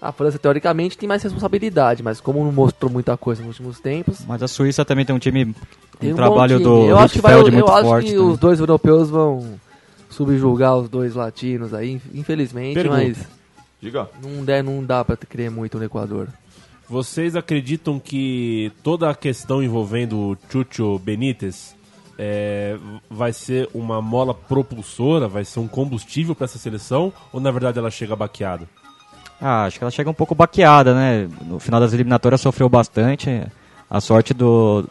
A 0.00 0.12
França, 0.12 0.38
teoricamente, 0.38 0.98
tem 0.98 1.08
mais 1.08 1.22
responsabilidade, 1.22 2.02
mas 2.02 2.20
como 2.20 2.44
não 2.44 2.52
mostrou 2.52 2.90
muita 2.90 3.16
coisa 3.16 3.40
nos 3.40 3.50
últimos 3.58 3.80
tempos. 3.80 4.18
Mas 4.28 4.42
a 4.42 4.48
Suíça 4.48 4.84
também 4.84 5.04
tem 5.06 5.14
um 5.16 5.18
time, 5.18 5.54
Tem 5.98 6.10
um 6.10 6.12
um 6.12 6.16
trabalho 6.16 6.58
bom 6.58 6.64
do 6.64 6.74
time. 6.80 6.88
Eu 6.90 6.98
acho 6.98 7.14
que, 7.14 7.20
vai, 7.22 7.34
eu 7.34 7.50
muito 7.50 7.70
acho 7.70 7.84
forte. 7.88 8.10
que 8.10 8.18
os 8.18 8.36
dois 8.38 8.58
europeus 8.60 9.08
vão 9.08 9.46
subjugar 10.12 10.76
os 10.76 10.88
dois 10.88 11.14
latinos 11.14 11.74
aí, 11.74 12.00
infelizmente, 12.14 12.74
Pergunta. 12.74 13.02
mas 13.02 13.18
Diga. 13.80 14.08
não, 14.22 14.44
dá, 14.44 14.62
não 14.62 14.84
dá 14.84 15.04
pra 15.04 15.16
crer 15.16 15.50
muito 15.50 15.78
no 15.78 15.84
Equador. 15.84 16.28
Vocês 16.88 17.34
acreditam 17.34 17.98
que 17.98 18.70
toda 18.82 19.08
a 19.08 19.14
questão 19.14 19.62
envolvendo 19.62 20.18
o 20.18 20.36
Chucho 20.50 20.98
Benítez 20.98 21.74
é, 22.18 22.76
vai 23.10 23.32
ser 23.32 23.68
uma 23.72 24.02
mola 24.02 24.34
propulsora, 24.34 25.26
vai 25.26 25.44
ser 25.44 25.60
um 25.60 25.66
combustível 25.66 26.34
para 26.34 26.44
essa 26.44 26.58
seleção? 26.58 27.12
Ou 27.32 27.40
na 27.40 27.50
verdade 27.50 27.78
ela 27.78 27.90
chega 27.90 28.14
baqueada? 28.14 28.68
Ah, 29.40 29.64
acho 29.64 29.78
que 29.78 29.84
ela 29.84 29.90
chega 29.90 30.10
um 30.10 30.14
pouco 30.14 30.34
baqueada, 30.34 30.94
né? 30.94 31.28
No 31.46 31.58
final 31.58 31.80
das 31.80 31.92
eliminatórias 31.92 32.40
sofreu 32.40 32.68
bastante. 32.68 33.42
A 33.90 34.00
sorte 34.00 34.32
do, 34.32 34.84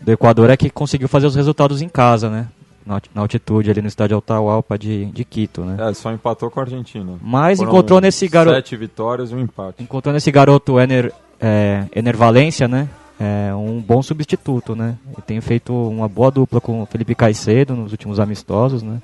do 0.00 0.12
Equador 0.12 0.48
é 0.48 0.56
que 0.56 0.70
conseguiu 0.70 1.08
fazer 1.08 1.26
os 1.26 1.34
resultados 1.34 1.82
em 1.82 1.88
casa, 1.88 2.30
né? 2.30 2.48
Na, 2.86 2.94
alti- 2.94 3.10
na 3.12 3.20
altitude 3.22 3.68
ali 3.68 3.82
no 3.82 3.88
estádio 3.88 4.16
Atahualpa 4.16 4.78
de, 4.78 5.06
de 5.06 5.24
Quito, 5.24 5.62
né? 5.64 5.90
É, 5.90 5.92
só 5.92 6.12
empatou 6.12 6.48
com 6.50 6.60
a 6.60 6.62
Argentina. 6.62 7.14
Mas 7.20 7.58
Foram 7.58 7.72
encontrou 7.72 8.00
nesse 8.00 8.28
garoto, 8.28 8.54
Sete 8.54 8.76
vitórias 8.76 9.32
e 9.32 9.34
um 9.34 9.40
empate. 9.40 9.82
encontrou 9.82 10.14
nesse 10.14 10.30
garoto 10.30 10.78
Ener, 10.78 11.12
é, 11.40 11.84
Ener 11.94 12.16
Valência, 12.16 12.68
né? 12.68 12.88
É 13.18 13.52
um 13.54 13.80
bom 13.80 14.02
substituto, 14.02 14.76
né? 14.76 14.94
Ele 15.08 15.22
tem 15.26 15.40
feito 15.40 15.72
uma 15.74 16.06
boa 16.08 16.30
dupla 16.30 16.60
com 16.60 16.82
o 16.82 16.86
Felipe 16.86 17.14
Caicedo 17.14 17.74
nos 17.74 17.90
últimos 17.90 18.20
amistosos, 18.20 18.82
né? 18.84 19.00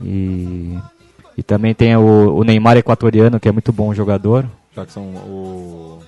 E, 0.00 0.76
e 1.38 1.42
também 1.42 1.72
tem 1.74 1.96
o, 1.96 2.34
o 2.36 2.44
Neymar 2.44 2.76
equatoriano, 2.76 3.38
que 3.40 3.48
é 3.48 3.52
muito 3.52 3.72
bom 3.72 3.94
jogador. 3.94 4.44
Jackson, 4.76 5.00
o. 5.00 6.00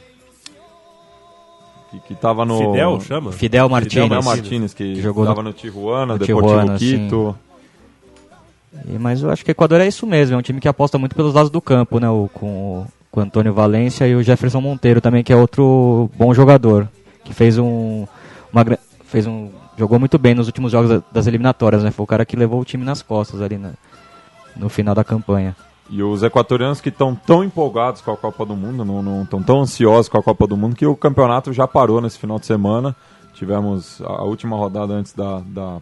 Que, 1.90 2.01
que 2.01 2.14
tava 2.14 2.44
no. 2.44 2.59
Fidel 2.59 3.01
chama? 3.01 3.33
Fidel 3.33 3.68
Martínez. 3.68 4.05
Fidel 4.09 4.22
Martínez, 4.22 4.75
que 4.75 4.94
Que 4.94 5.01
jogou 5.03 5.25
tava 5.25 5.42
no- 5.42 5.51
no, 5.51 5.53
Tijuana, 5.55 6.14
no 6.14 6.18
Deportivo 6.18 6.40
Tijuana, 6.49 6.79
Quito. 6.79 7.37
E- 8.88 8.99
Mas 8.99 9.22
eu 9.22 9.31
acho 9.31 9.44
que 9.44 9.51
o 9.51 9.53
Equador 9.53 9.81
é 9.81 9.87
isso 9.87 10.07
mesmo, 10.07 10.35
é 10.35 10.38
um 10.38 10.42
time 10.42 10.61
que 10.61 10.68
aposta 10.68 10.99
muito 10.99 11.14
pelos 11.16 11.35
lados 11.35 11.51
do 11.51 11.61
campo, 11.61 11.99
né? 11.99 12.09
O, 12.11 12.29
com, 12.35 12.46
o, 12.46 12.87
com 13.11 13.20
o 13.20 13.22
Antônio 13.22 13.53
Valência 13.55 14.07
e 14.07 14.14
o 14.14 14.22
Jefferson 14.22 14.61
Monteiro 14.61 15.01
também, 15.01 15.22
que 15.25 15.33
é 15.33 15.37
outro 15.37 16.11
bom 16.16 16.35
jogador, 16.35 16.88
que 17.25 17.33
fez 17.33 17.57
um, 17.59 18.07
uma, 18.53 18.64
fez 19.07 19.27
um 19.27 19.51
jogou 19.79 19.99
muito 19.99 20.18
bem 20.18 20.35
nos 20.35 20.46
últimos 20.46 20.72
jogos 20.72 20.90
da- 20.90 21.03
das 21.12 21.27
eliminatórias, 21.27 21.82
né? 21.84 21.91
Foi 21.91 22.05
o 22.05 22.07
cara 22.07 22.24
que 22.26 22.34
levou 22.37 22.61
o 22.61 22.64
time 22.64 22.84
nas 22.84 23.01
costas 23.03 23.41
ali 23.41 23.57
na- 23.59 23.72
no 24.57 24.68
final 24.68 24.95
da 24.95 25.05
campanha. 25.05 25.55
E 25.89 26.03
os 26.03 26.22
equatorianos 26.22 26.80
que 26.80 26.89
estão 26.89 27.14
tão 27.14 27.45
empolgados 27.45 28.01
com 28.01 28.11
a 28.11 28.16
Copa 28.16 28.45
do 28.45 28.57
Mundo, 28.57 28.84
não 28.84 29.22
estão 29.22 29.43
tão 29.43 29.61
ansiosos 29.61 30.09
com 30.09 30.18
a 30.18 30.22
Copa 30.22 30.47
do 30.47 30.57
Mundo, 30.57 30.74
que 30.74 30.87
o 30.87 30.97
campeonato 30.97 31.53
já 31.53 31.66
parou 31.66 32.01
nesse 32.01 32.18
final 32.18 32.39
de 32.39 32.47
semana. 32.47 32.95
Tivemos 33.34 34.01
a, 34.03 34.24
última 34.24 34.57
rodada 34.57 34.95
antes 34.95 35.12
da, 35.12 35.41
da, 35.41 35.78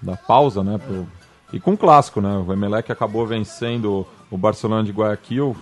da 0.00 0.16
pausa, 0.16 0.64
né? 0.64 0.78
pro- 0.78 1.06
e 1.52 1.58
com 1.60 1.72
um 1.72 1.76
clássico, 1.76 2.20
né? 2.20 2.42
O 2.46 2.52
Emelec 2.52 2.90
acabou 2.90 3.26
vencendo 3.26 4.06
o 4.30 4.38
Barcelona 4.38 4.84
de 4.84 4.92
Guayaquil, 4.92 5.56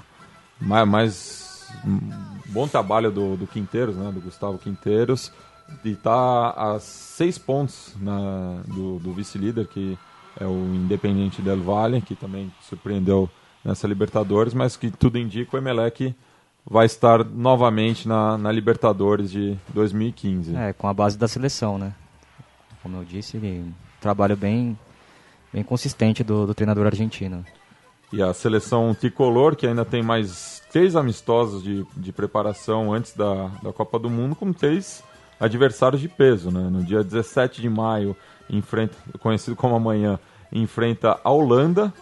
mais, 0.60 0.86
mais 0.88 1.68
um 1.84 1.98
bom 2.46 2.68
trabalho 2.68 3.10
do, 3.10 3.36
do 3.36 3.46
Quinteiros, 3.46 3.96
né? 3.96 4.12
Do 4.12 4.20
Gustavo 4.20 4.58
Quinteiros. 4.58 5.32
E 5.84 5.90
está 5.90 6.50
a 6.50 6.78
seis 6.78 7.38
pontos 7.38 7.94
na, 8.00 8.60
do, 8.66 8.98
do 8.98 9.12
vice-líder, 9.12 9.66
que 9.66 9.98
é 10.38 10.46
o 10.46 10.74
Independiente 10.74 11.42
del 11.42 11.60
Valle, 11.60 12.00
que 12.02 12.14
também 12.14 12.52
surpreendeu 12.68 13.28
nessa 13.64 13.86
Libertadores, 13.86 14.54
mas 14.54 14.76
que 14.76 14.90
tudo 14.90 15.18
indica 15.18 15.56
o 15.56 15.58
Emelec 15.58 16.14
vai 16.64 16.86
estar 16.86 17.24
novamente 17.24 18.06
na, 18.06 18.36
na 18.36 18.52
Libertadores 18.52 19.30
de 19.30 19.56
2015. 19.72 20.54
É, 20.54 20.72
com 20.72 20.86
a 20.86 20.94
base 20.94 21.16
da 21.16 21.26
seleção, 21.26 21.78
né? 21.78 21.94
Como 22.82 22.96
eu 22.96 23.04
disse, 23.04 23.36
um 23.38 23.72
trabalho 24.00 24.36
bem, 24.36 24.78
bem 25.52 25.62
consistente 25.62 26.22
do, 26.22 26.46
do 26.46 26.54
treinador 26.54 26.86
argentino. 26.86 27.44
E 28.12 28.22
a 28.22 28.32
seleção 28.32 28.94
tricolor, 28.94 29.56
que 29.56 29.66
ainda 29.66 29.84
tem 29.84 30.02
mais 30.02 30.62
três 30.70 30.96
amistosos 30.96 31.62
de, 31.62 31.84
de 31.96 32.12
preparação 32.12 32.92
antes 32.92 33.14
da, 33.14 33.48
da 33.62 33.72
Copa 33.72 33.98
do 33.98 34.08
Mundo, 34.08 34.34
com 34.34 34.52
três 34.52 35.02
adversários 35.38 36.00
de 36.00 36.08
peso. 36.08 36.50
Né? 36.50 36.68
No 36.70 36.82
dia 36.82 37.02
17 37.02 37.60
de 37.60 37.68
maio, 37.68 38.16
enfrenta, 38.48 38.96
conhecido 39.20 39.56
como 39.56 39.74
amanhã, 39.74 40.18
enfrenta 40.50 41.20
a 41.22 41.30
Holanda. 41.30 41.92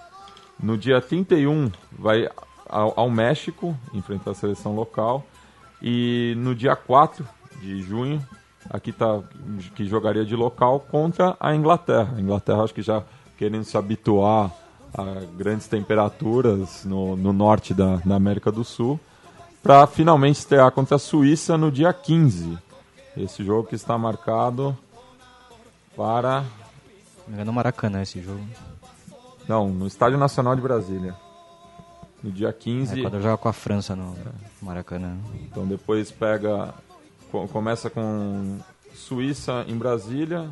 No 0.58 0.76
dia 0.76 1.00
31, 1.00 1.70
vai 1.92 2.28
ao, 2.68 2.98
ao 2.98 3.10
México, 3.10 3.76
enfrentar 3.92 4.32
a 4.32 4.34
seleção 4.34 4.74
local. 4.74 5.24
E 5.82 6.34
no 6.38 6.54
dia 6.54 6.74
4 6.74 7.26
de 7.60 7.82
junho, 7.82 8.26
aqui 8.70 8.92
tá 8.92 9.22
que 9.74 9.86
jogaria 9.86 10.24
de 10.24 10.34
local 10.34 10.80
contra 10.80 11.36
a 11.38 11.54
Inglaterra. 11.54 12.14
A 12.16 12.20
Inglaterra 12.20 12.64
acho 12.64 12.74
que 12.74 12.82
já 12.82 13.02
querendo 13.36 13.64
se 13.64 13.76
habituar 13.76 14.50
a 14.96 15.04
grandes 15.36 15.66
temperaturas 15.66 16.84
no, 16.84 17.16
no 17.16 17.32
norte 17.32 17.74
da, 17.74 18.00
América 18.14 18.50
do 18.50 18.64
Sul, 18.64 18.98
para 19.62 19.86
finalmente 19.86 20.36
estrear 20.36 20.70
contra 20.72 20.96
a 20.96 20.98
Suíça 20.98 21.58
no 21.58 21.70
dia 21.70 21.92
15. 21.92 22.58
Esse 23.16 23.44
jogo 23.44 23.68
que 23.68 23.74
está 23.74 23.98
marcado 23.98 24.76
para. 25.96 26.44
É 27.36 27.44
no 27.44 27.52
Maracanã 27.52 28.02
esse 28.02 28.22
jogo. 28.22 28.40
Não, 29.48 29.68
no 29.68 29.86
Estádio 29.86 30.18
Nacional 30.18 30.56
de 30.56 30.62
Brasília. 30.62 31.14
No 32.22 32.30
dia 32.30 32.52
15. 32.52 32.98
É 32.98 33.02
quando 33.02 33.20
joga 33.20 33.36
com 33.36 33.48
a 33.48 33.52
França 33.52 33.94
no 33.94 34.16
Maracanã. 34.60 35.16
Então 35.42 35.66
depois 35.66 36.10
pega. 36.10 36.74
Começa 37.52 37.90
com 37.90 38.58
Suíça 38.94 39.64
em 39.68 39.76
Brasília. 39.76 40.50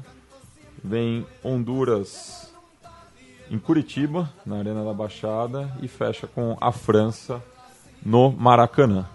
Vem 0.83 1.27
Honduras 1.43 2.53
em 3.51 3.59
Curitiba, 3.59 4.31
na 4.45 4.59
Arena 4.59 4.85
da 4.85 4.93
Baixada. 4.93 5.73
E 5.83 5.89
fecha 5.89 6.27
com 6.27 6.57
a 6.61 6.71
França 6.71 7.43
no 8.05 8.31
Maracanã. 8.31 9.07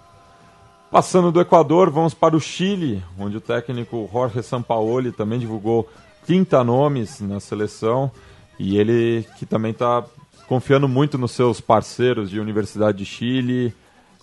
Passando 0.92 1.32
do 1.32 1.40
Equador, 1.40 1.92
vamos 1.92 2.16
para 2.16 2.36
o 2.36 2.40
Chile, 2.40 3.04
onde 3.18 3.38
o 3.38 3.42
técnico 3.42 4.10
Jorge 4.12 4.42
Sampaoli 4.42 5.12
também 5.12 5.38
divulgou 5.38 5.88
30 6.26 6.64
nomes 6.64 7.22
na 7.22 7.40
seleção. 7.40 8.12
E 8.60 8.78
ele 8.78 9.26
que 9.38 9.46
também 9.46 9.72
está 9.72 10.04
confiando 10.48 10.88
muito 10.88 11.18
nos 11.18 11.32
seus 11.32 11.62
parceiros 11.62 12.30
de 12.30 12.40
Universidade 12.40 12.98
de 12.98 13.06
Chile 13.06 13.74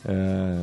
é, 0.04 0.58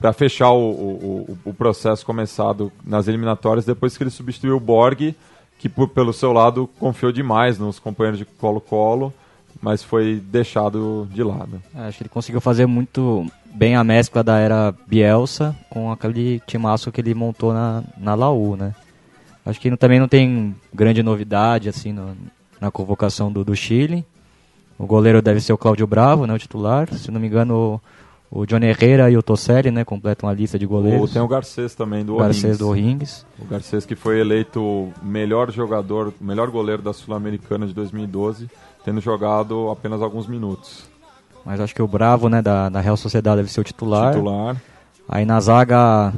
para 0.00 0.12
fechar 0.12 0.50
o, 0.50 0.70
o, 0.70 1.38
o, 1.44 1.54
processo 1.54 2.04
começado 2.04 2.72
nas 2.84 3.06
eliminatórias 3.06 3.64
depois 3.64 3.96
que 3.96 4.02
ele 4.02 4.10
substituiu 4.10 4.56
o 4.56 4.60
Borg, 4.60 5.14
que 5.58 5.68
por, 5.68 5.88
pelo 5.88 6.12
seu 6.12 6.32
lado 6.32 6.68
confiou 6.78 7.12
demais 7.12 7.58
nos 7.58 7.78
companheiros 7.78 8.18
de 8.18 8.24
Colo-Colo, 8.24 9.12
mas 9.60 9.84
foi 9.84 10.22
deixado 10.24 11.06
de 11.12 11.22
lado. 11.22 11.62
É, 11.74 11.82
acho 11.82 11.98
que 11.98 12.04
ele 12.04 12.10
conseguiu 12.10 12.40
fazer 12.40 12.64
muito 12.64 13.26
bem 13.54 13.76
a 13.76 13.84
mescla 13.84 14.22
da 14.24 14.38
era 14.38 14.74
Bielsa 14.86 15.54
com 15.68 15.92
aquele 15.92 16.40
timaço 16.46 16.90
que 16.90 17.00
ele 17.00 17.14
montou 17.14 17.52
na, 17.52 17.84
na 17.98 18.14
Laú, 18.14 18.56
né? 18.56 18.74
Acho 19.44 19.60
que 19.60 19.74
também 19.76 20.00
não 20.00 20.08
tem 20.08 20.54
grande 20.72 21.02
novidade 21.02 21.68
assim 21.68 21.92
no, 21.92 22.16
na 22.60 22.70
convocação 22.70 23.32
do, 23.32 23.44
do 23.44 23.56
Chile. 23.56 24.04
O 24.78 24.86
goleiro 24.86 25.20
deve 25.20 25.40
ser 25.40 25.52
o 25.52 25.58
Cláudio 25.58 25.86
Bravo, 25.86 26.26
né, 26.26 26.34
o 26.34 26.38
titular. 26.38 26.92
Se 26.94 27.10
não 27.10 27.20
me 27.20 27.26
engano, 27.26 27.80
o, 28.30 28.40
o 28.40 28.46
Johnny 28.46 28.66
Herrera 28.66 29.10
e 29.10 29.16
o 29.16 29.22
Tosselli, 29.22 29.70
né, 29.70 29.84
completam 29.84 30.28
a 30.28 30.32
lista 30.32 30.58
de 30.58 30.66
goleiros. 30.66 31.10
O, 31.10 31.12
tem 31.12 31.20
o 31.20 31.28
Garcês 31.28 31.74
também, 31.74 32.04
do 32.04 32.16
Garcês 32.16 32.58
do 32.58 32.70
Rings. 32.70 33.26
O 33.38 33.44
Garcês 33.44 33.84
que 33.84 33.94
foi 33.94 34.20
eleito 34.20 34.88
melhor 35.02 35.50
jogador, 35.50 36.12
melhor 36.20 36.50
goleiro 36.50 36.82
da 36.82 36.92
Sul-Americana 36.92 37.66
de 37.66 37.74
2012, 37.74 38.48
tendo 38.84 39.00
jogado 39.00 39.70
apenas 39.70 40.00
alguns 40.00 40.26
minutos. 40.26 40.88
Mas 41.44 41.60
acho 41.60 41.74
que 41.74 41.82
o 41.82 41.88
Bravo, 41.88 42.28
né, 42.28 42.40
da, 42.40 42.68
da 42.68 42.80
Real 42.80 42.96
Sociedade 42.96 43.38
deve 43.38 43.50
ser 43.50 43.60
o 43.60 43.64
titular. 43.64 44.14
Titular. 44.14 44.56
Aí 45.08 45.24
na 45.24 45.40
zaga, 45.40 46.12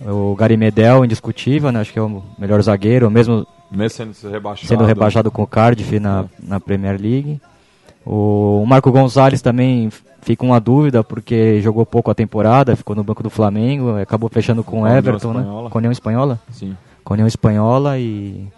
o 0.00 0.34
Gary 0.34 0.56
Medel, 0.56 1.04
indiscutível, 1.04 1.70
né, 1.70 1.80
acho 1.80 1.92
que 1.92 1.98
é 1.98 2.02
o 2.02 2.22
melhor 2.38 2.60
zagueiro, 2.62 3.10
mesmo 3.10 3.46
mesmo 3.72 4.12
sendo 4.14 4.32
rebaixado, 4.32 4.68
sendo 4.68 4.84
rebaixado 4.84 5.30
com 5.30 5.42
o 5.42 5.46
Cardiff 5.46 5.98
na, 5.98 6.26
na 6.42 6.60
Premier 6.60 7.00
League. 7.00 7.40
O 8.04 8.64
Marco 8.66 8.90
Gonzalez 8.90 9.40
também 9.40 9.90
fica 10.22 10.44
uma 10.44 10.60
dúvida, 10.60 11.04
porque 11.04 11.60
jogou 11.60 11.86
pouco 11.86 12.10
a 12.10 12.14
temporada, 12.14 12.76
ficou 12.76 12.96
no 12.96 13.04
banco 13.04 13.22
do 13.22 13.30
Flamengo, 13.30 13.96
acabou 13.96 14.28
fechando 14.28 14.64
com 14.64 14.82
o 14.82 14.88
Everton, 14.88 15.32
né? 15.34 15.42
Com 15.70 15.78
a 15.78 15.78
União 15.78 15.92
Espanhola? 15.92 16.40
Sim. 16.50 16.76
Com 17.04 17.12
a 17.12 17.14
União 17.14 17.26
Espanhola 17.26 17.98
e... 17.98 18.48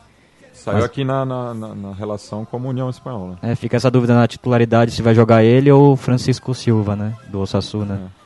Saiu 0.53 0.77
Mas... 0.77 0.85
aqui 0.85 1.05
na, 1.05 1.27
na, 1.27 1.53
na, 1.53 1.75
na, 1.75 1.93
relação 1.93 2.45
como 2.45 2.69
União 2.69 2.89
Espanhola. 2.89 3.39
É, 3.43 3.55
fica 3.55 3.77
essa 3.77 3.91
dúvida 3.91 4.15
na 4.15 4.27
titularidade 4.27 4.93
se 4.93 5.03
vai 5.03 5.15
jogar 5.15 5.45
ele 5.45 5.71
ou 5.71 5.95
Francisco 5.95 6.55
Silva, 6.55 6.97
né? 6.97 7.13
Do 7.29 7.41
Osasuna. 7.41 7.95
É. 7.95 8.25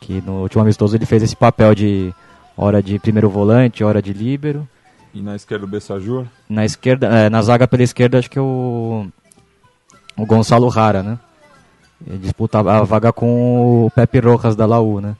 Que 0.00 0.20
no 0.20 0.42
último 0.42 0.62
amistoso 0.62 0.96
ele 0.96 1.06
fez 1.06 1.22
esse 1.22 1.36
papel 1.36 1.74
de 1.76 2.12
hora 2.56 2.82
de 2.82 2.98
primeiro 2.98 3.30
volante, 3.30 3.84
hora 3.84 4.02
de 4.02 4.12
líbero. 4.12 4.66
E 5.16 5.22
na 5.22 5.34
esquerda 5.34 5.64
o 5.64 5.68
Bessajur? 5.68 6.26
Na 6.46 6.66
esquerda, 6.66 7.06
é, 7.06 7.30
na 7.30 7.40
zaga 7.40 7.66
pela 7.66 7.82
esquerda 7.82 8.18
acho 8.18 8.28
que 8.28 8.38
é 8.38 8.42
o, 8.42 9.06
o 10.14 10.26
Gonçalo 10.26 10.68
Rara, 10.68 11.02
né? 11.02 11.18
Ele 12.06 12.18
disputa 12.18 12.58
a 12.58 12.82
vaga 12.82 13.10
com 13.14 13.86
o 13.86 13.90
Pepe 13.92 14.18
Rojas 14.18 14.54
da 14.54 14.66
Laú, 14.66 15.00
né? 15.00 15.16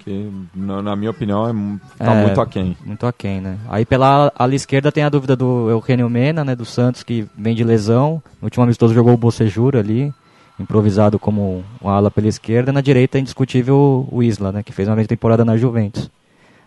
Que, 0.00 0.30
na, 0.54 0.82
na 0.82 0.94
minha 0.94 1.10
opinião, 1.10 1.48
é, 1.48 2.04
tá 2.04 2.12
é, 2.12 2.26
muito 2.26 2.40
aquém. 2.42 2.76
Muito 2.84 3.06
aquém, 3.06 3.40
né? 3.40 3.56
Aí 3.70 3.86
pela 3.86 4.30
ala 4.36 4.54
esquerda 4.54 4.92
tem 4.92 5.02
a 5.02 5.08
dúvida 5.08 5.34
do 5.34 5.70
Eugenio 5.70 6.10
Mena, 6.10 6.44
né? 6.44 6.54
Do 6.54 6.66
Santos, 6.66 7.02
que 7.02 7.26
vem 7.34 7.54
de 7.54 7.64
lesão. 7.64 8.22
No 8.38 8.46
último 8.46 8.64
amistoso 8.64 8.92
jogou 8.92 9.14
o 9.14 9.16
Bocejura 9.16 9.78
ali, 9.78 10.12
improvisado 10.60 11.18
como 11.18 11.64
uma 11.80 11.94
ala 11.94 12.10
pela 12.10 12.28
esquerda. 12.28 12.70
Na 12.70 12.82
direita, 12.82 13.18
indiscutível, 13.18 14.06
o 14.12 14.22
Isla, 14.22 14.52
né? 14.52 14.62
Que 14.62 14.72
fez 14.72 14.86
uma 14.88 14.96
mesma 14.96 15.08
temporada 15.08 15.42
na 15.42 15.56
Juventus. 15.56 16.10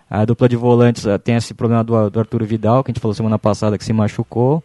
A 0.10 0.24
dupla 0.24 0.47
de 0.47 0.56
volantes 0.56 1.06
eh, 1.06 1.18
tem 1.18 1.36
esse 1.36 1.53
problema 1.53 1.84
do, 1.84 2.10
do 2.10 2.20
Arturo 2.20 2.45
Vidal, 2.45 2.84
que 2.84 2.91
a 2.91 2.93
gente 2.93 3.01
falou 3.01 3.14
semana 3.14 3.39
passada 3.39 3.78
que 3.78 3.84
se 3.84 3.91
machucou. 3.91 4.64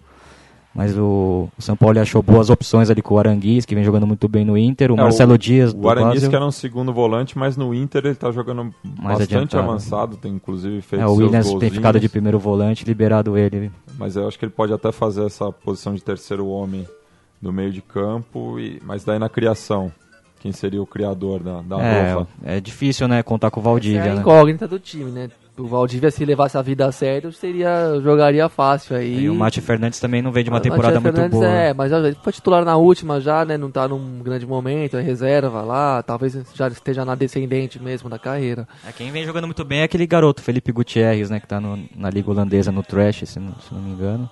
Mas 0.72 0.97
o, 0.97 1.49
o 1.59 1.62
São 1.62 1.76
Paulo 1.76 1.99
achou 1.99 2.22
boas 2.22 2.49
opções 2.49 2.91
ali 2.91 3.03
com 3.03 3.14
o 3.14 3.18
Aranguiz, 3.18 3.64
que 3.64 3.74
vem 3.74 3.82
jogando 3.82 4.07
muito 4.07 4.28
bem 4.28 4.45
no 4.45 4.57
Inter. 4.57 4.93
O 4.93 4.95
é, 4.95 4.99
Marcelo 4.99 5.34
o, 5.34 5.38
Dias 5.38 5.74
O 5.76 5.88
Aranguiz 5.88 6.28
que 6.28 6.36
era 6.36 6.47
um 6.47 6.53
segundo 6.53 6.93
volante, 6.93 7.36
mas 7.36 7.57
no 7.57 7.74
Inter 7.74 8.03
ele 8.05 8.12
está 8.12 8.30
jogando 8.30 8.72
Mais 8.84 9.18
bastante 9.18 9.34
adiantado. 9.34 9.64
avançado. 9.64 10.16
Tem 10.16 10.32
inclusive 10.32 10.80
feito 10.80 11.03
é, 11.03 11.07
O 11.07 11.14
Williams 11.14 11.53
tem 11.55 11.70
ficado 11.70 11.99
de 11.99 12.09
primeiro 12.09 12.38
volante, 12.38 12.84
liberado 12.84 13.36
ele. 13.36 13.72
Mas 13.99 14.14
eu 14.14 14.28
acho 14.28 14.38
que 14.38 14.45
ele 14.45 14.53
pode 14.53 14.72
até 14.72 14.93
fazer 14.93 15.24
essa 15.24 15.51
posição 15.51 15.93
de 15.93 16.03
terceiro 16.05 16.47
homem 16.47 16.86
no 17.43 17.53
meio 17.53 17.72
de 17.72 17.80
campo, 17.80 18.61
e, 18.61 18.80
mas 18.84 19.03
daí 19.03 19.18
na 19.18 19.28
criação 19.28 19.91
quem 20.41 20.53
seria 20.53 20.82
o 20.82 20.86
criador 20.86 21.43
da, 21.43 21.61
da 21.61 21.82
é, 21.82 22.26
É 22.57 22.61
difícil, 22.61 23.07
né, 23.07 23.22
contar 23.22 23.51
com 23.51 23.61
o 23.61 23.62
Valdívia, 23.62 24.01
é 24.01 24.11
a 24.11 24.14
né? 24.14 24.20
incógnita 24.20 24.66
do 24.66 24.78
time, 24.78 25.11
né? 25.11 25.30
O 25.59 25.66
Valdívia, 25.66 26.11
se 26.11 26.24
levasse 26.24 26.57
a 26.57 26.62
vida 26.62 26.86
a 26.86 26.93
sério, 26.93 27.30
seria, 27.30 28.01
jogaria 28.03 28.49
fácil 28.49 28.97
aí. 28.97 29.24
E 29.24 29.28
o 29.28 29.34
Mate 29.34 29.61
Fernandes 29.61 30.01
também 30.01 30.22
não 30.22 30.32
vem 30.32 30.43
de 30.43 30.49
uma 30.49 30.59
temporada 30.59 30.99
muito 30.99 31.14
Fernandes, 31.14 31.38
boa. 31.38 31.47
É, 31.47 31.74
mas 31.74 31.93
ele 31.93 32.16
foi 32.22 32.32
titular 32.32 32.64
na 32.64 32.78
última 32.78 33.20
já, 33.20 33.45
né? 33.45 33.59
Não 33.59 33.70
tá 33.70 33.86
num 33.86 34.22
grande 34.22 34.47
momento, 34.47 34.97
é 34.97 35.03
reserva 35.03 35.61
lá, 35.61 36.03
talvez 36.03 36.38
já 36.55 36.68
esteja 36.68 37.05
na 37.05 37.14
descendente 37.14 37.78
mesmo 37.82 38.09
da 38.09 38.18
carreira. 38.18 38.66
É, 38.88 38.93
quem 38.93 39.11
vem 39.11 39.26
jogando 39.26 39.45
muito 39.45 39.62
bem 39.62 39.80
é 39.80 39.82
aquele 39.82 40.07
garoto, 40.07 40.41
Felipe 40.41 40.72
Gutierrez, 40.72 41.28
né? 41.28 41.38
Que 41.38 41.47
tá 41.47 41.61
no, 41.61 41.78
na 41.95 42.09
Liga 42.09 42.30
Holandesa, 42.30 42.72
no 42.72 42.82
Trash, 42.82 43.24
se 43.26 43.38
não, 43.38 43.53
se 43.61 43.74
não 43.74 43.82
me 43.82 43.91
engano. 43.91 44.30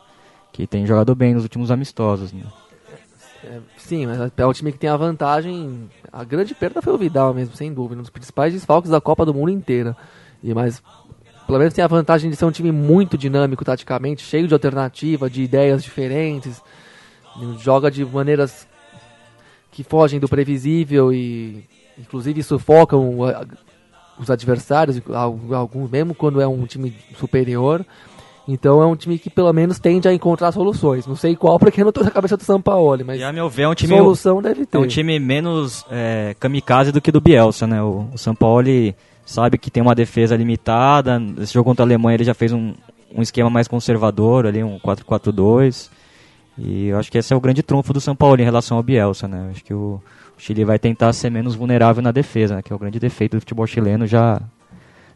Que 0.50 0.66
tem 0.66 0.86
jogado 0.86 1.14
bem 1.14 1.34
nos 1.34 1.42
últimos 1.42 1.70
amistosos, 1.70 2.32
né? 2.32 2.44
É, 3.44 3.60
sim, 3.76 4.06
mas 4.06 4.32
é 4.36 4.46
o 4.46 4.52
time 4.52 4.72
que 4.72 4.78
tem 4.78 4.90
a 4.90 4.96
vantagem. 4.96 5.88
A 6.12 6.24
grande 6.24 6.54
perda 6.54 6.82
foi 6.82 6.92
o 6.92 6.98
Vidal 6.98 7.32
mesmo, 7.32 7.54
sem 7.54 7.72
dúvida. 7.72 8.00
Um 8.00 8.02
dos 8.02 8.10
principais 8.10 8.52
desfalques 8.52 8.90
da 8.90 9.00
Copa 9.00 9.24
do 9.24 9.32
Mundo 9.32 9.50
inteira. 9.50 9.96
E, 10.42 10.52
mas 10.52 10.82
pelo 11.46 11.58
menos 11.58 11.72
tem 11.72 11.82
a 11.82 11.88
vantagem 11.88 12.30
de 12.30 12.36
ser 12.36 12.44
um 12.44 12.50
time 12.50 12.70
muito 12.70 13.16
dinâmico 13.16 13.64
taticamente, 13.64 14.22
cheio 14.22 14.46
de 14.46 14.54
alternativa, 14.54 15.30
de 15.30 15.42
ideias 15.42 15.82
diferentes. 15.82 16.62
Joga 17.60 17.90
de 17.90 18.04
maneiras 18.04 18.66
que 19.70 19.84
fogem 19.84 20.18
do 20.18 20.28
previsível 20.28 21.12
e 21.12 21.64
inclusive 21.96 22.42
sufocam 22.42 23.18
os 24.18 24.30
adversários, 24.30 25.00
alguns 25.54 25.90
mesmo 25.90 26.14
quando 26.14 26.40
é 26.40 26.46
um 26.46 26.66
time 26.66 26.94
superior. 27.16 27.86
Então 28.48 28.80
é 28.80 28.86
um 28.86 28.96
time 28.96 29.18
que 29.18 29.28
pelo 29.28 29.52
menos 29.52 29.78
tende 29.78 30.08
a 30.08 30.14
encontrar 30.14 30.50
soluções. 30.52 31.06
Não 31.06 31.14
sei 31.14 31.36
qual, 31.36 31.58
porque 31.58 31.82
eu 31.82 31.84
não 31.84 31.90
estou 31.90 32.02
na 32.02 32.10
cabeça 32.10 32.34
do 32.34 32.42
São 32.42 32.62
Paulo, 32.62 33.04
mas 33.04 33.20
e 33.20 33.22
a 33.22 33.30
meu 33.30 33.50
ver 33.50 33.64
é 33.64 33.68
um 33.68 33.74
time 33.74 33.94
solução 33.94 34.40
deve 34.40 34.64
ter. 34.64 34.78
É 34.78 34.80
um 34.80 34.86
time 34.86 35.18
menos 35.18 35.84
é, 35.90 36.34
kamikaze 36.40 36.90
do 36.90 36.98
que 36.98 37.12
do 37.12 37.20
Bielsa, 37.20 37.66
né? 37.66 37.82
O, 37.82 38.08
o 38.14 38.16
São 38.16 38.34
Paulo 38.34 38.66
sabe 39.26 39.58
que 39.58 39.70
tem 39.70 39.82
uma 39.82 39.94
defesa 39.94 40.34
limitada. 40.34 41.22
Esse 41.42 41.52
jogo 41.52 41.68
contra 41.68 41.84
a 41.84 41.86
Alemanha 41.86 42.16
ele 42.16 42.24
já 42.24 42.32
fez 42.32 42.50
um, 42.50 42.72
um 43.14 43.20
esquema 43.20 43.50
mais 43.50 43.68
conservador 43.68 44.46
ali, 44.46 44.64
um 44.64 44.78
4-4-2. 44.78 45.90
E 46.56 46.86
eu 46.86 46.98
acho 46.98 47.12
que 47.12 47.18
esse 47.18 47.32
é 47.34 47.36
o 47.36 47.40
grande 47.40 47.62
trunfo 47.62 47.92
do 47.92 48.00
São 48.00 48.16
Paulo 48.16 48.40
em 48.40 48.44
relação 48.44 48.78
ao 48.78 48.82
Bielsa, 48.82 49.28
né? 49.28 49.44
Eu 49.44 49.50
acho 49.50 49.62
que 49.62 49.74
o, 49.74 50.00
o 50.38 50.40
Chile 50.40 50.64
vai 50.64 50.78
tentar 50.78 51.12
ser 51.12 51.28
menos 51.30 51.54
vulnerável 51.54 52.02
na 52.02 52.12
defesa, 52.12 52.56
né, 52.56 52.62
que 52.62 52.72
é 52.72 52.76
o 52.76 52.78
grande 52.78 52.98
defeito 52.98 53.36
do 53.36 53.40
futebol 53.40 53.66
chileno 53.66 54.06
já 54.06 54.40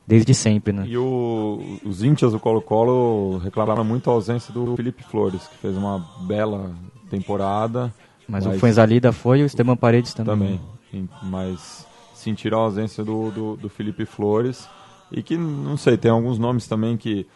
desde 0.06 0.34
sempre, 0.34 0.72
né? 0.72 0.84
E 0.86 0.96
o, 0.96 1.78
os 1.84 2.02
índios 2.02 2.32
do 2.32 2.40
Colo-Colo 2.40 3.38
reclamaram 3.38 3.84
muito 3.84 4.10
a 4.10 4.12
ausência 4.12 4.52
do 4.52 4.76
Felipe 4.76 5.02
Flores, 5.02 5.46
que 5.46 5.56
fez 5.58 5.76
uma 5.76 6.04
bela 6.22 6.74
temporada. 7.10 7.92
Mas, 8.28 8.46
mas 8.46 8.56
o 8.56 8.58
Fuenzalida 8.58 9.12
foi 9.12 9.40
e 9.40 9.42
o 9.42 9.46
Esteban 9.46 9.76
Paredes 9.76 10.14
também. 10.14 10.60
Também, 10.90 11.08
mas 11.22 11.86
sentiram 12.14 12.58
a 12.58 12.62
ausência 12.62 13.04
do, 13.04 13.30
do, 13.30 13.56
do 13.56 13.68
Felipe 13.68 14.04
Flores. 14.04 14.68
E 15.10 15.22
que, 15.22 15.36
não 15.36 15.76
sei, 15.76 15.96
tem 15.96 16.10
alguns 16.10 16.38
nomes 16.38 16.66
também 16.66 16.96
que 16.96 17.26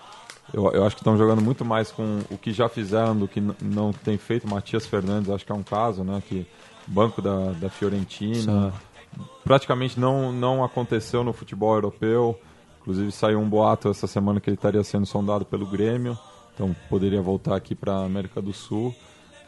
eu, 0.52 0.70
eu 0.72 0.84
acho 0.84 0.96
que 0.96 1.02
estão 1.02 1.16
jogando 1.16 1.42
muito 1.42 1.64
mais 1.64 1.90
com 1.90 2.20
o 2.30 2.38
que 2.38 2.52
já 2.52 2.68
fizeram 2.68 3.16
do 3.16 3.28
que 3.28 3.40
não 3.60 3.92
tem 3.92 4.16
feito. 4.16 4.48
Matias 4.48 4.86
Fernandes, 4.86 5.30
acho 5.30 5.44
que 5.44 5.52
é 5.52 5.54
um 5.54 5.62
caso, 5.62 6.04
né? 6.04 6.22
Que 6.26 6.46
banco 6.86 7.20
da, 7.20 7.52
da 7.52 7.68
Fiorentina. 7.68 8.70
Sim. 8.70 9.24
Praticamente 9.44 9.98
não, 9.98 10.32
não 10.32 10.64
aconteceu 10.64 11.24
no 11.24 11.32
futebol 11.32 11.74
europeu. 11.74 12.38
Inclusive 12.86 13.10
saiu 13.10 13.40
um 13.40 13.48
boato 13.48 13.88
essa 13.88 14.06
semana 14.06 14.38
que 14.38 14.48
ele 14.48 14.54
estaria 14.54 14.82
sendo 14.84 15.04
sondado 15.06 15.44
pelo 15.44 15.66
Grêmio. 15.66 16.16
Então 16.54 16.74
poderia 16.88 17.20
voltar 17.20 17.56
aqui 17.56 17.74
para 17.74 17.92
a 17.92 18.04
América 18.04 18.40
do 18.40 18.52
Sul. 18.52 18.94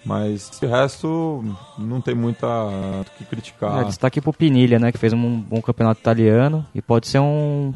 Mas 0.04 0.50
de 0.60 0.66
resto, 0.66 1.44
não 1.78 2.00
tem 2.00 2.16
muita 2.16 2.46
o 2.46 3.04
que 3.16 3.24
criticar. 3.24 3.82
É, 3.82 3.84
destaque 3.84 4.20
pro 4.20 4.32
Pinilha, 4.32 4.80
né? 4.80 4.90
Que 4.90 4.98
fez 4.98 5.12
um 5.12 5.40
bom 5.40 5.62
campeonato 5.62 6.00
italiano 6.00 6.66
e 6.74 6.82
pode 6.82 7.06
ser 7.06 7.20
um, 7.20 7.72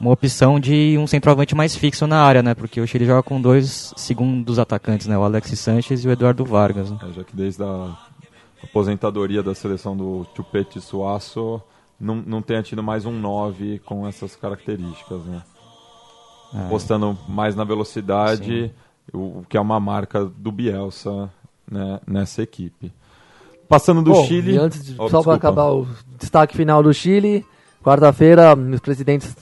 uma 0.00 0.10
opção 0.10 0.58
de 0.58 0.96
um 0.98 1.06
centroavante 1.06 1.54
mais 1.54 1.76
fixo 1.76 2.04
na 2.08 2.20
área, 2.20 2.42
né? 2.42 2.54
Porque 2.54 2.80
o 2.80 2.86
Chile 2.86 3.06
joga 3.06 3.22
com 3.22 3.40
dois 3.40 3.94
segundos 3.96 4.58
atacantes, 4.58 5.06
né? 5.06 5.16
O 5.16 5.22
Alex 5.22 5.56
Sanches 5.58 6.04
e 6.04 6.08
o 6.08 6.10
Eduardo 6.10 6.44
Vargas. 6.44 6.90
Né? 6.90 6.98
É, 7.08 7.12
já 7.12 7.22
que 7.22 7.36
desde 7.36 7.62
a 7.62 7.96
aposentadoria 8.64 9.44
da 9.44 9.54
seleção 9.54 9.96
do 9.96 10.26
Chupete 10.34 10.80
Suaço 10.80 11.62
não, 12.00 12.16
não 12.16 12.42
tenha 12.42 12.62
tido 12.62 12.82
mais 12.82 13.04
um 13.04 13.12
9 13.12 13.80
com 13.80 14.06
essas 14.06 14.36
características, 14.36 15.24
né? 15.24 15.42
É. 16.54 16.66
Apostando 16.66 17.18
mais 17.28 17.54
na 17.54 17.64
velocidade, 17.64 18.72
o, 19.12 19.40
o 19.40 19.46
que 19.48 19.56
é 19.56 19.60
uma 19.60 19.78
marca 19.78 20.24
do 20.24 20.50
Bielsa 20.50 21.30
né, 21.70 22.00
nessa 22.06 22.42
equipe. 22.42 22.92
Passando 23.68 24.02
do 24.02 24.12
Bom, 24.12 24.24
Chile. 24.24 24.54
E 24.54 24.58
antes 24.58 24.84
de, 24.84 24.94
oh, 24.98 25.08
só 25.08 25.22
para 25.22 25.34
acabar 25.34 25.70
o 25.70 25.86
destaque 26.18 26.56
final 26.56 26.82
do 26.82 26.92
Chile, 26.94 27.44
quarta-feira, 27.82 28.54
os 28.54 28.80
presidentes 28.80 29.36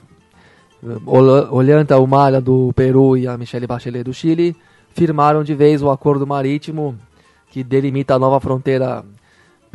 Olhanta 1.51 1.99
Humala 1.99 2.41
do 2.41 2.73
Peru 2.75 3.17
e 3.17 3.27
a 3.27 3.37
Michelle 3.37 3.67
Bachelet 3.67 4.05
do 4.05 4.15
Chile 4.15 4.55
firmaram 4.95 5.43
de 5.43 5.55
vez 5.55 5.83
o 5.83 5.91
acordo 5.91 6.27
marítimo 6.27 6.97
que 7.51 7.65
delimita 7.65 8.15
a 8.15 8.19
nova 8.19 8.39
fronteira 8.41 9.05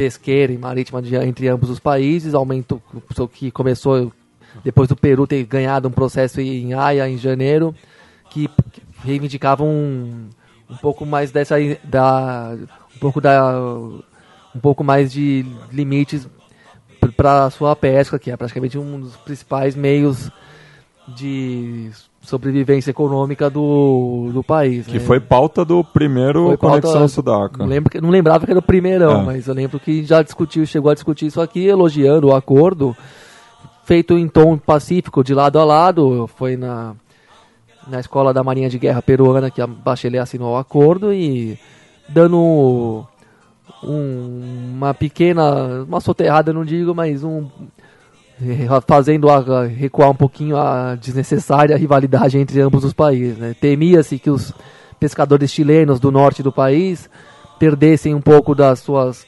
pesqueira 0.02 0.52
e 0.52 0.58
marítima 0.58 1.00
de, 1.00 1.16
entre 1.16 1.48
ambos 1.48 1.70
os 1.70 1.80
países, 1.80 2.34
aumento 2.34 2.82
que 3.32 3.52
começou 3.52 4.12
depois 4.64 4.90
do 4.90 4.96
Peru 4.96 5.28
ter 5.28 5.44
ganhado 5.44 5.88
um 5.88 5.92
processo 5.92 6.42
em 6.42 6.74
Haia 6.74 7.08
em 7.08 7.20
janeiro, 7.20 7.76
que 8.32 8.50
reivindicava 9.04 9.64
um, 9.64 10.28
um 10.68 10.76
pouco 10.78 11.06
mais 11.06 11.32
dessa 11.32 11.56
da 11.84 12.58
um 12.96 13.00
pouco 13.00 13.22
da 13.22 13.60
um 14.56 14.60
pouco 14.60 14.84
mais 14.84 15.12
de 15.12 15.46
limites 15.72 16.28
para 17.16 17.46
a 17.46 17.50
sua 17.52 17.76
pesca, 17.76 18.18
que 18.18 18.32
é 18.32 18.36
praticamente 18.36 18.80
um 18.80 19.02
dos 19.02 19.16
principais 19.18 19.76
meios 19.76 20.32
de 21.16 21.92
sobrevivência 22.22 22.92
econômica 22.92 23.50
do, 23.50 24.30
do 24.32 24.44
país. 24.44 24.86
Que 24.86 25.00
né? 25.00 25.00
foi 25.00 25.20
pauta 25.20 25.66
do 25.66 25.84
primeiro 25.84 26.48
foi 26.48 26.58
Conexão 26.58 26.94
pauta, 26.94 27.08
Sudaca. 27.08 27.58
Não, 27.58 27.66
lembro, 27.66 28.02
não 28.02 28.10
lembrava 28.10 28.46
que 28.46 28.52
era 28.52 28.60
o 28.60 28.64
primeirão, 28.64 29.22
é. 29.22 29.26
mas 29.26 29.48
eu 29.48 29.54
lembro 29.54 29.80
que 29.80 30.04
já 30.04 30.22
discutiu, 30.22 30.66
chegou 30.66 30.92
a 30.92 30.94
discutir 30.94 31.26
isso 31.26 31.42
aqui, 31.42 31.66
elogiando 31.66 32.28
o 32.28 32.36
acordo, 32.36 32.96
feito 33.84 34.18
em 34.18 34.28
tom 34.28 34.58
pacífico, 34.58 35.24
de 35.24 35.34
lado 35.34 35.60
a 35.60 35.64
lado. 35.64 36.30
Foi 36.36 36.56
na, 36.56 36.94
na 37.88 38.00
escola 38.00 38.34
da 38.34 38.44
Marinha 38.44 38.70
de 38.70 38.78
Guerra 38.78 39.02
Peruana 39.02 39.50
que 39.50 39.62
a 39.62 39.68
Bachelet 39.68 40.20
assinou 40.20 40.54
o 40.54 40.58
acordo 40.58 41.12
e 41.12 41.58
dando 42.08 43.06
um, 43.84 44.74
uma 44.76 44.94
pequena, 44.94 45.84
uma 45.88 46.00
soterrada 46.00 46.54
não 46.54 46.64
digo, 46.64 46.94
mas 46.94 47.24
um 47.24 47.48
fazendo 48.88 49.30
a, 49.30 49.66
recuar 49.66 50.10
um 50.10 50.16
pouquinho 50.16 50.58
a 50.58 50.96
desnecessária 50.96 51.78
rivalidade 51.78 52.38
entre 52.38 52.60
ambos 52.62 52.84
os 52.84 52.94
países. 52.94 53.38
Né? 53.38 53.56
Temia-se 53.60 54.18
que 54.20 54.30
os 54.30 54.54
pescadores 55.00 55.52
chilenos 55.52 56.00
do 56.00 56.12
norte 56.12 56.44
do 56.44 56.52
país 56.52 57.10
perdessem 57.60 58.16
um 58.16 58.22
pouco 58.22 58.56
das 58.56 58.80
suas, 58.80 59.26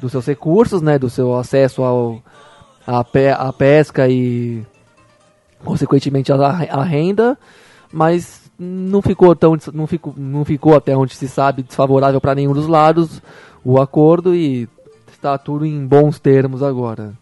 dos 0.00 0.12
seus 0.12 0.26
recursos, 0.26 0.82
né? 0.82 0.98
do 0.98 1.08
seu 1.08 1.36
acesso 1.36 1.82
ao, 1.82 2.22
à, 2.86 3.02
pe, 3.04 3.28
à 3.28 3.52
pesca 3.52 4.08
e, 4.08 4.62
consequentemente, 5.64 6.32
à, 6.32 6.82
renda, 6.82 7.38
mas 7.92 8.50
não 8.58 9.00
ficou, 9.00 9.34
tão, 9.34 9.56
não, 9.72 9.86
ficou, 9.86 10.14
não 10.16 10.44
ficou, 10.44 10.76
até 10.76 10.96
onde 10.96 11.14
se 11.14 11.28
sabe, 11.28 11.62
desfavorável 11.62 12.20
para 12.20 12.34
nenhum 12.34 12.52
dos 12.52 12.66
lados 12.66 13.22
o 13.64 13.80
acordo 13.80 14.34
e 14.34 14.68
está 15.10 15.36
tudo 15.36 15.66
em 15.66 15.86
bons 15.86 16.18
termos 16.18 16.62
agora. 16.62 17.12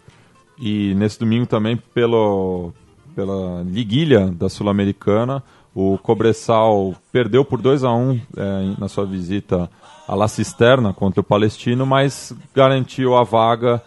E 0.58 0.94
nesse 0.94 1.18
domingo 1.18 1.46
também, 1.46 1.76
pelo, 1.76 2.72
pela 3.14 3.62
liguilha 3.62 4.26
da 4.26 4.48
Sul-Americana, 4.48 5.42
o 5.74 5.96
Cobressal 5.98 6.94
perdeu 7.12 7.44
por 7.44 7.60
2 7.60 7.84
a 7.84 7.92
1 7.92 8.20
é, 8.36 8.74
na 8.78 8.88
sua 8.88 9.06
visita 9.06 9.70
à 10.08 10.14
La 10.14 10.26
Cisterna 10.26 10.92
contra 10.92 11.20
o 11.20 11.24
Palestino, 11.24 11.86
mas 11.86 12.34
garantiu 12.54 13.14
a 13.14 13.22
vaga 13.22 13.80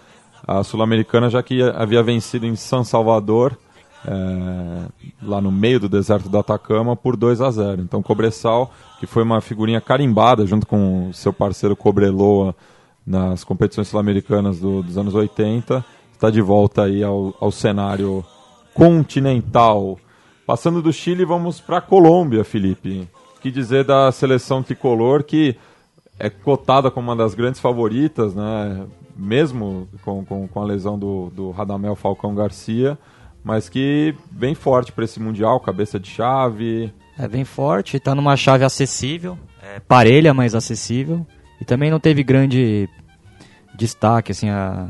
à 0.47 0.63
Sul-Americana, 0.63 1.29
já 1.29 1.43
que 1.43 1.61
havia 1.61 2.01
vencido 2.01 2.45
em 2.45 2.55
São 2.55 2.83
Salvador, 2.83 3.57
é, 4.05 4.85
lá 5.21 5.41
no 5.41 5.51
meio 5.51 5.79
do 5.79 5.89
deserto 5.89 6.29
do 6.29 6.37
Atacama, 6.37 6.95
por 6.95 7.17
2 7.17 7.41
a 7.41 7.51
0. 7.51 7.81
Então, 7.81 8.01
Cobressal, 8.01 8.73
que 8.99 9.05
foi 9.05 9.23
uma 9.23 9.41
figurinha 9.41 9.81
carimbada 9.81 10.45
junto 10.45 10.65
com 10.65 11.11
seu 11.13 11.33
parceiro 11.33 11.75
Cobreloa 11.75 12.55
nas 13.05 13.43
competições 13.43 13.87
sul-americanas 13.87 14.59
do, 14.59 14.81
dos 14.81 14.97
anos 14.97 15.13
80, 15.13 15.83
está 16.21 16.29
de 16.29 16.39
volta 16.39 16.83
aí 16.83 17.03
ao, 17.03 17.33
ao 17.41 17.51
cenário 17.51 18.23
continental. 18.75 19.97
Passando 20.45 20.79
do 20.79 20.93
Chile, 20.93 21.25
vamos 21.25 21.59
para 21.59 21.77
a 21.77 21.81
Colômbia, 21.81 22.43
Felipe. 22.43 23.09
que 23.41 23.49
dizer 23.49 23.83
da 23.83 24.11
seleção 24.11 24.61
tricolor 24.61 25.23
que 25.23 25.55
é 26.19 26.29
cotada 26.29 26.91
como 26.91 27.07
uma 27.07 27.15
das 27.15 27.33
grandes 27.33 27.59
favoritas, 27.59 28.35
né? 28.35 28.85
mesmo 29.15 29.89
com, 30.03 30.23
com, 30.23 30.47
com 30.47 30.61
a 30.61 30.63
lesão 30.63 30.97
do, 30.97 31.31
do 31.31 31.49
Radamel 31.49 31.95
Falcão 31.95 32.35
Garcia, 32.35 32.99
mas 33.43 33.67
que 33.67 34.13
bem 34.29 34.53
forte 34.53 34.91
para 34.91 35.05
esse 35.05 35.19
Mundial, 35.19 35.59
cabeça 35.59 35.99
de 35.99 36.07
chave. 36.07 36.93
É 37.17 37.27
bem 37.27 37.43
forte, 37.43 37.97
está 37.97 38.13
numa 38.13 38.37
chave 38.37 38.63
acessível, 38.63 39.39
é, 39.59 39.79
parelha, 39.79 40.35
mas 40.35 40.53
acessível. 40.53 41.25
E 41.59 41.65
também 41.65 41.89
não 41.89 41.99
teve 41.99 42.23
grande 42.23 42.87
destaque, 43.75 44.31
assim, 44.31 44.49
a, 44.49 44.87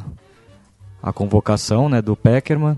a 1.02 1.12
convocação 1.12 1.90
né, 1.90 2.02
do 2.02 2.16
Peckerman. 2.16 2.78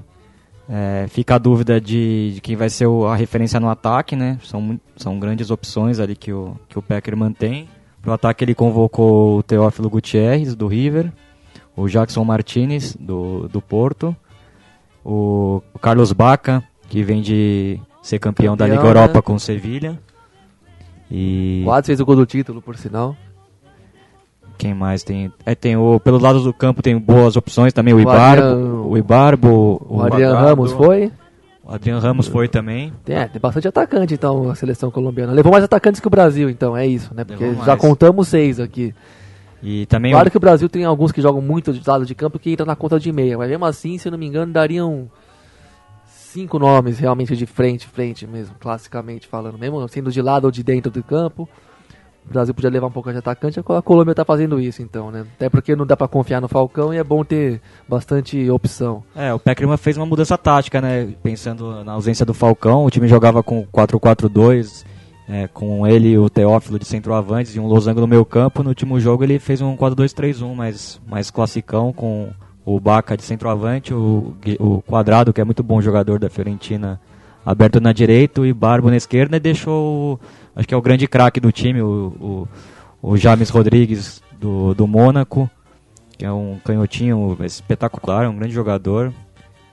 É, 0.70 1.08
fica 1.10 1.36
a 1.36 1.38
dúvida 1.38 1.80
de, 1.80 2.36
de, 2.36 2.42
quem 2.42 2.56
vai 2.56 2.70
ser 2.70 2.88
o, 2.88 3.06
a 3.06 3.16
referência 3.16 3.60
no 3.60 3.70
ataque, 3.70 4.16
né? 4.16 4.40
São, 4.44 4.80
são 4.96 5.20
grandes 5.20 5.52
opções 5.52 6.00
ali 6.00 6.16
que 6.16 6.32
o, 6.32 6.56
que 6.70 6.80
o 6.80 6.82
Peckerman 6.82 7.34
tem. 7.34 7.68
Para 8.02 8.12
o 8.12 8.14
ataque 8.14 8.44
ele 8.44 8.56
convocou 8.56 9.40
o 9.40 9.44
Teófilo 9.44 9.90
Gutierrez, 9.90 10.56
do 10.56 10.68
River, 10.68 11.12
o 11.76 11.88
Jackson 11.88 12.24
Martinez, 12.24 12.96
do, 12.96 13.48
do 13.50 13.62
Porto, 13.62 14.16
o, 15.04 15.62
Carlos 15.82 16.14
Baca, 16.14 16.64
que 16.88 17.04
vem 17.04 17.22
de 17.22 17.80
ser 18.02 18.20
campeão, 18.20 18.54
campeão 18.54 18.58
da 18.58 18.68
Liga 18.68 18.88
Europa 18.88 19.16
né? 19.16 19.22
com 19.22 19.36
o 19.36 19.40
Sevilha. 19.40 20.00
E... 21.12 21.62
Quase 21.66 21.88
fez 21.88 22.00
o 22.00 22.06
gol 22.06 22.16
do 22.16 22.26
título, 22.26 22.62
por 22.62 22.78
sinal. 22.78 23.16
Quem 24.64 24.74
mais 24.74 25.04
tem? 25.04 25.30
É, 25.46 25.54
tem 25.54 25.76
o 25.76 26.00
pelo 26.00 26.18
lado 26.18 26.42
do 26.42 26.54
campo 26.54 26.82
tem 26.82 26.98
boas 26.98 27.36
opções 27.36 27.74
também 27.74 27.94
o, 27.94 27.98
o 27.98 28.00
Ibarbo, 28.00 28.48
Adrian, 28.48 28.82
o 28.86 28.98
Ibarbo, 28.98 29.50
o, 29.50 29.98
o 29.98 30.02
Adriano 30.02 30.36
Ramos 30.40 30.72
foi? 30.72 31.12
O 31.62 31.74
Adriano 31.74 32.00
Ramos 32.00 32.28
foi 32.30 32.48
também. 32.48 32.94
Tem, 33.04 33.18
é, 33.18 33.28
tem 33.28 33.42
bastante 33.42 33.68
atacante 33.68 34.14
então 34.14 34.50
a 34.50 34.56
seleção 34.56 34.90
colombiana. 34.90 35.34
Levou 35.34 35.52
mais 35.52 35.66
atacantes 35.66 36.00
que 36.00 36.08
o 36.08 36.10
Brasil, 36.10 36.50
então 36.50 36.78
é 36.78 36.88
isso, 36.88 37.14
né? 37.14 37.26
Porque 37.26 37.54
já 37.56 37.76
contamos 37.76 38.30
seis 38.30 38.58
aqui. 38.58 38.96
E 39.62 39.86
também 39.88 40.14
claro 40.14 40.30
o... 40.30 40.32
que 40.32 40.38
o 40.38 40.40
Brasil 40.40 40.70
tem 40.70 40.86
alguns 40.86 41.12
que 41.12 41.22
jogam 41.22 41.42
muito 41.42 41.74
de 41.74 41.86
lado 41.86 42.06
de 42.06 42.16
campo 42.16 42.40
que 42.40 42.54
entram 42.54 42.66
na 42.66 42.76
conta 42.76 42.98
de 42.98 43.12
meia, 43.12 43.38
mas 43.38 43.50
mesmo 43.50 43.66
assim, 43.66 43.98
se 43.98 44.08
eu 44.08 44.14
não 44.14 44.18
me 44.18 44.28
engano, 44.28 44.54
dariam 44.54 45.10
cinco 46.08 46.58
nomes 46.58 47.00
realmente 47.00 47.36
de 47.36 47.46
frente, 47.46 47.86
frente 47.86 48.26
mesmo, 48.26 48.56
classicamente 48.62 49.28
falando, 49.28 49.58
mesmo 49.58 49.86
sendo 49.90 50.10
de 50.10 50.22
lado 50.22 50.46
ou 50.46 50.52
de 50.52 50.64
dentro 50.64 50.90
do 50.90 51.04
campo. 51.04 51.50
O 52.26 52.30
Brasil 52.34 52.54
podia 52.54 52.70
levar 52.70 52.88
um 52.88 52.92
pouco 52.92 53.12
de 53.12 53.18
atacante, 53.18 53.60
a 53.60 53.82
Colômbia 53.82 54.12
está 54.12 54.24
fazendo 54.24 54.60
isso 54.60 54.82
então, 54.82 55.12
né? 55.12 55.26
Até 55.36 55.50
porque 55.50 55.76
não 55.76 55.86
dá 55.86 55.96
para 55.96 56.08
confiar 56.08 56.42
no 56.42 56.48
Falcão 56.48 56.94
e 56.94 56.98
é 56.98 57.04
bom 57.04 57.24
ter 57.24 57.62
bastante 57.88 58.50
opção. 58.50 59.04
É, 59.16 59.34
o 59.34 59.40
Peckerman 59.40 59.78
fez 59.78 59.98
uma 59.98 60.06
mudança 60.06 60.38
tática, 60.38 60.82
né? 60.82 61.14
Pensando 61.22 61.84
na 61.84 61.94
ausência 61.94 62.26
do 62.26 62.34
Falcão, 62.34 62.86
o 62.86 62.90
time 62.90 63.08
jogava 63.08 63.44
com 63.44 63.66
4-4-2 63.68 64.86
é, 65.28 65.48
com 65.48 65.86
ele 65.88 66.10
e 66.10 66.18
o 66.18 66.30
Teófilo 66.30 66.80
de 66.80 66.86
centroavantes 66.86 67.56
e 67.56 67.60
um 67.60 67.68
losango 67.68 68.02
no 68.02 68.08
meio 68.08 68.26
campo. 68.26 68.64
No 68.64 68.70
último 68.70 69.00
jogo 69.00 69.24
ele 69.24 69.40
fez 69.40 69.62
um 69.62 69.76
4-2-3-1 69.76 70.54
mais, 70.54 71.02
mais 71.08 71.32
classicão 71.32 71.94
com 71.94 72.32
o 72.66 72.80
Baca 72.80 73.18
de 73.18 73.24
centroavante, 73.24 73.94
o, 73.94 74.34
o 74.60 74.82
Quadrado, 74.82 75.34
que 75.34 75.42
é 75.42 75.44
muito 75.44 75.64
bom 75.64 75.82
jogador 75.82 76.18
da 76.18 76.30
Fiorentina, 76.30 77.00
aberto 77.46 77.82
na 77.82 77.92
direita 77.92 78.46
e 78.46 78.54
Barbo 78.54 78.90
na 78.90 78.96
esquerda 78.96 79.36
e 79.36 79.40
deixou, 79.40 80.20
acho 80.56 80.68
que 80.68 80.74
é 80.74 80.78
o 80.78 80.82
grande 80.82 81.08
craque 81.08 81.40
do 81.40 81.52
time, 81.52 81.82
o, 81.82 82.48
o, 83.02 83.12
o 83.12 83.18
James 83.18 83.50
Rodrigues 83.50 84.22
do, 84.40 84.74
do 84.74 84.88
Mônaco, 84.88 85.50
que 86.18 86.26
é 86.26 86.32
um 86.32 86.60
canhotinho 86.64 87.38
espetacular, 87.44 88.26
é 88.26 88.30
um 88.30 88.36
grande 88.36 88.54
jogador. 88.54 89.14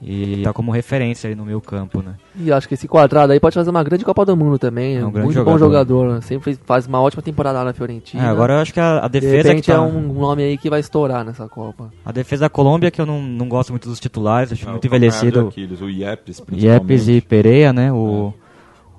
E 0.02 0.40
tá 0.42 0.52
como 0.52 0.70
referência 0.70 1.28
aí 1.28 1.34
no 1.34 1.44
meu 1.44 1.60
campo, 1.60 2.00
né? 2.00 2.14
E 2.34 2.50
acho 2.50 2.66
que 2.66 2.72
esse 2.72 2.88
quadrado 2.88 3.34
aí 3.34 3.38
pode 3.38 3.54
fazer 3.54 3.68
uma 3.68 3.84
grande 3.84 4.02
Copa 4.02 4.24
do 4.24 4.34
Mundo 4.34 4.58
também. 4.58 4.96
É 4.96 5.04
um 5.04 5.10
muito 5.10 5.32
jogador. 5.32 5.44
bom 5.44 5.58
jogador. 5.58 6.14
Né? 6.14 6.20
Sempre 6.22 6.58
faz 6.64 6.86
uma 6.86 7.02
ótima 7.02 7.22
temporada 7.22 7.58
lá 7.58 7.66
na 7.66 7.72
Fiorentina. 7.74 8.24
É, 8.24 8.26
agora 8.26 8.54
eu 8.54 8.58
acho 8.60 8.72
que 8.72 8.80
a, 8.80 9.04
a 9.04 9.08
defesa. 9.08 9.42
De 9.42 9.48
repente 9.48 9.66
tá... 9.66 9.74
é 9.74 9.78
um 9.78 10.00
nome 10.14 10.42
aí 10.42 10.56
que 10.56 10.70
vai 10.70 10.80
estourar 10.80 11.22
nessa 11.22 11.46
Copa. 11.48 11.92
A 12.02 12.12
defesa 12.12 12.46
da 12.46 12.48
Colômbia, 12.48 12.90
que 12.90 12.98
eu 12.98 13.04
não, 13.04 13.20
não 13.20 13.46
gosto 13.46 13.70
muito 13.70 13.90
dos 13.90 14.00
titulares, 14.00 14.50
acho 14.50 14.66
é, 14.66 14.70
muito 14.70 14.86
envelhecido. 14.86 15.48
Aquiles, 15.48 15.82
o 15.82 15.90
Yepes, 15.90 16.42
Yepes 16.50 17.08
e 17.08 17.20
Pereira, 17.20 17.70
né? 17.70 17.92
O. 17.92 18.32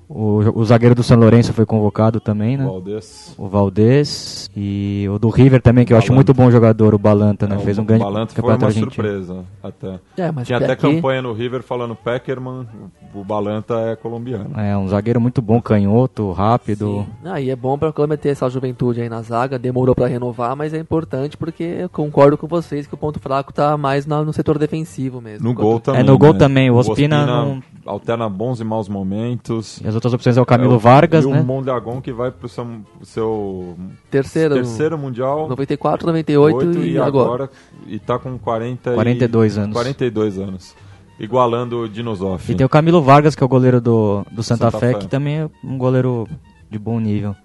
É. 0.08 0.12
O, 0.12 0.60
o 0.60 0.64
zagueiro 0.64 0.94
do 0.94 1.02
São 1.02 1.18
Lourenço 1.18 1.52
foi 1.52 1.64
convocado 1.64 2.20
também, 2.20 2.56
né? 2.56 2.64
O 2.64 2.70
Valdez. 2.72 3.34
O 3.38 3.48
Valdez. 3.48 4.50
E 4.56 5.06
o 5.10 5.18
do 5.18 5.28
River 5.28 5.62
também, 5.62 5.84
que 5.84 5.92
eu 5.92 5.98
acho 5.98 6.12
muito 6.12 6.34
bom 6.34 6.50
jogador, 6.50 6.94
o 6.94 6.98
Balanta, 6.98 7.46
né? 7.46 7.56
É, 7.56 7.58
Fez 7.58 7.78
um 7.78 7.84
grande 7.84 8.04
Balanta 8.04 8.34
campeonato 8.34 8.60
foi 8.60 8.66
uma 8.66 8.68
argentino. 8.68 8.92
surpresa, 8.92 9.44
até. 9.62 10.00
É, 10.16 10.30
mas 10.30 10.46
Tinha 10.46 10.58
até 10.58 10.72
aqui... 10.72 10.82
campanha 10.82 11.22
no 11.22 11.32
River 11.32 11.62
falando 11.62 11.94
Peckerman, 11.94 12.66
o 13.14 13.24
Balanta 13.24 13.74
é 13.74 13.96
colombiano. 13.96 14.58
É, 14.58 14.76
um 14.76 14.88
zagueiro 14.88 15.20
muito 15.20 15.40
bom, 15.40 15.60
canhoto, 15.60 16.30
rápido. 16.32 17.06
Sim. 17.06 17.06
Ah, 17.24 17.40
e 17.40 17.50
é 17.50 17.56
bom 17.56 17.78
pra 17.78 17.92
Colômbia 17.92 18.18
ter 18.18 18.30
essa 18.30 18.48
juventude 18.48 19.00
aí 19.00 19.08
na 19.08 19.22
zaga, 19.22 19.58
demorou 19.58 19.94
para 19.94 20.06
renovar, 20.06 20.54
mas 20.56 20.74
é 20.74 20.78
importante 20.78 21.36
porque 21.36 21.62
eu 21.62 21.88
concordo 21.88 22.36
com 22.36 22.46
vocês 22.46 22.86
que 22.86 22.94
o 22.94 22.98
ponto 22.98 23.18
fraco 23.20 23.52
tá 23.52 23.76
mais 23.76 24.06
no, 24.06 24.24
no 24.24 24.32
setor 24.32 24.58
defensivo 24.58 25.20
mesmo. 25.20 25.48
No 25.48 25.54
gol 25.54 25.80
também. 25.80 26.00
É, 26.00 26.04
no 26.04 26.18
gol 26.18 26.32
né? 26.32 26.38
também. 26.38 26.70
O 26.70 26.76
Ospina, 26.76 27.16
o 27.16 27.20
Ospina 27.20 27.26
não... 27.26 27.62
alterna 27.84 28.28
bons 28.28 28.60
e 28.60 28.64
maus 28.64 28.88
momentos. 28.88 29.80
E 29.80 29.88
as 29.88 29.94
outras 29.94 30.12
opções 30.12 30.36
é 30.36 30.40
o 30.40 30.46
Camilo 30.46 30.76
é, 30.76 30.78
Vargas, 30.78 31.24
e 31.24 31.28
né? 31.28 31.38
E 31.38 31.40
o 31.40 31.44
Mondragon 31.44 32.00
que 32.00 32.12
vai 32.12 32.30
pro 32.30 32.48
seu, 32.48 32.66
seu 33.02 33.76
terceiro, 34.10 34.54
terceiro 34.54 34.98
mundial. 34.98 35.48
94, 35.48 36.06
98 36.06 36.78
e, 36.78 36.92
e 36.92 36.98
agora. 36.98 37.06
agora. 37.06 37.50
E 37.86 37.98
tá 37.98 38.18
com 38.18 38.38
40 38.38 38.94
42 38.94 39.56
e, 39.56 39.60
anos. 39.60 39.72
42 39.74 40.38
anos. 40.38 40.76
Igualando 41.18 41.80
o 41.80 41.88
Dinosoff. 41.88 42.50
E 42.50 42.54
tem 42.54 42.64
o 42.64 42.68
Camilo 42.68 43.02
Vargas, 43.02 43.34
que 43.34 43.42
é 43.42 43.46
o 43.46 43.48
goleiro 43.48 43.80
do, 43.80 44.24
do 44.30 44.42
Santa, 44.42 44.70
Santa 44.70 44.78
Fé, 44.78 44.92
Fé, 44.92 44.98
que 44.98 45.06
também 45.06 45.40
é 45.40 45.50
um 45.62 45.78
goleiro 45.78 46.26
de 46.70 46.78
bom 46.78 46.98
nível. 46.98 47.36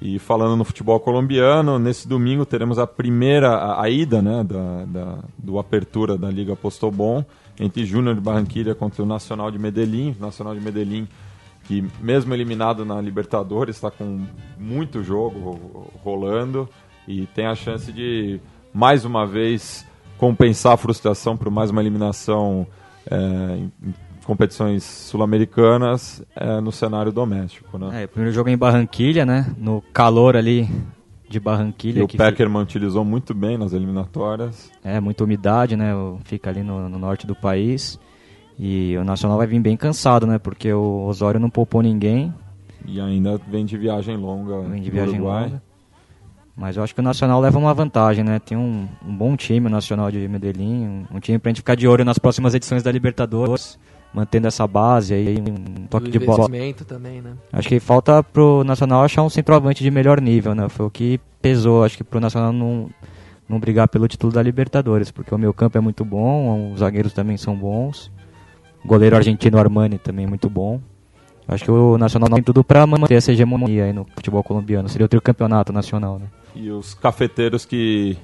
E 0.00 0.18
falando 0.18 0.56
no 0.56 0.64
futebol 0.64 0.98
colombiano, 0.98 1.78
nesse 1.78 2.08
domingo 2.08 2.44
teremos 2.44 2.78
a 2.78 2.86
primeira, 2.88 3.50
a, 3.50 3.82
a 3.82 3.88
ida 3.90 4.20
né, 4.20 4.42
da, 4.42 4.84
da, 4.84 5.18
do 5.38 5.58
Apertura 5.60 6.16
da 6.16 6.28
Liga 6.28 6.56
Postobon, 6.56 7.24
entre 7.58 7.84
Júnior 7.84 8.14
de 8.14 8.20
Barranquilla 8.20 8.74
contra 8.74 9.02
o 9.02 9.06
Nacional 9.06 9.50
de 9.50 9.58
Medellín. 9.58 10.16
O 10.18 10.22
Nacional 10.22 10.54
de 10.54 10.60
Medellín 10.60 11.06
que 11.64 11.84
mesmo 12.00 12.34
eliminado 12.34 12.84
na 12.84 13.00
Libertadores 13.00 13.76
está 13.76 13.90
com 13.90 14.26
muito 14.58 15.02
jogo 15.02 15.90
rolando 16.02 16.68
e 17.06 17.26
tem 17.26 17.46
a 17.46 17.54
chance 17.54 17.92
de 17.92 18.40
mais 18.72 19.04
uma 19.04 19.26
vez 19.26 19.86
compensar 20.18 20.72
a 20.72 20.76
frustração 20.76 21.36
por 21.36 21.50
mais 21.50 21.70
uma 21.70 21.80
eliminação 21.80 22.66
é, 23.10 23.16
em 23.56 23.72
competições 24.24 24.84
sul-americanas 24.84 26.22
é, 26.36 26.60
no 26.60 26.70
cenário 26.70 27.10
doméstico. 27.10 27.76
Né? 27.78 28.02
É, 28.02 28.04
o 28.04 28.08
primeiro 28.08 28.34
jogo 28.34 28.48
é 28.48 28.52
em 28.52 28.56
Barranquilha, 28.56 29.26
né? 29.26 29.52
no 29.58 29.82
calor 29.92 30.36
ali 30.36 30.68
de 31.32 31.40
Barranquilha. 31.40 32.00
E 32.00 32.02
o 32.02 32.08
Peckerman 32.08 32.60
fica... 32.60 32.70
utilizou 32.70 33.04
muito 33.04 33.34
bem 33.34 33.58
nas 33.58 33.72
eliminatórias. 33.72 34.70
É, 34.84 35.00
muita 35.00 35.24
umidade, 35.24 35.76
né? 35.76 35.92
Fica 36.24 36.50
ali 36.50 36.62
no, 36.62 36.88
no 36.88 36.98
norte 36.98 37.26
do 37.26 37.34
país. 37.34 37.98
E 38.58 38.96
o 38.96 39.04
Nacional 39.04 39.38
vai 39.38 39.46
vir 39.46 39.60
bem 39.60 39.76
cansado, 39.76 40.26
né? 40.26 40.38
Porque 40.38 40.72
o 40.72 41.06
Osório 41.06 41.40
não 41.40 41.50
poupou 41.50 41.82
ninguém. 41.82 42.32
E 42.86 43.00
ainda 43.00 43.40
vem 43.48 43.64
de 43.64 43.76
viagem 43.76 44.16
longa. 44.16 44.60
Vem 44.68 44.82
de 44.82 44.90
viagem 44.90 45.14
Uruguai. 45.14 45.44
longa. 45.44 45.62
Mas 46.54 46.76
eu 46.76 46.82
acho 46.82 46.94
que 46.94 47.00
o 47.00 47.04
Nacional 47.04 47.40
leva 47.40 47.58
uma 47.58 47.72
vantagem, 47.72 48.22
né? 48.22 48.38
Tem 48.38 48.56
um, 48.56 48.86
um 49.04 49.16
bom 49.16 49.34
time 49.36 49.66
o 49.66 49.70
Nacional 49.70 50.10
de 50.10 50.28
Medellín, 50.28 50.86
um, 50.86 51.16
um, 51.16 51.20
time 51.20 51.38
pra 51.38 51.48
gente 51.48 51.58
ficar 51.58 51.74
de 51.74 51.88
olho 51.88 52.04
nas 52.04 52.18
próximas 52.18 52.54
edições 52.54 52.82
da 52.82 52.92
Libertadores, 52.92 53.78
mantendo 54.12 54.46
essa 54.46 54.66
base 54.66 55.14
aí, 55.14 55.38
um 55.38 55.86
toque 55.86 56.10
de 56.10 56.18
bola. 56.18 56.48
também, 56.86 57.22
né? 57.22 57.32
Acho 57.52 57.68
que 57.68 57.80
falta 57.80 58.22
pro 58.22 58.62
Nacional 58.64 59.02
achar 59.02 59.22
um 59.22 59.30
centroavante 59.30 59.82
de 59.82 59.90
melhor 59.90 60.20
nível, 60.20 60.54
né? 60.54 60.68
Foi 60.68 60.86
o 60.86 60.90
que 60.90 61.18
pesou, 61.40 61.82
acho 61.84 61.96
que 61.96 62.04
pro 62.04 62.20
Nacional 62.20 62.52
não, 62.52 62.90
não 63.48 63.58
brigar 63.58 63.88
pelo 63.88 64.06
título 64.06 64.32
da 64.32 64.42
Libertadores, 64.42 65.10
porque 65.10 65.34
o 65.34 65.38
meu 65.38 65.52
campo 65.54 65.78
é 65.78 65.80
muito 65.80 66.04
bom, 66.04 66.72
os 66.72 66.80
zagueiros 66.80 67.12
também 67.12 67.36
são 67.36 67.56
bons. 67.56 68.10
O 68.84 68.88
goleiro 68.88 69.16
argentino 69.16 69.58
Armani 69.58 69.96
também 69.96 70.26
muito 70.26 70.50
bom. 70.50 70.80
Acho 71.46 71.64
que 71.64 71.70
o 71.70 71.98
Nacional 71.98 72.28
tem 72.30 72.42
tudo 72.42 72.62
para 72.62 72.86
manter 72.86 73.14
essa 73.14 73.32
hegemonia 73.32 73.84
aí 73.84 73.92
no 73.92 74.06
futebol 74.14 74.42
colombiano. 74.42 74.88
Seria 74.88 75.06
o 75.06 75.08
tricampeonato 75.08 75.72
nacional, 75.72 76.18
né? 76.18 76.26
E 76.54 76.70
os 76.70 76.94
cafeteiros 76.94 77.64
que 77.64 78.16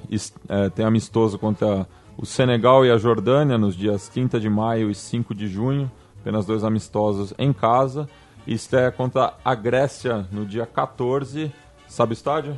é, 0.47 0.69
tem 0.69 0.85
amistoso 0.85 1.37
contra 1.37 1.87
o 2.21 2.25
Senegal 2.25 2.85
e 2.85 2.91
a 2.91 2.97
Jordânia 2.97 3.57
nos 3.57 3.77
dias 3.77 4.09
30 4.09 4.41
de 4.41 4.49
maio 4.49 4.91
e 4.91 4.95
5 4.95 5.33
de 5.33 5.47
junho. 5.47 5.89
Apenas 6.19 6.45
dois 6.45 6.65
amistosos 6.65 7.33
em 7.39 7.53
casa. 7.53 8.09
E 8.45 8.53
estreia 8.53 8.91
contra 8.91 9.35
a 9.43 9.55
Grécia 9.55 10.27
no 10.29 10.45
dia 10.45 10.65
14. 10.65 11.49
Sabe 11.87 12.11
o 12.11 12.13
estádio? 12.13 12.57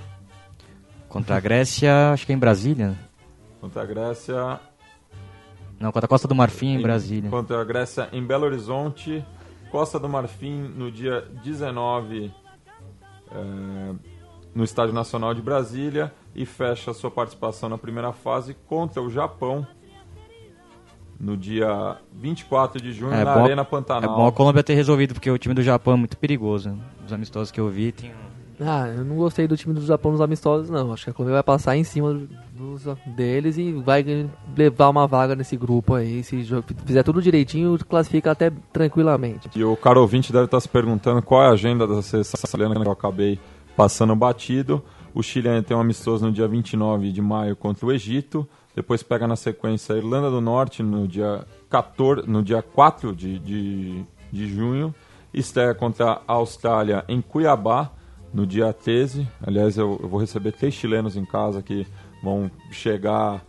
Contra 1.07 1.38
a 1.38 1.39
Grécia, 1.39 2.12
acho 2.12 2.26
que 2.26 2.32
é 2.32 2.36
em 2.36 2.39
Brasília. 2.39 2.97
Contra 3.59 3.84
a 3.84 3.86
Grécia, 3.86 4.59
não, 5.80 5.91
contra 5.91 6.05
a 6.05 6.09
Costa 6.09 6.28
do 6.28 6.34
Marfim, 6.34 6.70
em, 6.70 6.80
em 6.80 6.82
Brasília. 6.82 7.30
Contra 7.30 7.62
a 7.62 7.64
Grécia 7.64 8.09
em 8.12 8.26
Belo 8.26 8.45
Horizonte. 8.45 9.24
Costa 9.70 9.99
do 9.99 10.09
Marfim 10.09 10.62
no 10.76 10.91
dia 10.91 11.22
19 11.43 12.32
é, 13.32 13.95
no 14.53 14.63
Estádio 14.63 14.93
Nacional 14.93 15.33
de 15.33 15.41
Brasília 15.41 16.13
e 16.35 16.45
fecha 16.45 16.93
sua 16.93 17.11
participação 17.11 17.69
na 17.69 17.77
primeira 17.77 18.11
fase 18.11 18.55
contra 18.67 19.01
o 19.01 19.09
Japão 19.09 19.65
no 21.19 21.37
dia 21.37 21.97
24 22.13 22.81
de 22.81 22.91
junho 22.91 23.13
é, 23.13 23.23
na 23.23 23.33
bom, 23.33 23.43
Arena 23.43 23.63
Pantanal. 23.63 24.11
É 24.11 24.15
bom 24.15 24.27
a 24.27 24.31
Colômbia 24.31 24.63
ter 24.63 24.73
resolvido, 24.73 25.13
porque 25.13 25.29
o 25.29 25.37
time 25.37 25.53
do 25.53 25.61
Japão 25.61 25.93
é 25.93 25.97
muito 25.97 26.17
perigoso. 26.17 26.75
Os 27.05 27.13
amistosos 27.13 27.51
que 27.51 27.59
eu 27.59 27.69
vi 27.69 27.91
tem 27.91 28.11
ah, 28.63 28.87
eu 28.95 29.03
não 29.03 29.15
gostei 29.15 29.47
do 29.47 29.57
time 29.57 29.73
do 29.73 29.83
Japão 29.83 30.11
nos 30.11 30.21
amistosos, 30.21 30.69
não. 30.69 30.93
Acho 30.93 31.05
que 31.05 31.09
a 31.09 31.13
Colômbia 31.13 31.35
vai 31.35 31.43
passar 31.43 31.75
em 31.75 31.83
cima 31.83 32.13
dos, 32.53 32.83
deles 33.07 33.57
e 33.57 33.71
vai 33.71 34.05
levar 34.55 34.89
uma 34.89 35.07
vaga 35.07 35.35
nesse 35.35 35.57
grupo 35.57 35.95
aí. 35.95 36.23
Se 36.23 36.45
fizer 36.85 37.01
tudo 37.01 37.21
direitinho, 37.21 37.77
classifica 37.89 38.31
até 38.31 38.51
tranquilamente. 38.71 39.49
E 39.55 39.63
o 39.63 39.75
caro 39.75 40.01
ouvinte 40.01 40.31
deve 40.31 40.45
estar 40.45 40.59
se 40.59 40.69
perguntando 40.69 41.23
qual 41.23 41.41
é 41.43 41.47
a 41.47 41.51
agenda 41.51 41.87
da 41.87 42.01
seleção 42.03 42.39
que 42.39 42.87
eu 42.87 42.91
acabei 42.91 43.39
passando 43.76 44.15
batido. 44.15 44.84
O 45.13 45.22
Chile 45.22 45.61
tem 45.63 45.76
um 45.76 45.80
amistoso 45.82 46.26
no 46.26 46.32
dia 46.32 46.47
29 46.47 47.11
de 47.11 47.22
maio 47.22 47.55
contra 47.55 47.86
o 47.86 47.91
Egito. 47.91 48.47
Depois 48.76 49.03
pega 49.03 49.28
na 49.28 49.36
sequência 49.36 49.93
a 49.93 49.97
Irlanda 49.97 50.30
do 50.30 50.39
Norte 50.39 50.82
no 50.82 51.07
dia, 51.07 51.45
14, 51.69 52.28
no 52.28 52.41
dia 52.41 52.61
4 52.61 53.13
de, 53.13 53.38
de, 53.39 54.05
de 54.32 54.47
junho. 54.47 54.95
Estreia 55.34 55.74
contra 55.74 56.22
a 56.28 56.34
Austrália 56.34 57.03
em 57.07 57.22
Cuiabá 57.22 57.91
no 58.34 58.45
dia 58.45 58.72
13. 58.72 59.28
Aliás, 59.45 59.78
eu, 59.78 59.99
eu, 60.01 60.07
vou 60.07 60.19
receber 60.19 60.53
três 60.53 60.74
chilenos 60.74 61.17
em 61.17 61.26
casa 61.26 61.61
que 61.61 61.86
vão 62.24 62.49
chegar 62.69 63.43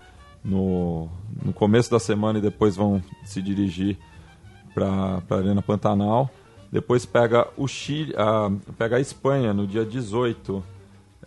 no, 0.44 1.08
no 1.44 1.52
começo 1.52 1.90
da 1.90 2.00
semana 2.00 2.38
e 2.38 2.42
depois 2.42 2.74
vão 2.74 3.02
se 3.24 3.40
dirigir 3.40 3.96
para 4.74 5.22
a 5.30 5.34
Arena 5.36 5.62
Pantanal. 5.62 6.28
Depois 6.72 7.04
pega 7.04 7.46
o 7.54 7.68
Chile, 7.68 8.14
pega 8.78 8.96
a 8.96 9.00
Espanha 9.00 9.52
no 9.52 9.66
dia 9.66 9.84
18 9.84 10.64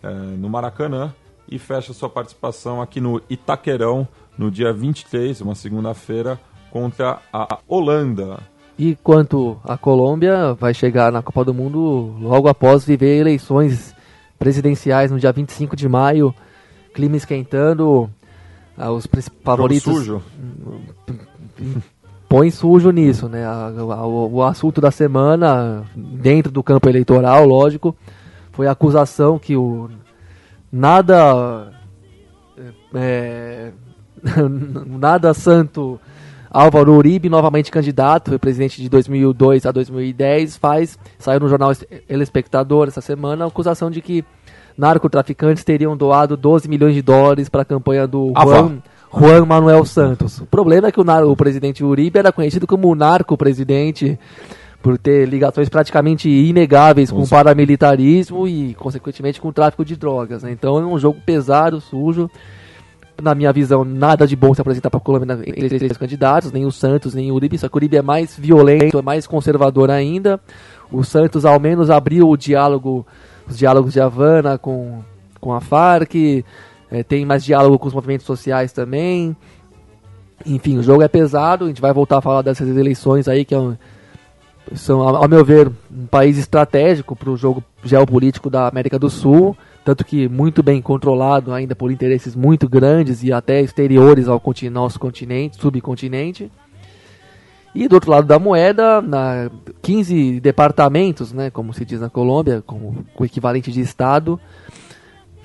é, 0.02 0.10
no 0.10 0.50
Maracanã 0.50 1.14
e 1.48 1.56
fecha 1.56 1.92
sua 1.92 2.10
participação 2.10 2.82
aqui 2.82 3.00
no 3.00 3.22
Itaquerão 3.30 4.08
no 4.36 4.50
dia 4.50 4.72
23, 4.72 5.40
uma 5.40 5.54
segunda-feira, 5.54 6.38
contra 6.70 7.20
a 7.32 7.58
Holanda. 7.68 8.40
E 8.78 8.96
quanto 8.96 9.56
a 9.64 9.78
Colômbia, 9.78 10.52
vai 10.54 10.74
chegar 10.74 11.10
na 11.10 11.22
Copa 11.22 11.44
do 11.44 11.54
Mundo 11.54 12.14
logo 12.20 12.48
após 12.48 12.84
viver 12.84 13.18
eleições 13.18 13.94
presidenciais 14.38 15.10
no 15.10 15.18
dia 15.18 15.32
25 15.32 15.74
de 15.74 15.88
maio, 15.88 16.34
clima 16.92 17.16
esquentando, 17.16 18.10
ah, 18.76 18.90
os 18.90 19.08
favoritos. 19.42 19.82
sujo. 19.84 20.22
Põe 22.36 22.50
sujo 22.50 22.90
nisso, 22.90 23.30
né? 23.30 23.48
O, 23.80 24.28
o 24.34 24.42
assunto 24.42 24.78
da 24.78 24.90
semana, 24.90 25.84
dentro 25.96 26.52
do 26.52 26.62
campo 26.62 26.86
eleitoral, 26.86 27.46
lógico, 27.46 27.96
foi 28.52 28.66
a 28.66 28.72
acusação 28.72 29.38
que 29.38 29.56
o 29.56 29.88
nada 30.70 31.72
é, 32.94 33.72
nada 34.86 35.32
santo 35.32 35.98
Álvaro 36.50 36.92
Uribe, 36.92 37.30
novamente 37.30 37.70
candidato, 37.70 38.28
foi 38.28 38.38
presidente 38.38 38.82
de 38.82 38.90
2002 38.90 39.64
a 39.64 39.72
2010, 39.72 40.58
faz, 40.58 40.98
saiu 41.18 41.40
no 41.40 41.48
jornal 41.48 41.72
El 42.06 42.20
Espectador 42.20 42.88
essa 42.88 43.00
semana, 43.00 43.46
a 43.46 43.48
acusação 43.48 43.90
de 43.90 44.02
que 44.02 44.22
narcotraficantes 44.76 45.64
teriam 45.64 45.96
doado 45.96 46.36
12 46.36 46.68
milhões 46.68 46.94
de 46.94 47.00
dólares 47.00 47.48
para 47.48 47.62
a 47.62 47.64
campanha 47.64 48.06
do 48.06 48.30
Ah, 48.34 48.44
Juan, 48.44 48.82
Juan 49.12 49.44
Manuel 49.44 49.84
Santos. 49.84 50.40
O 50.40 50.46
problema 50.46 50.88
é 50.88 50.92
que 50.92 51.00
o, 51.00 51.30
o 51.30 51.36
presidente 51.36 51.84
Uribe 51.84 52.18
era 52.18 52.32
conhecido 52.32 52.66
como 52.66 52.94
narco-presidente 52.94 54.18
por 54.82 54.98
ter 54.98 55.28
ligações 55.28 55.68
praticamente 55.68 56.28
inegáveis 56.28 57.10
com 57.10 57.22
o 57.22 57.28
paramilitarismo 57.28 58.46
e, 58.46 58.74
consequentemente, 58.74 59.40
com 59.40 59.48
o 59.48 59.52
tráfico 59.52 59.84
de 59.84 59.96
drogas. 59.96 60.42
né? 60.42 60.52
Então 60.52 60.78
é 60.78 60.86
um 60.86 60.98
jogo 60.98 61.18
pesado, 61.26 61.80
sujo. 61.80 62.30
Na 63.20 63.34
minha 63.34 63.50
visão, 63.52 63.82
nada 63.82 64.26
de 64.26 64.36
bom 64.36 64.52
se 64.52 64.60
apresentar 64.60 64.90
para 64.90 64.98
a 64.98 65.00
Colômbia 65.00 65.40
entre 65.46 65.66
esses 65.66 65.78
três 65.78 65.96
candidatos, 65.96 66.52
nem 66.52 66.66
o 66.66 66.70
Santos, 66.70 67.14
nem 67.14 67.32
o 67.32 67.34
Uribe. 67.34 67.58
Só 67.58 67.68
que 67.68 67.74
o 67.74 67.78
Uribe 67.78 67.96
é 67.96 68.02
mais 68.02 68.36
violento, 68.36 68.98
é 68.98 69.02
mais 69.02 69.26
conservador 69.26 69.90
ainda. 69.90 70.38
O 70.92 71.02
Santos, 71.02 71.44
ao 71.44 71.58
menos, 71.58 71.90
abriu 71.90 72.28
o 72.28 72.36
diálogo, 72.36 73.06
os 73.48 73.56
diálogos 73.56 73.94
de 73.94 74.00
Havana 74.00 74.58
com, 74.58 75.00
com 75.40 75.52
a 75.52 75.60
Farc. 75.60 76.14
Eh, 76.90 77.02
tem 77.02 77.24
mais 77.24 77.44
diálogo 77.44 77.78
com 77.78 77.88
os 77.88 77.94
movimentos 77.94 78.26
sociais 78.26 78.72
também. 78.72 79.36
Enfim, 80.44 80.78
o 80.78 80.82
jogo 80.82 81.02
é 81.02 81.08
pesado. 81.08 81.64
A 81.64 81.68
gente 81.68 81.80
vai 81.80 81.92
voltar 81.92 82.18
a 82.18 82.22
falar 82.22 82.42
dessas 82.42 82.68
eleições 82.68 83.26
aí, 83.28 83.44
que 83.44 83.54
é 83.54 83.58
um, 83.58 83.76
são, 84.74 85.00
ao 85.00 85.28
meu 85.28 85.44
ver, 85.44 85.70
um 85.90 86.06
país 86.06 86.36
estratégico 86.38 87.14
para 87.14 87.30
o 87.30 87.36
jogo 87.36 87.62
geopolítico 87.84 88.50
da 88.50 88.68
América 88.68 88.98
do 88.98 89.08
Sul, 89.08 89.56
tanto 89.84 90.04
que 90.04 90.28
muito 90.28 90.62
bem 90.62 90.82
controlado 90.82 91.52
ainda 91.52 91.76
por 91.76 91.90
interesses 91.92 92.34
muito 92.34 92.68
grandes 92.68 93.22
e 93.22 93.32
até 93.32 93.60
exteriores 93.60 94.26
ao 94.28 94.40
conti- 94.40 94.68
nosso 94.68 94.98
continente, 94.98 95.56
subcontinente. 95.56 96.50
E 97.74 97.86
do 97.86 97.94
outro 97.94 98.10
lado 98.10 98.26
da 98.26 98.38
moeda, 98.38 99.00
na 99.02 99.50
15 99.82 100.40
departamentos, 100.40 101.32
né, 101.32 101.50
como 101.50 101.74
se 101.74 101.84
diz 101.84 102.00
na 102.00 102.08
Colômbia, 102.08 102.62
como 102.66 103.04
o 103.16 103.24
equivalente 103.24 103.70
de 103.70 103.80
estado, 103.82 104.40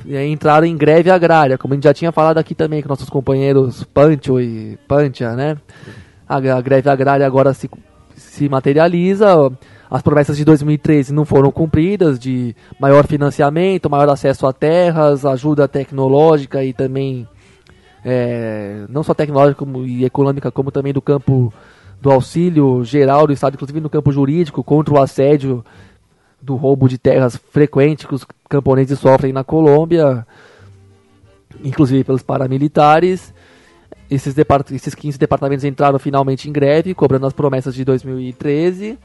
entraram 0.05 0.65
em 0.65 0.75
greve 0.75 1.09
agrária, 1.09 1.57
como 1.57 1.73
a 1.73 1.75
gente 1.75 1.83
já 1.83 1.93
tinha 1.93 2.11
falado 2.11 2.37
aqui 2.37 2.55
também 2.55 2.81
com 2.81 2.89
nossos 2.89 3.09
companheiros 3.09 3.83
Pancho 3.83 4.39
e 4.39 4.77
Pancha, 4.87 5.35
né? 5.35 5.57
A, 6.27 6.37
a 6.37 6.61
greve 6.61 6.89
agrária 6.89 7.25
agora 7.25 7.53
se, 7.53 7.69
se 8.15 8.47
materializa, 8.49 9.51
as 9.89 10.01
promessas 10.01 10.37
de 10.37 10.45
2013 10.45 11.13
não 11.13 11.25
foram 11.25 11.51
cumpridas, 11.51 12.17
de 12.17 12.55
maior 12.79 13.05
financiamento, 13.05 13.89
maior 13.89 14.07
acesso 14.09 14.47
a 14.47 14.53
terras, 14.53 15.25
ajuda 15.25 15.67
tecnológica 15.67 16.63
e 16.63 16.71
também, 16.71 17.27
eh, 18.05 18.85
não 18.87 19.03
só 19.03 19.13
tecnológica 19.13 19.59
como, 19.59 19.85
e 19.85 20.05
econômica, 20.05 20.49
como 20.49 20.71
também 20.71 20.93
do 20.93 21.01
campo 21.01 21.53
do 22.01 22.09
auxílio 22.09 22.83
geral 22.83 23.27
do 23.27 23.33
Estado, 23.33 23.55
inclusive 23.55 23.81
no 23.81 23.89
campo 23.89 24.11
jurídico, 24.11 24.63
contra 24.63 24.93
o 24.93 25.01
assédio 25.01 25.63
do 26.41 26.55
roubo 26.55 26.89
de 26.89 26.97
terras 26.97 27.35
frequente 27.35 28.07
que 28.07 28.15
os 28.15 28.25
camponeses 28.49 28.99
sofrem 28.99 29.31
na 29.31 29.43
Colômbia, 29.43 30.25
inclusive 31.63 32.03
pelos 32.03 32.23
paramilitares. 32.23 33.33
Esses, 34.09 34.33
depart 34.33 34.71
esses 34.71 34.93
15 34.93 35.17
departamentos 35.17 35.63
entraram 35.63 35.97
finalmente 35.97 36.49
em 36.49 36.51
greve, 36.51 36.93
cobrando 36.93 37.27
as 37.27 37.33
promessas 37.33 37.73
de 37.73 37.85
2013. 37.85 38.97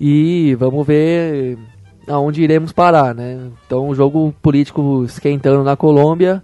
E 0.00 0.54
vamos 0.56 0.86
ver 0.86 1.58
aonde 2.06 2.42
iremos 2.42 2.72
parar, 2.72 3.14
né? 3.14 3.50
Então, 3.66 3.88
o 3.88 3.94
jogo 3.94 4.34
político 4.42 5.04
esquentando 5.04 5.64
na 5.64 5.76
Colômbia 5.76 6.42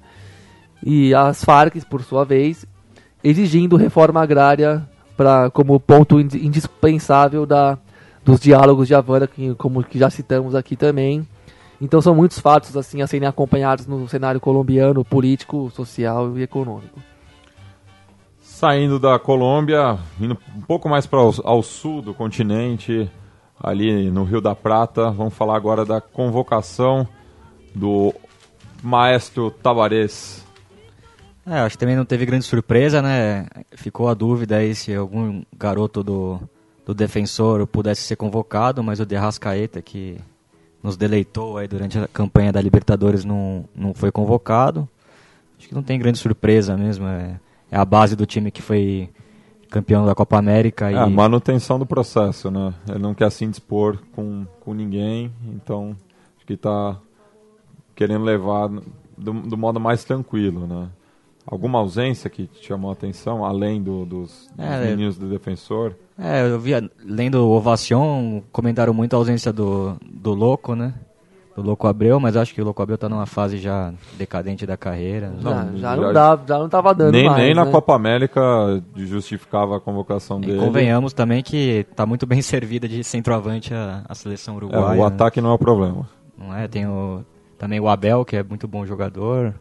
e 0.85 1.15
as 1.15 1.45
Farc, 1.45 1.77
por 1.89 2.03
sua 2.03 2.25
vez, 2.25 2.65
exigindo 3.23 3.77
reforma 3.77 4.23
agrária 4.23 4.89
pra, 5.17 5.51
como 5.51 5.79
ponto 5.81 6.21
ind- 6.21 6.35
indispensável 6.35 7.45
da, 7.45 7.79
dos 8.25 8.41
diálogos 8.41 8.89
de 8.89 8.95
Havana, 8.95 9.27
que, 9.27 9.55
como 9.55 9.83
que 9.83 9.99
já 9.99 10.11
citamos 10.11 10.55
aqui 10.55 10.77
também. 10.77 11.27
Então 11.81 12.01
são 12.01 12.15
muitos 12.15 12.39
fatos 12.39 12.77
assim 12.77 13.03
a 13.03 13.07
serem 13.07 13.29
acompanhados 13.29 13.87
no 13.87 14.09
cenário 14.09 14.41
colombiano, 14.41 15.05
político, 15.05 15.71
social 15.75 16.37
e 16.37 16.43
econômico. 16.43 17.01
Saindo 18.41 18.99
da 18.99 19.19
Colômbia, 19.19 19.99
indo 20.21 20.37
um 20.57 20.61
pouco 20.63 20.89
mais 20.89 21.07
para 21.07 21.21
ao 21.21 21.63
sul 21.63 22.03
do 22.03 22.13
continente, 22.13 23.09
ali 23.61 24.11
no 24.11 24.25
Rio 24.25 24.41
da 24.41 24.55
Prata, 24.55 25.11
vamos 25.11 25.35
falar 25.35 25.57
agora 25.57 25.85
da 25.85 26.01
convocação 26.01 27.07
do 27.73 28.13
maestro 28.83 29.51
Tabarez. 29.51 30.45
É, 31.47 31.61
acho 31.61 31.77
que 31.77 31.79
também 31.79 31.97
não 31.97 32.05
teve 32.05 32.27
grande 32.27 32.45
surpresa, 32.45 33.01
né? 33.01 33.47
Ficou 33.71 34.09
a 34.09 34.15
dúvida 34.15 34.57
aí 34.57 34.75
se 34.75 34.93
algum 34.95 35.43
garoto 35.57 36.03
do, 36.03 36.41
do 36.89 36.95
defensor 36.95 37.67
pudesse 37.67 38.01
ser 38.01 38.17
convocado, 38.17 38.83
mas 38.83 38.99
o 38.99 39.05
De 39.05 39.15
Rascaeta, 39.15 39.83
que 39.83 40.17
nos 40.83 40.97
deleitou 40.97 41.59
aí 41.59 41.69
durante 41.69 41.99
a 41.99 42.09
campanha 42.09 42.51
da 42.51 42.63
Libertadores, 42.63 43.27
não, 43.27 43.67
não 43.77 43.93
foi 43.93 44.11
convocado. 44.11 44.89
Acho 45.59 45.69
que 45.69 45.75
não 45.75 45.83
tem 45.83 45.99
grande 45.99 46.17
surpresa 46.17 46.79
mesmo. 46.79 47.07
É, 47.07 47.39
é 47.71 47.77
a 47.77 47.85
base 47.85 48.17
do 48.17 48.25
time 48.25 48.51
que 48.51 48.63
foi 48.63 49.11
campeão 49.69 50.07
da 50.07 50.15
Copa 50.15 50.39
América. 50.39 50.91
É 50.91 50.95
e... 50.95 50.97
a 50.97 51.07
manutenção 51.07 51.79
do 51.79 51.85
processo, 51.85 52.51
né? 52.51 52.73
Ele 52.89 53.01
não 53.01 53.13
quer 53.13 53.31
se 53.31 53.45
indispor 53.45 53.99
com, 54.13 54.47
com 54.59 54.73
ninguém, 54.73 55.31
então 55.47 55.95
acho 56.39 56.47
que 56.47 56.55
está 56.55 56.97
querendo 57.95 58.25
levar 58.25 58.71
do, 59.15 59.35
do 59.35 59.59
modo 59.59 59.79
mais 59.79 60.05
tranquilo, 60.05 60.67
né? 60.67 60.89
Alguma 61.51 61.79
ausência 61.79 62.29
que 62.29 62.47
te 62.47 62.67
chamou 62.67 62.91
a 62.91 62.93
atenção, 62.93 63.45
além 63.45 63.83
do, 63.83 64.05
dos, 64.05 64.49
dos 64.55 64.65
É, 64.67 64.91
meninos 64.91 65.17
do 65.17 65.29
defensor? 65.29 65.95
É, 66.19 66.43
eu 66.47 66.61
vi, 66.61 66.73
lendo 67.05 67.37
o 67.47 67.51
Ovacion, 67.57 68.43
comentaram 68.53 68.93
muito 68.93 69.15
a 69.15 69.17
ausência 69.17 69.53
do, 69.53 69.97
do 70.11 70.35
Louco, 70.35 70.75
né? 70.75 70.93
Do 71.57 71.63
Louco 71.63 71.87
Abreu, 71.89 72.21
mas 72.21 72.37
acho 72.37 72.55
que 72.55 72.61
o 72.61 72.65
Louco 72.65 72.81
Abreu 72.83 72.97
tá 72.99 73.09
numa 73.09 73.27
fase 73.27 73.57
já 73.59 73.93
decadente 74.17 74.65
da 74.67 74.77
carreira. 74.77 75.31
Não, 75.31 75.43
já, 75.53 75.65
já 75.73 75.79
já- 75.79 75.97
não 75.97 76.13
dá, 76.13 76.39
já 76.47 76.59
não 76.59 76.69
tava 76.69 76.95
dando 76.95 77.13
nem, 77.13 77.25
mais, 77.25 77.43
nem 77.45 77.55
na 77.55 77.65
né? 77.65 77.71
Copa 77.73 77.95
América 77.95 78.41
justificava 78.95 79.77
a 79.77 79.81
convocação 79.81 80.39
E 80.41 80.47
dele. 80.47 80.59
convenhamos 80.59 81.13
também 81.13 81.43
que 81.43 81.85
tá 81.97 82.05
muito 82.07 82.27
bem 82.27 82.41
servida 82.43 82.87
de 82.89 83.03
centroavante 83.03 83.73
a, 83.75 84.03
a 84.09 84.15
seleção 84.15 84.55
É, 84.55 84.57
uruguaia. 84.59 84.85
o 85.01 85.03
né? 85.03 85.03
ataque 85.07 85.41
não 85.41 85.51
é 85.51 85.55
o 85.55 85.59
problema. 85.59 86.09
Não 86.37 86.55
é? 86.55 86.69
Tem 86.69 86.87
o, 86.87 87.25
também 87.59 87.81
o 87.81 87.89
Abel, 87.89 88.25
que 88.25 88.37
é 88.37 88.43
muito 88.43 88.69
bom 88.69 88.85
jogador. 88.87 89.55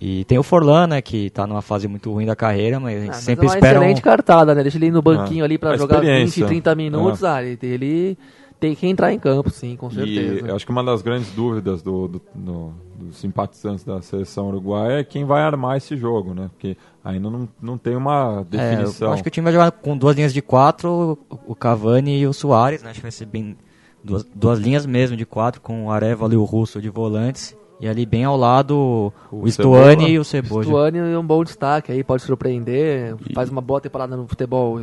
E 0.00 0.24
tem 0.24 0.38
o 0.38 0.42
Forlan, 0.42 0.86
né, 0.86 1.02
que 1.02 1.28
tá 1.28 1.46
numa 1.46 1.60
fase 1.60 1.86
muito 1.86 2.10
ruim 2.10 2.24
da 2.24 2.34
carreira, 2.34 2.80
mas 2.80 2.96
a 2.96 3.00
gente 3.00 3.08
Ah, 3.10 3.12
mas 3.16 3.22
sempre 3.24 3.44
é 3.44 3.48
uma 3.48 3.54
espera 3.54 3.78
um... 3.78 3.82
excelente 3.82 4.02
cartada, 4.02 4.54
né? 4.54 4.62
Deixa 4.62 4.78
ele 4.78 4.86
ir 4.86 4.90
no 4.92 5.02
banquinho 5.02 5.42
Ah, 5.42 5.46
ali 5.46 5.58
pra 5.58 5.70
a 5.72 5.76
jogar 5.76 6.00
20, 6.00 6.06
experiência. 6.06 6.46
30 6.46 6.74
minutos. 6.74 7.22
Ah, 7.22 7.42
ele, 7.44 7.58
ele 7.62 8.18
tem 8.58 8.74
que 8.74 8.86
entrar 8.86 9.12
em 9.12 9.18
campo, 9.18 9.50
sim, 9.50 9.76
com 9.76 9.88
E 9.90 9.94
certeza. 9.94 10.46
eu 10.48 10.56
acho 10.56 10.64
que 10.64 10.72
uma 10.72 10.82
das 10.82 11.02
grandes 11.02 11.30
dúvidas 11.32 11.82
do, 11.82 12.08
do- 12.08 12.22
do- 12.34 12.72
dos 12.98 13.16
simpatizantes 13.18 13.84
da 13.84 14.00
seleção 14.00 14.48
uruguaia 14.48 15.00
é 15.00 15.04
quem 15.04 15.24
vai 15.26 15.42
armar 15.42 15.76
esse 15.76 15.94
jogo, 15.98 16.32
né? 16.32 16.48
Porque 16.52 16.78
ainda 17.04 17.28
não, 17.28 17.46
não 17.60 17.76
tem 17.76 17.94
uma 17.94 18.40
É, 18.40 18.56
definição. 18.56 19.08
eu 19.08 19.12
acho 19.14 19.22
que 19.22 19.28
o 19.28 19.32
time 19.32 19.44
vai 19.44 19.52
jogar 19.52 19.70
com 19.70 19.96
duas 19.98 20.16
linhas 20.16 20.32
de 20.32 20.40
quatro, 20.40 21.18
o- 21.30 21.38
o 21.52 21.54
Cavani 21.54 22.18
e 22.20 22.26
o 22.26 22.32
Soares, 22.32 22.82
né? 22.82 22.88
Acho 22.90 23.00
que 23.00 23.04
vai 23.04 23.12
ser 23.12 23.26
bem 23.26 23.54
duas, 24.02 24.24
duas 24.34 24.58
linhas 24.58 24.86
mesmo 24.86 25.14
de 25.14 25.26
quatro, 25.26 25.60
com 25.60 25.86
o 25.86 25.90
Arevalo 25.90 26.32
e 26.32 26.36
o 26.38 26.44
Russo 26.44 26.80
de 26.80 26.88
volantes. 26.88 27.54
E 27.80 27.88
ali 27.88 28.04
bem 28.04 28.24
ao 28.24 28.36
lado 28.36 29.12
o, 29.32 29.42
O 29.44 29.50
Stuani 29.50 30.10
e 30.10 30.18
o 30.18 30.24
Ceboja. 30.24 30.68
Stuani 30.68 30.98
é 30.98 31.18
um 31.18 31.24
bom 31.26 31.42
destaque 31.42 31.90
aí, 31.90 32.04
pode 32.04 32.22
surpreender. 32.22 33.14
Faz 33.34 33.48
uma 33.48 33.60
boa 33.62 33.80
temporada 33.80 34.16
no 34.16 34.26
futebol 34.28 34.80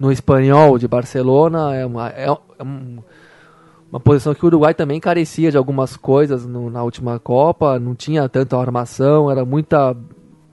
no 0.00 0.10
espanhol 0.10 0.78
de 0.78 0.88
Barcelona. 0.88 1.74
É 1.74 1.84
uma, 1.84 2.08
é 2.08 2.30
um- 2.62 2.98
uma 3.90 4.00
posição 4.00 4.34
que 4.34 4.42
o 4.42 4.46
Uruguai 4.46 4.72
também 4.72 4.98
carecia 4.98 5.50
de 5.50 5.58
algumas 5.58 5.96
coisas 5.96 6.46
no- 6.46 6.70
na 6.70 6.82
última 6.82 7.18
Copa. 7.18 7.78
Não 7.78 7.94
tinha 7.94 8.26
tanta 8.28 8.56
armação, 8.58 9.30
era 9.30 9.44
muita. 9.44 9.94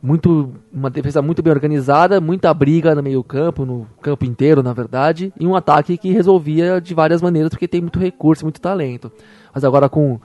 Muito, 0.01 0.53
uma 0.71 0.89
defesa 0.89 1.21
muito 1.21 1.43
bem 1.43 1.51
organizada, 1.51 2.21
muita 2.21 2.53
briga 2.53 2.95
no 2.95 3.03
meio-campo, 3.03 3.65
no 3.65 3.85
campo 4.01 4.23
inteiro, 4.23 4.63
na 4.63 4.71
verdade, 4.71 5.33
e 5.37 5.45
um 5.45 5.55
ataque 5.57 5.97
que 5.97 6.09
resolvia 6.09 6.79
de 6.79 6.93
várias 6.93 7.21
maneiras, 7.21 7.49
porque 7.49 7.67
tem 7.67 7.81
muito 7.81 7.99
recurso, 7.99 8.45
muito 8.45 8.61
talento. 8.61 9.11
Mas 9.53 9.65
agora 9.65 9.89
com 9.89 10.17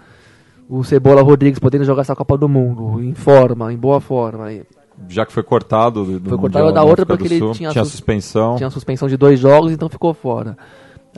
o 0.69 0.83
Cebola 0.85 1.23
Rodrigues 1.23 1.59
podendo 1.59 1.85
jogar 1.85 2.03
essa 2.03 2.15
Copa 2.17 2.37
do 2.39 2.49
Mundo 2.49 3.03
em 3.03 3.15
forma, 3.15 3.73
em 3.73 3.77
boa 3.77 4.01
forma, 4.01 4.47
Já 5.09 5.27
que 5.27 5.33
foi 5.33 5.43
cortado 5.43 6.05
do, 6.05 6.29
Foi 6.31 6.39
cortado 6.39 6.65
Mundial 6.67 6.73
da 6.73 6.83
outra 6.85 7.05
porque 7.05 7.25
ele 7.27 7.41
tinha 7.53 7.71
tinha 7.71 7.85
sus- 7.85 7.93
suspensão. 7.93 8.57
tinha 8.57 8.71
suspensão 8.71 9.09
de 9.09 9.17
dois 9.17 9.39
jogos, 9.41 9.73
então 9.73 9.89
ficou 9.89 10.15
fora. 10.15 10.57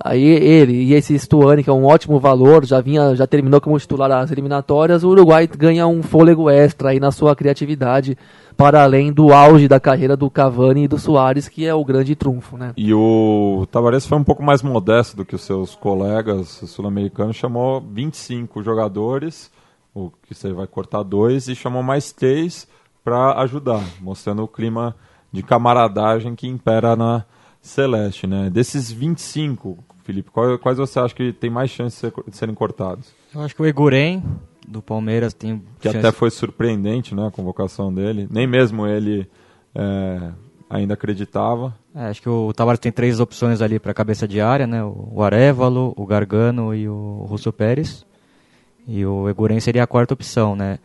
Aí 0.05 0.22
ele 0.22 0.74
e 0.84 0.94
esse 0.94 1.18
Stuani, 1.18 1.64
que 1.64 1.70
é 1.70 1.72
um 1.72 1.84
ótimo 1.84 2.18
valor, 2.20 2.64
já 2.64 2.80
vinha, 2.80 3.14
já 3.14 3.26
terminou 3.26 3.61
como 3.61 3.78
titular 3.78 4.09
das 4.09 4.30
eliminatórias, 4.30 5.03
o 5.03 5.09
Uruguai 5.09 5.47
ganha 5.47 5.86
um 5.86 6.03
fôlego 6.03 6.51
extra 6.51 6.90
aí 6.90 7.01
na 7.01 7.11
sua 7.11 7.34
criatividade, 7.34 8.16
para 8.57 8.82
além 8.82 9.12
do 9.12 9.32
auge 9.32 9.68
da 9.68 9.78
carreira 9.78 10.16
do 10.16 10.30
Cavani 10.30 10.84
e 10.84 10.88
do 10.88 10.99
Soares, 10.99 11.49
que 11.49 11.66
é 11.66 11.74
o 11.74 11.84
grande 11.84 12.14
trunfo, 12.14 12.57
né? 12.57 12.72
E 12.76 12.92
o 12.92 13.66
Tavares 13.70 14.07
foi 14.07 14.16
um 14.18 14.24
pouco 14.24 14.42
mais 14.42 14.62
modesto 14.62 15.16
do 15.16 15.24
que 15.24 15.34
os 15.34 15.42
seus 15.42 15.74
colegas 15.74 16.49
sul-americanos, 16.66 17.36
chamou 17.36 17.80
25 17.80 18.62
jogadores, 18.62 19.51
o 19.94 20.11
que 20.26 20.34
você 20.34 20.53
vai 20.53 20.66
cortar 20.66 21.03
dois, 21.03 21.49
e 21.49 21.55
chamou 21.55 21.82
mais 21.82 22.12
três 22.12 22.66
para 23.05 23.40
ajudar, 23.42 23.82
mostrando 24.01 24.42
o 24.42 24.49
clima 24.49 24.94
de 25.30 25.42
camaradagem 25.42 26.34
que 26.34 26.49
impera 26.49 26.97
na 26.97 27.24
Celeste, 27.61 28.26
né? 28.26 28.49
Desses 28.49 28.90
25, 28.90 29.78
Felipe, 30.07 30.30
quais, 30.30 30.61
quais 30.61 30.78
você 30.78 30.98
acha 31.00 31.14
que 31.14 31.32
tem 31.32 31.50
mais 31.50 31.68
chance 31.70 31.96
de, 31.96 32.00
ser- 32.00 32.30
de 32.30 32.36
serem 32.36 32.54
cortados? 32.54 33.12
Eu 33.34 33.40
acho 33.42 33.54
que 33.54 33.61
o 33.61 33.66
Eguren, 33.66 34.22
do 34.66 34.80
Palmeiras, 34.80 35.34
tem 35.34 35.59
Que 35.80 35.84
chance. 35.90 35.98
até 35.98 36.12
foi 36.12 36.30
surpreendente, 36.30 37.14
né, 37.14 37.26
a 37.26 37.30
convocação 37.30 37.92
dele. 37.92 38.26
Nem 38.30 38.46
mesmo 38.46 38.86
ele 38.86 39.28
é, 39.74 40.30
ainda 40.70 40.94
acreditava. 40.94 41.74
É, 41.94 42.07
acho 42.07 42.22
que 42.22 42.28
o 42.28 42.52
Tavares 42.52 42.78
tem 42.78 42.92
três 42.92 43.18
opções 43.20 43.61
ali 43.61 43.78
para 43.80 43.92
cabeça 43.92 44.26
de 44.28 44.40
área, 44.40 44.66
né? 44.66 44.82
O 44.84 45.22
Arevalo, 45.22 45.92
o 45.96 46.07
Gargano 46.07 46.74
e 46.74 46.88
o 46.88 47.24
Russo 47.28 47.52
Pérez. 47.52 48.07
E 48.86 49.04
o 49.04 49.28
Eguren 49.28 49.59
seria 49.61 49.82
a 49.82 49.86
quarta 49.86 50.14
opção, 50.14 50.54
né? 50.54 50.78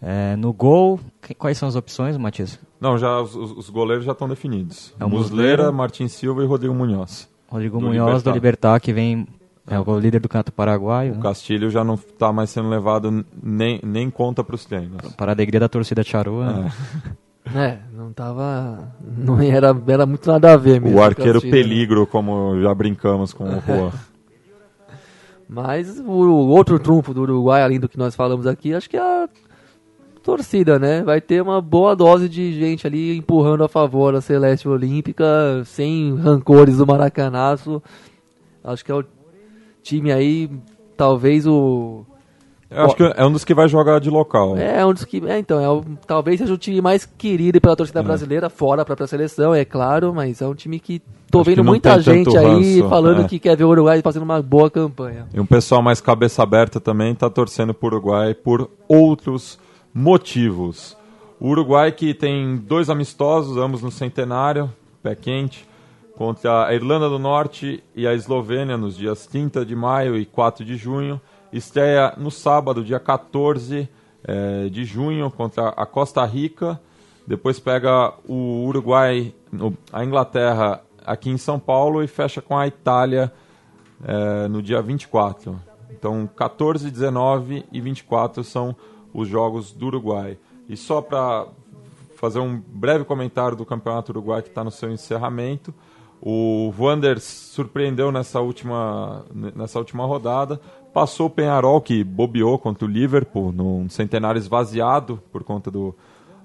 É, 0.00 0.34
no 0.36 0.52
gol, 0.52 0.98
que- 1.20 1.34
quais 1.34 1.58
são 1.58 1.68
as 1.68 1.76
opções, 1.76 2.16
Matias? 2.16 2.58
Não, 2.80 2.96
já 2.98 3.20
os, 3.20 3.36
os- 3.36 3.52
os 3.52 3.70
goleiros 3.70 4.04
já 4.04 4.12
estão 4.12 4.28
definidos. 4.28 4.94
É 4.98 5.04
o 5.04 5.10
Muslera, 5.10 5.48
Muslera. 5.50 5.72
Martin 5.72 6.08
Silva 6.08 6.42
e 6.42 6.46
Rodrigo 6.46 6.74
Munhoz. 6.74 7.28
Rodrigo 7.52 7.78
Do 7.78 7.86
Munhoz 7.86 7.98
Libertad. 7.98 8.24
do 8.24 8.34
Libertar, 8.34 8.80
que 8.80 8.92
vem 8.92 9.26
é 9.66 9.78
o 9.78 9.98
líder 9.98 10.18
do 10.20 10.28
canto 10.28 10.50
paraguaio, 10.52 11.12
O 11.12 11.16
né? 11.16 11.22
Castilho 11.22 11.70
já 11.70 11.84
não 11.84 11.94
está 11.94 12.32
mais 12.32 12.50
sendo 12.50 12.68
levado 12.68 13.24
nem, 13.42 13.78
nem 13.84 14.10
conta 14.10 14.42
para 14.42 14.54
os 14.56 14.64
treinos. 14.64 14.96
para 15.16 15.30
a 15.32 15.34
alegria 15.34 15.60
da 15.60 15.68
torcida 15.68 16.02
charrua. 16.02 16.46
né? 16.52 16.72
É, 17.54 17.78
não 17.92 18.12
tava. 18.12 18.92
Não 19.00 19.40
era, 19.40 19.76
era 19.88 20.06
muito 20.06 20.26
nada 20.30 20.52
a 20.52 20.56
ver 20.56 20.80
mesmo. 20.80 20.96
O 20.98 21.02
arqueiro 21.02 21.34
Castilho, 21.40 21.54
né? 21.56 21.62
peligro, 21.62 22.06
como 22.06 22.60
já 22.60 22.72
brincamos 22.74 23.32
com 23.32 23.44
o 23.44 23.60
Juan. 23.60 23.90
Mas 25.48 25.98
o, 26.00 26.04
o 26.10 26.48
outro 26.48 26.78
trunfo 26.78 27.12
do 27.12 27.22
Uruguai, 27.22 27.62
além 27.62 27.78
do 27.78 27.88
que 27.88 27.98
nós 27.98 28.14
falamos 28.14 28.46
aqui, 28.46 28.72
acho 28.74 28.88
que 28.88 28.96
é 28.96 29.00
a 29.00 29.28
torcida, 30.22 30.78
né? 30.78 31.02
Vai 31.02 31.20
ter 31.20 31.42
uma 31.42 31.60
boa 31.60 31.94
dose 31.94 32.28
de 32.28 32.52
gente 32.52 32.86
ali 32.86 33.16
empurrando 33.18 33.64
a 33.64 33.68
favor 33.68 34.12
da 34.12 34.20
Celeste 34.20 34.68
Olímpica, 34.68 35.24
sem 35.64 36.16
rancores 36.16 36.78
do 36.78 36.86
Maracanaço. 36.86 37.82
Acho 38.64 38.84
que 38.84 38.92
é 38.92 38.94
o 38.94 39.04
time 39.82 40.12
aí, 40.12 40.48
talvez 40.96 41.46
o. 41.46 42.04
Eu 42.70 42.86
acho 42.86 42.96
que 42.96 43.02
é 43.02 43.26
um 43.26 43.30
dos 43.30 43.44
que 43.44 43.52
vai 43.52 43.68
jogar 43.68 44.00
de 44.00 44.08
local. 44.08 44.56
É 44.56 44.86
um 44.86 44.94
dos 44.94 45.04
que. 45.04 45.22
É, 45.26 45.38
então, 45.38 45.60
é 45.60 45.68
o, 45.68 45.84
talvez 46.06 46.38
seja 46.40 46.54
o 46.54 46.56
time 46.56 46.80
mais 46.80 47.04
querido 47.04 47.60
pela 47.60 47.76
torcida 47.76 48.00
É. 48.00 48.02
brasileira, 48.02 48.48
fora 48.48 48.80
a 48.80 48.84
própria 48.84 49.06
seleção, 49.06 49.54
é 49.54 49.62
claro, 49.62 50.14
mas 50.14 50.40
é 50.40 50.46
um 50.46 50.54
time 50.54 50.80
que 50.80 51.02
tô 51.30 51.40
Acho 51.40 51.44
que 51.44 51.50
vendo 51.50 51.64
não 51.64 51.72
muita 51.72 52.00
gente 52.00 52.34
aí 52.34 52.80
ranço, 52.80 52.88
falando 52.88 53.22
é. 53.22 53.24
que 53.24 53.38
quer 53.38 53.56
ver 53.56 53.64
o 53.64 53.68
Uruguai 53.68 54.00
fazendo 54.00 54.22
uma 54.22 54.40
boa 54.40 54.70
campanha. 54.70 55.26
E 55.34 55.40
um 55.40 55.44
pessoal 55.44 55.82
mais 55.82 56.00
cabeça 56.00 56.42
aberta 56.42 56.80
também 56.80 57.12
está 57.12 57.28
torcendo 57.28 57.76
o 57.78 57.86
Uruguai 57.86 58.32
por 58.32 58.70
outros 58.88 59.58
motivos. 59.94 60.96
O 61.40 61.48
Uruguai 61.48 61.90
que 61.92 62.14
tem 62.14 62.56
dois 62.56 62.88
amistosos, 62.88 63.56
ambos 63.56 63.82
no 63.82 63.90
centenário, 63.90 64.72
pé 65.02 65.14
quente, 65.14 65.68
contra 66.16 66.66
a 66.66 66.74
Irlanda 66.74 67.08
do 67.08 67.18
Norte 67.18 67.82
e 67.96 68.06
a 68.06 68.14
Eslovênia 68.14 68.76
nos 68.76 68.96
dias 68.96 69.26
30 69.26 69.64
de 69.64 69.74
maio 69.74 70.16
e 70.16 70.24
4 70.24 70.64
de 70.64 70.76
junho. 70.76 71.20
Estreia 71.52 72.14
no 72.16 72.30
sábado, 72.30 72.84
dia 72.84 73.00
14 73.00 73.88
eh, 74.24 74.68
de 74.70 74.84
junho, 74.84 75.30
contra 75.30 75.70
a 75.70 75.84
Costa 75.84 76.24
Rica. 76.24 76.80
Depois 77.26 77.58
pega 77.58 78.12
o 78.26 78.64
Uruguai, 78.66 79.34
no- 79.50 79.76
a 79.92 80.04
Inglaterra 80.04 80.82
aqui 81.04 81.30
em 81.30 81.36
São 81.36 81.58
Paulo 81.58 82.02
e 82.02 82.06
fecha 82.06 82.40
com 82.40 82.56
a 82.56 82.66
Itália 82.66 83.32
é, 84.04 84.48
no 84.48 84.62
dia 84.62 84.80
24. 84.82 85.60
Então, 85.90 86.28
14, 86.36 86.90
19 86.90 87.64
e 87.70 87.80
24 87.80 88.42
são 88.42 88.74
os 89.12 89.28
jogos 89.28 89.72
do 89.72 89.86
Uruguai. 89.86 90.38
E 90.68 90.76
só 90.76 91.00
para 91.00 91.46
fazer 92.16 92.38
um 92.38 92.60
breve 92.66 93.04
comentário 93.04 93.56
do 93.56 93.66
Campeonato 93.66 94.12
Uruguai 94.12 94.42
que 94.42 94.48
está 94.48 94.62
no 94.62 94.70
seu 94.70 94.90
encerramento, 94.90 95.74
o 96.24 96.72
Wanderers 96.78 97.24
surpreendeu 97.24 98.12
nessa 98.12 98.40
última, 98.40 99.24
nessa 99.34 99.80
última 99.80 100.06
rodada, 100.06 100.60
passou 100.94 101.26
o 101.26 101.30
Penharol, 101.30 101.80
que 101.80 102.04
bobeou 102.04 102.56
contra 102.58 102.86
o 102.86 102.88
Liverpool, 102.88 103.50
num 103.50 103.88
centenário 103.88 104.38
esvaziado 104.38 105.20
por 105.32 105.42
conta 105.42 105.68
do, 105.68 105.92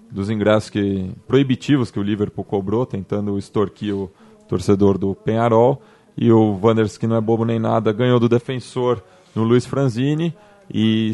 dos 0.10 0.32
ingressos 0.32 0.72
que, 0.72 1.12
proibitivos 1.28 1.92
que 1.92 2.00
o 2.00 2.04
Liverpool 2.04 2.44
cobrou, 2.44 2.88
tentando 2.88 3.38
extorquir 3.38 3.96
o 3.96 4.10
torcedor 4.48 4.98
do 4.98 5.14
Penharol. 5.14 5.80
E 6.18 6.32
o 6.32 6.60
Wanderers, 6.60 6.98
que 6.98 7.06
não 7.06 7.16
é 7.16 7.22
bobo 7.22 7.46
nem 7.46 7.60
nada, 7.60 7.94
ganhou 7.94 8.20
do 8.20 8.28
defensor 8.28 9.04
no 9.36 9.44
Luiz 9.44 9.68
Franzini 9.68 10.36
e 10.74 11.12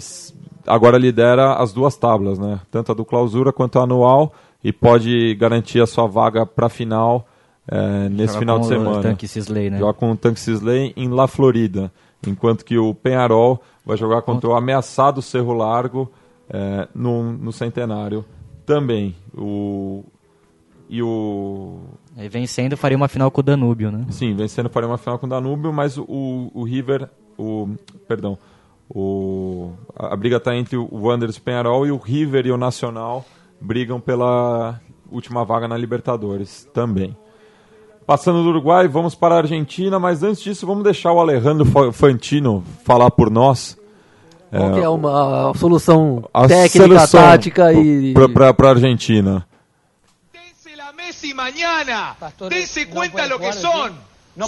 agora 0.67 0.97
lidera 0.97 1.53
as 1.55 1.73
duas 1.73 1.95
tábuas, 1.97 2.39
né? 2.39 2.59
tanto 2.71 2.91
a 2.91 2.95
do 2.95 3.05
clausura 3.05 3.51
quanto 3.51 3.79
a 3.79 3.83
anual, 3.83 4.33
e 4.63 4.71
pode 4.71 5.35
garantir 5.35 5.81
a 5.81 5.85
sua 5.85 6.07
vaga 6.07 6.45
para 6.45 6.67
a 6.67 6.69
final 6.69 7.27
eh, 7.67 8.09
nesse 8.09 8.33
Joga 8.33 8.39
final 8.39 8.59
de 8.59 8.67
semana. 8.67 9.01
Tanque 9.01 9.27
Sisley, 9.27 9.69
né? 9.69 9.79
Joga 9.79 9.93
com 9.93 10.11
o 10.11 10.15
Tanque 10.15 10.39
Sisley 10.39 10.93
em 10.95 11.09
La 11.09 11.27
Florida, 11.27 11.91
enquanto 12.25 12.63
que 12.63 12.77
o 12.77 12.93
Penharol 12.93 13.61
vai 13.85 13.97
jogar 13.97 14.21
contra 14.21 14.49
o 14.49 14.55
ameaçado 14.55 15.21
Cerro 15.21 15.53
Largo 15.53 16.09
eh, 16.49 16.87
no, 16.95 17.33
no 17.33 17.51
Centenário 17.51 18.23
também. 18.65 19.15
O, 19.35 20.03
e 20.89 21.01
o. 21.01 21.79
Aí 22.15 22.29
vencendo 22.29 22.77
faria 22.77 22.95
uma 22.95 23.07
final 23.07 23.31
com 23.31 23.41
o 23.41 23.43
Danúbio, 23.43 23.91
né? 23.91 24.05
Sim, 24.09 24.35
vencendo 24.35 24.69
faria 24.69 24.87
uma 24.87 24.97
final 24.97 25.17
com 25.17 25.25
o 25.25 25.29
Danúbio, 25.29 25.73
mas 25.73 25.97
o, 25.97 26.51
o 26.53 26.63
River. 26.63 27.09
O, 27.37 27.69
perdão. 28.07 28.37
O, 28.89 29.71
a, 29.95 30.13
a 30.13 30.15
briga 30.15 30.37
está 30.37 30.55
entre 30.55 30.77
o 30.77 30.87
Wanderers 30.91 31.39
Penharol 31.39 31.85
e 31.87 31.91
o 31.91 31.97
River 31.97 32.45
e 32.45 32.51
o 32.51 32.57
Nacional 32.57 33.25
brigam 33.59 33.99
pela 33.99 34.79
última 35.11 35.43
vaga 35.45 35.67
na 35.67 35.77
Libertadores 35.77 36.67
também. 36.73 37.15
Passando 38.05 38.43
do 38.43 38.49
Uruguai, 38.49 38.87
vamos 38.87 39.15
para 39.15 39.35
a 39.35 39.37
Argentina, 39.39 39.97
mas 39.97 40.21
antes 40.23 40.41
disso 40.43 40.67
vamos 40.67 40.83
deixar 40.83 41.13
o 41.13 41.19
Alejandro 41.19 41.65
Fa- 41.65 41.91
Fantino 41.93 42.63
falar 42.83 43.09
por 43.11 43.29
nós. 43.31 43.77
Qual 44.51 44.73
que 44.73 44.81
é 44.81 44.89
uma 44.89 45.49
a 45.51 45.53
solução 45.55 46.29
A 46.33 46.47
técnica, 46.47 46.69
seleção 46.69 47.21
tática 47.21 47.73
e. 47.73 48.13
para 48.13 48.67
a 48.69 48.71
Argentina. 48.71 49.47
Dense 50.31 50.75
la 50.75 50.93
Messi 50.93 51.33
mañana. 51.33 52.15
Dense 52.49 52.85
cuenta 52.87 53.25
lo 53.25 53.39
que 53.39 53.51
son. 53.53 53.93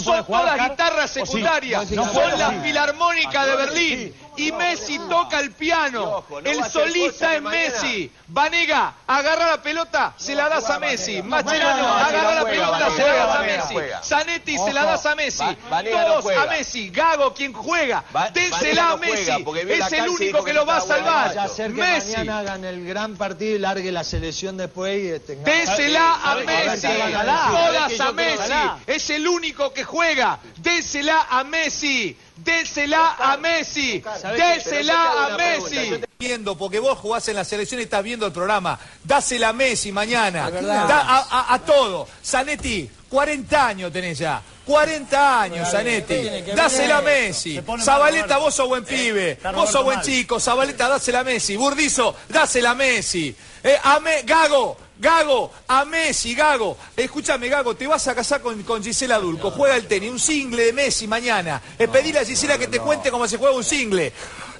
son 0.00 0.24
todas 0.24 0.70
guitarras 0.70 1.10
secundarias. 1.10 1.80
¿Vos 1.80 1.90
decís 1.90 1.90
que 1.90 1.96
no 1.96 2.28
son 2.30 2.38
la 2.38 2.50
filarmónica 2.62 3.46
de 3.46 3.56
Berlín. 3.56 4.12
Y 4.36 4.52
Messi 4.52 4.98
toca 4.98 5.40
el 5.40 5.52
piano. 5.52 6.24
el 6.44 6.64
solista 6.64 7.34
es 7.34 7.42
Messi. 7.42 8.10
Vanega, 8.28 8.94
agarra 9.06 9.50
la 9.50 9.62
pelota, 9.62 10.14
se 10.16 10.34
la 10.34 10.48
das 10.48 10.68
a 10.70 10.78
Messi. 10.78 11.22
Mascherano, 11.22 11.82
no, 11.82 11.94
agarra 11.94 12.34
la 12.34 12.44
pelota, 12.44 12.90
se 12.90 13.02
la 13.02 13.14
das 13.14 13.36
a 13.36 13.42
Messi. 13.42 13.74
Zanetti, 14.02 14.58
se 14.58 14.72
la 14.72 14.84
das 14.84 15.06
a 15.06 15.14
Messi. 15.14 15.56
Todos 15.68 16.36
a 16.36 16.46
Messi. 16.46 16.90
Gago, 16.90 17.34
quien 17.34 17.52
juega. 17.52 18.04
Dénsela 18.32 18.92
a 18.92 18.96
Messi. 18.96 19.44
Es 19.68 19.92
el 19.92 20.08
único 20.08 20.44
que 20.44 20.52
lo 20.52 20.66
va 20.66 20.78
a 20.78 20.80
salvar. 20.80 21.34
Messi. 21.70 22.12
mañana 22.12 22.38
hagan 22.38 22.64
el 22.64 22.86
gran 22.86 23.16
partido 23.16 23.56
y 23.56 23.58
largue 23.58 23.92
la 23.92 24.04
selección 24.04 24.56
después 24.56 24.96
y 24.96 25.20
tengamos... 25.20 25.44
Désela 25.44 26.20
a. 26.22 26.36
Messi, 26.36 26.86
todas 26.86 28.00
a 28.00 28.12
Messi, 28.12 28.52
es 28.86 29.10
el 29.10 29.26
único 29.26 29.72
que 29.72 29.84
juega, 29.84 30.38
désela 30.58 31.26
a 31.30 31.44
Messi, 31.44 32.16
désela 32.36 33.16
a 33.18 33.36
Messi, 33.36 34.02
désela 34.36 35.26
a 35.26 35.36
Messi. 35.36 36.00
Viendo, 36.18 36.56
porque 36.56 36.78
vos 36.78 36.98
jugás 36.98 37.28
en 37.28 37.36
la 37.36 37.44
selección 37.44 37.80
y 37.80 37.84
estás 37.84 38.02
viendo 38.02 38.26
el 38.26 38.32
programa, 38.32 38.78
dásela 39.04 39.50
a 39.50 39.52
Messi 39.52 39.92
mañana, 39.92 40.50
Da- 40.50 41.00
a, 41.00 41.18
a- 41.50 41.54
a 41.54 41.58
todo. 41.60 42.08
Zanetti, 42.24 42.88
40 43.08 43.66
años 43.66 43.92
tenés 43.92 44.18
ya. 44.18 44.40
40 44.64 45.42
años, 45.42 45.70
Zanetti. 45.70 46.14
Dásela 46.54 46.98
a 46.98 47.02
Messi. 47.02 47.60
Zabaleta, 47.80 48.38
vos 48.38 48.54
sos 48.54 48.66
buen 48.66 48.84
pibe. 48.84 49.38
Vos 49.54 49.70
sos 49.70 49.84
buen 49.84 50.00
chico. 50.00 50.40
Zabaleta, 50.40 50.88
dásela 50.88 51.20
a 51.20 51.24
Messi. 51.24 51.56
Burdizo, 51.56 52.16
dásela 52.28 52.70
a 52.70 52.74
Messi. 52.74 53.34
Eh, 53.62 53.78
a 53.82 54.00
Me- 54.00 54.22
Gago, 54.22 54.76
Gago, 54.98 55.52
a 55.68 55.84
Messi, 55.84 56.34
Gago. 56.34 56.76
Escúchame, 56.96 57.48
Gago, 57.48 57.74
te 57.76 57.86
vas 57.86 58.06
a 58.08 58.14
casar 58.14 58.40
con, 58.40 58.62
con 58.62 58.82
Gisela 58.82 59.18
Dulco. 59.18 59.50
Juega 59.50 59.76
el 59.76 59.86
tenis, 59.86 60.10
un 60.10 60.18
single 60.18 60.64
de 60.64 60.72
Messi 60.72 61.06
mañana. 61.06 61.60
Eh, 61.78 61.86
pedile 61.88 62.20
a 62.20 62.24
Gisela 62.24 62.56
que 62.58 62.66
te 62.66 62.78
cuente 62.80 63.10
cómo 63.10 63.28
se 63.28 63.36
juega 63.36 63.54
un 63.54 63.64
single. 63.64 64.12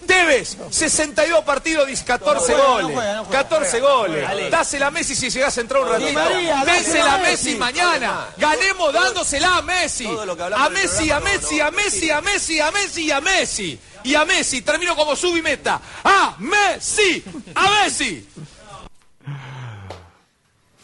Debes, 0.03 0.57
62 0.71 1.43
partidos, 1.45 1.89
14 2.03 2.53
No 2.53 2.59
juega, 2.59 2.69
no 2.69 2.73
goles. 2.75 2.95
juega, 2.97 3.15
no 3.15 3.25
juega. 3.25 3.43
14 3.43 3.81
goles. 3.81 4.51
Dásela 4.51 4.87
a 4.87 4.91
Messi 4.93 5.17
si 5.17 5.31
llegás 5.31 5.59
a 5.59 5.61
entrar 5.63 5.83
un 5.83 5.89
ratito. 5.89 6.21
Dásela 6.65 7.15
a 7.15 7.19
Messi 7.19 7.55
mañana. 7.57 8.27
Ganemos 8.37 8.93
dándosela 8.93 9.57
a 9.57 9.63
Messi. 9.63 10.07
A 10.07 10.69
Messi, 10.69 11.11
a 11.11 11.19
Messi, 11.21 11.61
a 11.61 11.71
Messi, 11.73 12.11
a 12.11 12.21
Messi, 12.21 12.61
a 12.61 12.71
Messi 12.71 13.03
y 13.05 13.11
a 13.11 13.21
Messi. 13.21 13.81
Y 14.05 14.15
a 14.15 14.25
Messi. 14.25 14.63
Termino 14.63 14.95
como 14.95 15.17
sub 15.17 15.37
y 15.37 15.43
meta. 15.43 15.81
A 16.05 16.37
Messi. 16.39 17.25
A 17.57 17.71
Messi. 17.83 18.29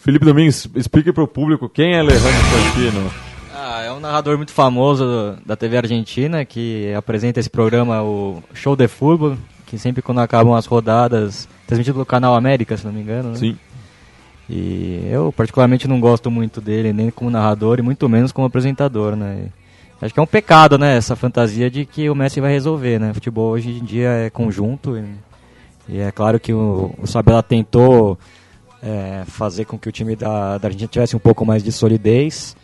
Felipe 0.03 0.25
Domingues, 0.25 0.69
explique 0.75 1.13
para 1.13 1.23
o 1.23 1.29
público 1.29 1.69
quem 1.69 1.95
é 1.95 2.01
Alejandro 2.01 2.33
Fantino. 2.33 3.11
Ah, 3.55 3.83
é 3.83 3.93
um 3.93 4.01
narrador 4.01 4.37
muito 4.37 4.53
famoso 4.53 5.37
da 5.47 5.55
TV 5.55 5.77
Argentina 5.77 6.45
que 6.45 6.93
apresenta 6.93 7.39
esse 7.39 7.49
programa, 7.49 8.03
o 8.03 8.43
Show 8.53 8.75
de 8.75 8.89
Futebol, 8.89 9.39
que 9.65 9.79
sempre 9.79 10.03
quando 10.03 10.21
acabam 10.21 10.55
as 10.55 10.67
rodadas, 10.67 11.49
transmitido 11.69 11.95
pelo 11.95 12.05
canal 12.05 12.35
América, 12.35 12.77
se 12.77 12.85
não 12.85 12.93
me 12.93 13.01
engano. 13.01 13.31
né? 13.31 13.37
Sim. 13.37 13.57
E 14.51 15.07
eu 15.09 15.33
particularmente 15.33 15.87
não 15.87 16.01
gosto 16.01 16.33
muito 16.33 16.61
dele, 16.61 16.93
nem 16.93 17.09
como 17.09 17.31
narrador 17.31 17.79
e 17.79 17.83
muito 17.83 18.09
menos 18.09 18.33
como 18.33 18.49
apresentador, 18.49 19.15
né? 19.15 19.47
E 20.01 20.05
acho 20.05 20.13
que 20.13 20.19
é 20.19 20.23
um 20.23 20.27
pecado, 20.27 20.77
né, 20.77 20.97
essa 20.97 21.15
fantasia 21.15 21.71
de 21.71 21.87
que 21.87 22.11
o 22.11 22.15
Messi 22.17 22.41
vai 22.41 22.51
resolver, 22.51 22.99
né? 22.99 23.15
Futebol 23.15 23.53
hoje 23.53 23.71
em 23.71 23.85
dia 23.85 24.09
é 24.09 24.31
conjunto 24.31 24.99
e, 24.99 25.05
e 25.95 26.01
é 26.01 26.11
claro 26.11 26.41
que 26.41 26.53
o, 26.53 26.93
o 26.99 27.07
Sabella 27.07 27.41
tentou 27.41 28.19
é, 28.83 29.23
fazer 29.27 29.65
com 29.65 29.79
que 29.79 29.89
o 29.89 29.93
time 29.93 30.17
da, 30.17 30.59
da 30.59 30.69
Argentina 30.69 30.89
tivesse 30.89 31.15
um 31.15 31.21
pouco 31.21 31.47
mais 31.47 31.63
de 31.63 31.71
solidez 31.71 32.57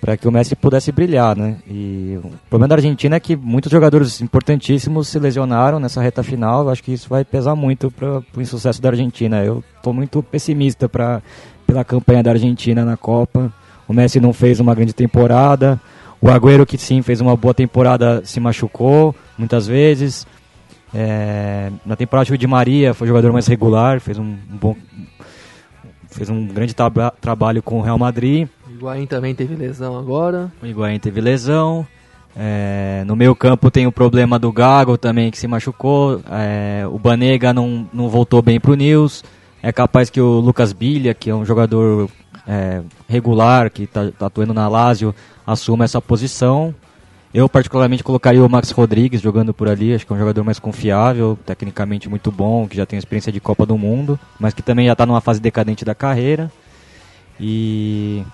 para 0.00 0.16
que 0.16 0.28
o 0.28 0.30
Messi 0.30 0.54
pudesse 0.54 0.92
brilhar, 0.92 1.36
né? 1.36 1.56
E 1.66 2.18
o 2.22 2.30
problema 2.48 2.68
da 2.68 2.74
Argentina 2.76 3.16
é 3.16 3.20
que 3.20 3.34
muitos 3.34 3.72
jogadores 3.72 4.20
importantíssimos 4.20 5.08
se 5.08 5.18
lesionaram 5.18 5.80
nessa 5.80 6.00
reta 6.00 6.22
final. 6.22 6.64
Eu 6.64 6.70
acho 6.70 6.82
que 6.82 6.92
isso 6.92 7.08
vai 7.08 7.24
pesar 7.24 7.56
muito 7.56 7.90
para 7.90 8.22
o 8.36 8.40
insucesso 8.40 8.80
da 8.80 8.90
Argentina. 8.90 9.42
Eu 9.42 9.64
estou 9.76 9.92
muito 9.92 10.22
pessimista 10.22 10.88
pra, 10.88 11.22
pela 11.66 11.84
campanha 11.84 12.22
da 12.22 12.30
Argentina 12.30 12.84
na 12.84 12.96
Copa. 12.96 13.52
O 13.88 13.92
Messi 13.92 14.20
não 14.20 14.32
fez 14.32 14.60
uma 14.60 14.74
grande 14.74 14.92
temporada. 14.92 15.80
O 16.20 16.28
Agüero, 16.28 16.66
que 16.66 16.78
sim 16.78 17.02
fez 17.02 17.20
uma 17.20 17.36
boa 17.36 17.54
temporada, 17.54 18.22
se 18.24 18.38
machucou 18.38 19.14
muitas 19.36 19.66
vezes. 19.66 20.26
É, 20.94 21.70
na 21.84 21.96
temporada 21.96 22.32
o 22.32 22.38
Di 22.38 22.46
Maria 22.46 22.94
foi 22.94 23.06
o 23.06 23.08
jogador 23.08 23.32
mais 23.32 23.46
regular, 23.46 24.00
fez 24.00 24.18
um, 24.18 24.36
um 24.50 24.56
bom, 24.56 24.76
fez 26.16 26.30
um 26.30 26.46
grande 26.46 26.74
tra 26.74 26.90
trabalho 27.20 27.62
com 27.62 27.78
o 27.78 27.82
Real 27.82 27.98
Madrid. 27.98 28.48
O 28.66 28.72
Higuaín 28.72 29.06
também 29.06 29.34
teve 29.34 29.54
lesão 29.54 29.98
agora. 29.98 30.50
O 30.62 30.66
Higuaín 30.66 30.98
teve 30.98 31.20
lesão. 31.20 31.86
É, 32.34 33.02
no 33.06 33.14
meio 33.14 33.34
campo 33.34 33.70
tem 33.70 33.86
o 33.86 33.92
problema 33.92 34.38
do 34.38 34.50
Gago 34.52 34.98
também, 34.98 35.30
que 35.30 35.38
se 35.38 35.46
machucou. 35.46 36.20
É, 36.30 36.84
o 36.86 36.98
Banega 36.98 37.52
não, 37.52 37.88
não 37.92 38.08
voltou 38.08 38.42
bem 38.42 38.58
para 38.58 38.72
o 38.72 38.74
News. 38.74 39.22
É 39.62 39.72
capaz 39.72 40.10
que 40.10 40.20
o 40.20 40.40
Lucas 40.40 40.72
Bilha, 40.72 41.14
que 41.14 41.30
é 41.30 41.34
um 41.34 41.44
jogador 41.44 42.10
é, 42.46 42.82
regular, 43.08 43.70
que 43.70 43.84
está 43.84 44.10
tá 44.10 44.26
atuando 44.26 44.54
na 44.54 44.68
Lazio, 44.68 45.14
assuma 45.46 45.84
essa 45.84 46.00
posição. 46.00 46.74
Eu 47.36 47.50
particularmente 47.50 48.02
colocaria 48.02 48.42
o 48.42 48.48
Max 48.48 48.70
Rodrigues 48.70 49.20
jogando 49.20 49.52
por 49.52 49.68
ali, 49.68 49.92
acho 49.92 50.06
que 50.06 50.12
é 50.14 50.16
um 50.16 50.18
jogador 50.18 50.42
mais 50.42 50.58
confiável, 50.58 51.38
tecnicamente 51.44 52.08
muito 52.08 52.32
bom, 52.32 52.66
que 52.66 52.74
já 52.74 52.86
tem 52.86 52.98
experiência 52.98 53.30
de 53.30 53.40
Copa 53.40 53.66
do 53.66 53.76
Mundo, 53.76 54.18
mas 54.40 54.54
que 54.54 54.62
também 54.62 54.86
já 54.86 54.92
está 54.92 55.04
numa 55.04 55.20
fase 55.20 55.38
decadente 55.38 55.84
da 55.84 55.94
carreira. 55.94 56.50
E, 57.38 58.24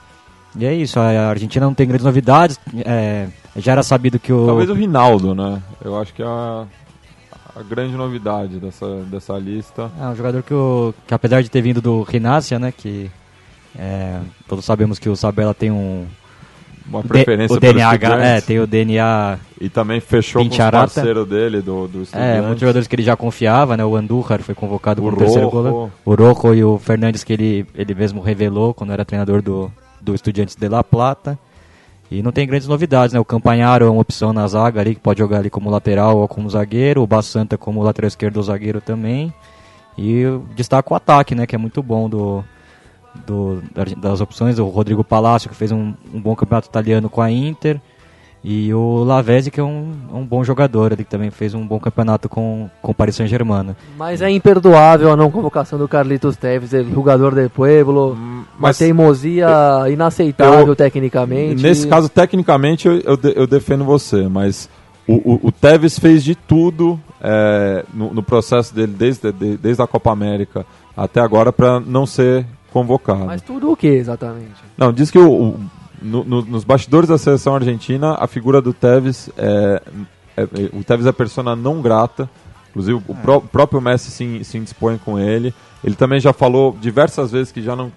e 0.57 0.65
é 0.65 0.73
isso, 0.73 1.01
a 1.01 1.31
Argentina 1.31 1.67
não 1.67 1.75
tem 1.75 1.89
grandes 1.89 2.07
novidades, 2.07 2.61
é, 2.87 3.27
já 3.57 3.73
era 3.73 3.83
sabido 3.83 4.21
que 4.21 4.33
o... 4.33 4.47
Talvez 4.47 4.71
o 4.71 4.75
Rinaldo, 4.75 5.35
né? 5.35 5.61
Eu 5.85 6.01
acho 6.01 6.15
que 6.15 6.23
é 6.23 6.27
a, 6.27 6.65
a 7.57 7.63
grande 7.65 7.97
novidade 7.97 8.61
dessa, 8.61 9.03
dessa 9.11 9.37
lista. 9.37 9.91
É 10.01 10.07
um 10.07 10.15
jogador 10.15 10.45
que, 10.45 10.55
o, 10.55 10.95
que 11.09 11.13
apesar 11.13 11.43
de 11.43 11.51
ter 11.51 11.61
vindo 11.61 11.81
do 11.81 12.03
Rinácia, 12.03 12.57
né, 12.57 12.71
que 12.71 13.11
é, 13.77 14.21
todos 14.47 14.65
sabemos 14.65 15.01
que 15.01 15.09
o 15.09 15.17
Sabella 15.17 15.53
tem 15.53 15.73
um 15.73 16.07
uma 16.89 17.03
preferência 17.03 17.57
o 17.57 17.61
DNA, 17.61 17.95
é, 18.21 18.41
tem 18.41 18.59
o 18.61 18.67
DNA 18.67 19.39
e 19.61 19.69
também 19.69 20.01
fechou 20.01 20.43
Pincharata. 20.43 20.87
com 20.87 20.91
o 20.91 20.95
parceiro 20.95 21.27
dele 21.27 21.61
do, 21.61 21.87
do 21.87 22.03
É, 22.13 22.41
muitos 22.41 22.61
jogadores 22.61 22.89
que 22.89 22.95
ele 22.95 23.03
já 23.03 23.17
confiava, 23.17 23.77
né? 23.77 23.85
O 23.85 23.97
Andújar 23.97 24.43
foi 24.43 24.55
convocado 24.55 25.01
como 25.01 25.17
terceiro 25.17 25.51
goleiro. 25.51 25.93
O 26.05 26.15
Rojo 26.15 26.55
e 26.55 26.65
o 26.65 26.79
Fernandes 26.79 27.23
que 27.23 27.33
ele, 27.33 27.67
ele 27.75 27.95
mesmo 27.95 28.21
revelou 28.21 28.75
quando 28.75 28.93
era 28.93 29.05
treinador 29.05 29.43
do, 29.43 29.71
do 30.01 30.15
Estudiantes 30.15 30.57
de 30.57 30.69
La 30.69 30.83
Plata. 30.83 31.39
E 32.11 32.23
não 32.23 32.31
tem 32.31 32.47
grandes 32.47 32.69
novidades, 32.69 33.15
né? 33.15 33.21
O 33.21 33.25
Campanharo 33.25 33.87
é 33.87 33.91
uma 33.91 34.03
opção 34.03 34.33
na 34.35 34.47
zaga 34.47 34.81
ali, 34.81 34.95
que 34.95 35.01
pode 35.01 35.19
jogar 35.19 35.39
ali 35.39 35.49
como 35.49 35.71
lateral 35.71 36.19
ou 36.19 36.29
como 36.29 36.51
zagueiro. 36.51 37.03
O 37.03 37.07
Bassanta 37.07 37.57
como 37.57 37.83
lateral 37.83 38.09
esquerdo 38.09 38.37
ou 38.37 38.43
zagueiro 38.43 38.81
também. 38.81 39.33
E 39.97 40.25
destaca 40.55 40.93
o 40.93 40.97
ataque, 40.97 41.35
né? 41.35 41.47
Que 41.47 41.55
é 41.55 41.59
muito 41.59 41.83
bom 41.83 42.11
do, 42.11 42.45
do, 43.27 43.63
das 43.97 44.21
opções, 44.21 44.59
o 44.59 44.67
Rodrigo 44.67 45.05
Palácio, 45.05 45.49
que 45.49 45.57
fez 45.57 45.73
um, 45.73 45.95
um, 46.13 46.21
bom 46.21 46.35
campeonato 46.35 46.69
italiano 46.69 47.09
com 47.09 47.21
a 47.21 47.31
Inter, 47.31 47.81
e 48.45 48.75
o 48.75 49.05
Lavezzi, 49.05 49.53
que 49.53 49.61
é 49.61 49.63
um, 49.63 49.93
um 50.13 50.25
bom 50.25 50.43
jogador, 50.43 50.91
ele 50.91 51.05
que 51.05 51.11
também 51.11 51.31
fez 51.31 51.55
um 51.55 51.65
bom 51.65 51.79
campeonato 51.79 52.29
com, 52.29 52.69
com 52.81 52.91
o 52.91 52.95
Paris 52.95 53.15
Saint-Germain. 53.15 53.77
Mas 53.97 54.21
é 54.21 54.29
imperdoável 54.29 55.13
a 55.13 55.17
não 55.17 55.31
convocação 55.31 55.79
do 55.79 55.87
Carlitos 55.87 56.37
Teves, 56.37 56.73
ele, 56.73 56.93
jogador 56.93 57.37
de 57.37 57.49
Pueblo, 57.49 58.15
hum, 58.15 58.43
mas 58.59 58.81
uma 58.81 58.87
teimosia 58.87 59.47
é, 59.87 59.93
inaceitável 59.93 60.67
eu, 60.67 60.77
tecnicamente. 60.77 61.63
Nesse 61.63 61.87
caso, 61.87 62.09
tecnicamente, 62.09 62.89
eu, 62.89 62.95
eu, 63.01 63.19
eu 63.37 63.47
defendo 63.47 63.85
você, 63.85 64.27
mas 64.27 64.69
o, 65.07 65.15
o, 65.15 65.41
o, 65.45 65.53
Tevez 65.53 65.99
fez 65.99 66.25
de 66.25 66.35
tudo 66.35 66.99
é, 67.21 67.85
no, 67.95 68.13
no, 68.13 68.23
processo 68.23 68.75
dele, 68.75 68.93
desde, 68.97 69.31
de, 69.33 69.57
desde 69.57 69.83
a 69.83 69.87
Copa 69.87 70.11
América 70.11 70.67
até 70.97 71.21
agora, 71.21 71.53
para 71.53 71.81
não 71.81 72.07
ser 72.07 72.45
convocado. 72.73 73.27
Mas 73.27 73.43
tudo 73.43 73.71
o 73.71 73.77
que 73.77 73.87
exatamente? 73.87 74.55
Não, 74.77 74.93
diz 74.93 75.11
que 75.11 75.19
o, 75.19 75.31
o 75.31 75.61
no, 76.03 76.25
no, 76.25 76.43
nos 76.43 76.65
bastidores 76.65 77.09
da 77.09 77.17
seleção 77.17 77.55
argentina, 77.55 78.15
a 78.19 78.27
figura 78.27 78.61
do 78.61 78.73
Tevez 78.73 79.31
é, 79.37 79.83
é, 80.37 80.43
é 80.43 80.47
o 80.73 80.83
Tevez 80.83 81.07
é 81.07 81.13
persona 81.13 81.55
não 81.55 81.81
grata. 81.81 82.29
Inclusive, 82.71 83.03
o 83.07 83.15
pró 83.15 83.41
próprio 83.41 83.83
Messi 83.83 84.11
se, 84.11 84.45
se 84.45 84.57
indispõe 84.57 84.97
com 84.97 85.19
ele. 85.19 85.55
Ele 85.85 85.95
também 85.95 86.19
já 86.19 86.33
falou 86.33 86.77
diversas 86.81 87.31
vezes 87.31 87.53
que 87.53 87.61
já 87.61 87.77
não, 87.77 87.93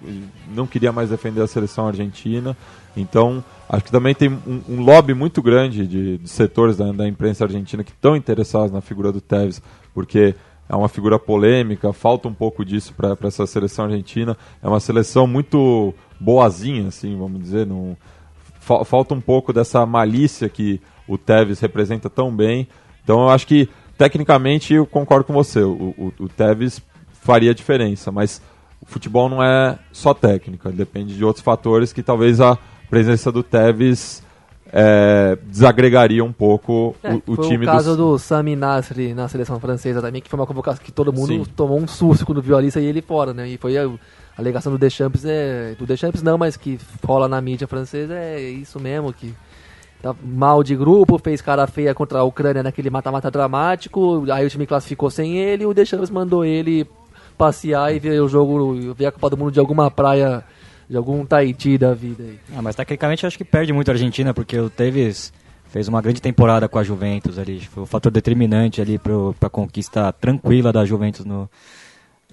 não 0.54 0.66
queria 0.66 0.92
mais 0.92 1.08
defender 1.08 1.40
a 1.40 1.46
seleção 1.46 1.86
argentina. 1.86 2.54
Então, 2.94 3.42
acho 3.68 3.84
que 3.84 3.90
também 3.90 4.14
tem 4.14 4.28
um, 4.28 4.60
um 4.68 4.80
lobby 4.82 5.14
muito 5.14 5.40
grande 5.40 5.86
de, 5.86 6.18
de 6.18 6.28
setores 6.28 6.76
da, 6.76 6.92
da, 6.92 7.08
imprensa 7.08 7.44
argentina 7.44 7.82
que 7.82 7.90
estão 7.90 8.14
interessados 8.14 8.70
na 8.70 8.80
figura 8.80 9.10
do 9.10 9.20
Tevez, 9.20 9.62
porque 9.94 10.34
é 10.68 10.74
uma 10.74 10.88
figura 10.88 11.18
polêmica, 11.18 11.92
falta 11.92 12.26
um 12.26 12.34
pouco 12.34 12.64
disso 12.64 12.92
para 12.94 13.16
essa 13.22 13.46
seleção 13.46 13.84
argentina. 13.84 14.36
É 14.62 14.68
uma 14.68 14.80
seleção 14.80 15.26
muito 15.26 15.94
boazinha, 16.18 16.88
assim, 16.88 17.16
vamos 17.16 17.40
dizer. 17.40 17.66
Não, 17.66 17.96
fa 18.58 18.84
falta 18.84 19.14
um 19.14 19.20
pouco 19.20 19.52
dessa 19.52 19.86
malícia 19.86 20.48
que 20.48 20.80
o 21.06 21.16
Tevez 21.16 21.60
representa 21.60 22.10
tão 22.10 22.34
bem. 22.34 22.66
Então 23.04 23.22
eu 23.22 23.28
acho 23.30 23.46
que, 23.46 23.68
tecnicamente, 23.96 24.74
eu 24.74 24.84
concordo 24.86 25.24
com 25.24 25.32
você. 25.32 25.60
O, 25.60 25.94
o, 25.96 26.12
o 26.18 26.28
Tevez 26.28 26.82
faria 27.12 27.54
diferença, 27.54 28.10
mas 28.10 28.42
o 28.80 28.86
futebol 28.86 29.28
não 29.28 29.42
é 29.42 29.78
só 29.92 30.12
técnica, 30.12 30.70
depende 30.70 31.16
de 31.16 31.24
outros 31.24 31.44
fatores 31.44 31.92
que 31.92 32.02
talvez 32.02 32.40
a 32.40 32.58
presença 32.90 33.30
do 33.30 33.42
Tevez 33.42 34.22
é, 34.72 35.38
desagregaria 35.44 36.24
um 36.24 36.32
pouco 36.32 36.96
é, 37.02 37.14
o, 37.14 37.22
o 37.26 37.36
time 37.36 37.64
o 37.64 37.68
caso 37.68 37.96
do 37.96 38.18
Sami 38.18 38.56
Nasri 38.56 39.14
na 39.14 39.28
seleção 39.28 39.60
francesa 39.60 40.02
também, 40.02 40.20
que 40.20 40.28
foi 40.28 40.38
uma 40.38 40.46
convocação 40.46 40.82
que 40.82 40.92
todo 40.92 41.12
mundo 41.12 41.44
Sim. 41.44 41.44
tomou 41.54 41.78
um 41.78 41.86
susto 41.86 42.26
quando 42.26 42.42
viu 42.42 42.56
ali 42.56 42.68
e 42.74 42.78
ele 42.78 43.00
fora, 43.00 43.32
né? 43.32 43.48
E 43.48 43.56
foi 43.56 43.78
a, 43.78 43.84
a 43.84 43.90
alegação 44.36 44.72
do 44.72 44.78
Deschamps, 44.78 45.24
é, 45.24 45.74
do 45.78 45.86
Deschamps 45.86 46.22
não, 46.22 46.36
mas 46.36 46.56
que 46.56 46.78
rola 47.04 47.28
na 47.28 47.40
mídia 47.40 47.66
francesa, 47.66 48.14
é 48.14 48.40
isso 48.40 48.80
mesmo, 48.80 49.12
que 49.12 49.32
tá 50.02 50.14
mal 50.22 50.62
de 50.62 50.74
grupo, 50.74 51.18
fez 51.18 51.40
cara 51.40 51.66
feia 51.66 51.94
contra 51.94 52.18
a 52.18 52.24
Ucrânia 52.24 52.62
naquele 52.62 52.90
mata-mata 52.90 53.30
dramático, 53.30 54.24
aí 54.30 54.44
o 54.44 54.50
time 54.50 54.66
classificou 54.66 55.10
sem 55.10 55.38
ele, 55.38 55.62
e 55.62 55.66
o 55.66 55.72
Deschamps 55.72 56.10
mandou 56.10 56.44
ele 56.44 56.86
passear 57.38 57.94
e 57.94 57.98
ver 57.98 58.20
o 58.20 58.28
jogo, 58.28 58.94
ver 58.94 59.06
a 59.06 59.12
Copa 59.12 59.30
do 59.30 59.36
Mundo 59.36 59.52
de 59.52 59.60
alguma 59.60 59.90
praia 59.90 60.44
de 60.88 60.96
algum 60.96 61.24
Tahiti 61.24 61.76
da 61.76 61.94
vida 61.94 62.22
aí. 62.22 62.38
Ah, 62.56 62.62
mas 62.62 62.74
tecnicamente 62.74 63.26
acho 63.26 63.36
que 63.36 63.44
perde 63.44 63.72
muito 63.72 63.88
a 63.88 63.94
Argentina, 63.94 64.32
porque 64.32 64.58
o 64.58 64.70
Tevez 64.70 65.32
fez 65.68 65.88
uma 65.88 66.00
grande 66.00 66.22
temporada 66.22 66.68
com 66.68 66.78
a 66.78 66.82
Juventus 66.82 67.38
ali, 67.38 67.60
foi 67.60 67.82
o 67.82 67.86
fator 67.86 68.10
determinante 68.10 68.80
ali 68.80 68.98
para 68.98 69.12
a 69.40 69.50
conquista 69.50 70.12
tranquila 70.12 70.72
da 70.72 70.84
Juventus 70.84 71.24
no, 71.24 71.50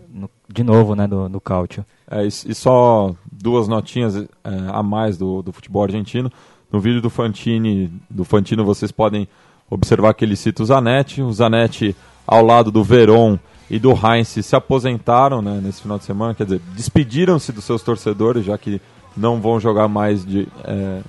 no, 0.10 0.30
de 0.47 0.64
novo, 0.64 0.95
né, 0.95 1.08
no, 1.08 1.28
no 1.28 1.41
Cautio. 1.41 1.86
É, 2.10 2.24
e, 2.24 2.28
e, 2.28 2.56
só 2.56 3.14
duas 3.32 3.68
notinhas 3.68 4.16
é, 4.16 4.28
a 4.68 4.84
mais 4.84 5.18
do, 5.18 5.41
do 5.41 5.51
futebol 5.51 5.84
argentino. 5.84 6.32
No 6.72 6.80
vídeo 6.80 7.01
do 7.01 7.10
Fantini, 7.10 7.91
do 8.10 8.24
Fantino 8.24 8.64
vocês 8.64 8.91
podem 8.91 9.28
observar 9.70 10.14
que 10.14 10.24
ele 10.24 10.36
cita 10.36 10.64
o 10.64 10.66
Zanetti, 10.66 11.22
o 11.22 11.32
Zanetti 11.32 11.95
ao 12.26 12.45
lado 12.45 12.72
do 12.72 12.84
Veron 12.84 13.38
e 13.74 13.80
do 13.80 13.92
Heinz 13.92 14.28
se 14.28 14.56
aposentaram 14.56 15.42
né, 15.42 15.60
nesse 15.60 15.82
final 15.82 15.98
de 15.98 16.04
semana, 16.04 16.36
quer 16.36 16.44
dizer, 16.44 16.62
despediram-se 16.76 17.52
dos 17.52 17.64
seus 17.64 17.82
torcedores, 17.82 18.46
já 18.46 18.56
que 18.56 18.80
não 19.18 19.42
vão 19.42 19.60
jogar 19.60 19.88
mais 19.88 20.24
de, 20.24 20.48
é, 20.64 21.02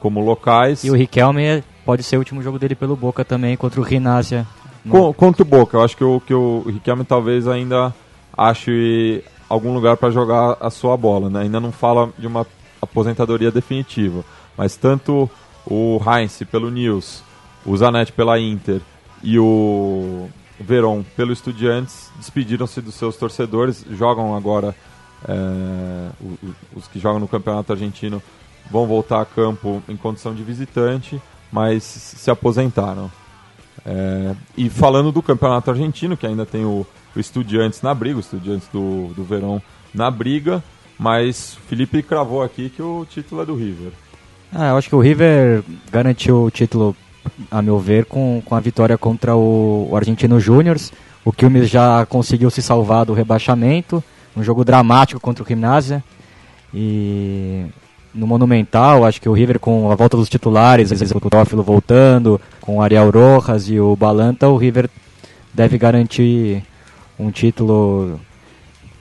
como 0.00 0.18
locais. 0.18 0.82
E 0.82 0.90
o 0.90 0.96
Riquelme 0.96 1.62
pode 1.84 2.02
ser 2.02 2.16
o 2.16 2.18
último 2.18 2.42
jogo 2.42 2.58
dele 2.58 2.74
pelo 2.74 2.96
Boca 2.96 3.24
também, 3.24 3.56
contra 3.56 3.80
o 3.80 3.84
Rinácia. 3.84 4.44
No... 4.84 5.14
Contra 5.14 5.42
o 5.42 5.44
Boca, 5.44 5.76
eu 5.76 5.84
acho 5.84 5.96
que 5.96 6.02
o, 6.02 6.20
que 6.20 6.34
o 6.34 6.64
Riquelme 6.66 7.04
talvez 7.04 7.46
ainda 7.46 7.94
ache 8.36 9.22
algum 9.48 9.72
lugar 9.72 9.96
para 9.96 10.10
jogar 10.10 10.56
a 10.60 10.70
sua 10.70 10.96
bola, 10.96 11.30
né? 11.30 11.42
ainda 11.42 11.60
não 11.60 11.70
fala 11.70 12.10
de 12.18 12.26
uma 12.26 12.44
aposentadoria 12.82 13.52
definitiva, 13.52 14.24
mas 14.56 14.74
tanto 14.74 15.30
o 15.64 16.00
Heinz 16.04 16.42
pelo 16.50 16.68
News, 16.68 17.22
o 17.64 17.76
Zanetti 17.76 18.10
pela 18.10 18.40
Inter 18.40 18.80
e 19.22 19.38
o 19.38 20.28
Verón 20.60 21.04
pelo 21.16 21.32
Estudiantes 21.32 22.10
despediram-se 22.16 22.80
dos 22.80 22.94
seus 22.94 23.16
torcedores, 23.16 23.84
jogam 23.90 24.34
agora 24.34 24.74
é, 25.26 26.10
os 26.74 26.86
que 26.88 26.98
jogam 26.98 27.20
no 27.20 27.28
Campeonato 27.28 27.72
Argentino 27.72 28.22
vão 28.70 28.86
voltar 28.86 29.20
a 29.20 29.24
campo 29.24 29.82
em 29.88 29.96
condição 29.96 30.34
de 30.34 30.42
visitante, 30.42 31.20
mas 31.50 31.82
se 31.82 32.30
aposentaram. 32.30 33.10
É, 33.86 34.34
e 34.56 34.68
falando 34.68 35.10
do 35.10 35.22
Campeonato 35.22 35.70
Argentino, 35.70 36.16
que 36.16 36.26
ainda 36.26 36.44
tem 36.44 36.64
o, 36.64 36.86
o 37.16 37.20
Estudiantes 37.20 37.80
na 37.82 37.94
briga, 37.94 38.16
o 38.16 38.20
Estudiantes 38.20 38.68
do, 38.68 39.12
do 39.14 39.24
Verão 39.24 39.62
na 39.94 40.10
briga, 40.10 40.62
Mas 40.98 41.56
Felipe 41.68 42.02
cravou 42.02 42.42
aqui 42.42 42.68
que 42.68 42.82
o 42.82 43.06
título 43.08 43.42
é 43.42 43.46
do 43.46 43.54
River. 43.54 43.92
Ah, 44.52 44.70
eu 44.70 44.76
acho 44.76 44.88
que 44.88 44.96
o 44.96 45.00
River 45.00 45.62
garantiu 45.90 46.42
o 46.42 46.50
título, 46.50 46.96
a 47.50 47.62
meu 47.62 47.78
ver, 47.78 48.04
com, 48.04 48.42
com 48.44 48.54
a 48.54 48.60
vitória 48.60 48.96
contra 48.98 49.36
o, 49.36 49.88
o 49.90 49.96
Argentino 49.96 50.38
Júnior. 50.40 50.76
O 51.24 51.32
Quilmes 51.32 51.68
já 51.68 52.06
conseguiu 52.06 52.50
se 52.50 52.62
salvar 52.62 53.04
do 53.04 53.12
rebaixamento. 53.12 54.02
Um 54.36 54.42
jogo 54.42 54.64
dramático 54.64 55.20
contra 55.20 55.42
o 55.42 55.46
Gimnasia. 55.46 56.02
E 56.72 57.66
no 58.14 58.26
Monumental, 58.26 59.04
acho 59.04 59.20
que 59.20 59.28
o 59.28 59.32
River 59.32 59.58
com 59.58 59.90
a 59.90 59.94
volta 59.94 60.16
dos 60.16 60.28
titulares, 60.28 60.90
o 60.90 61.30
Tófilo 61.30 61.62
voltando, 61.62 62.40
com 62.60 62.78
o 62.78 62.82
Ariel 62.82 63.10
Rojas 63.10 63.68
e 63.68 63.78
o 63.78 63.94
Balanta, 63.96 64.48
o 64.48 64.56
River 64.56 64.88
deve 65.52 65.78
garantir 65.78 66.62
um 67.18 67.30
título 67.30 68.20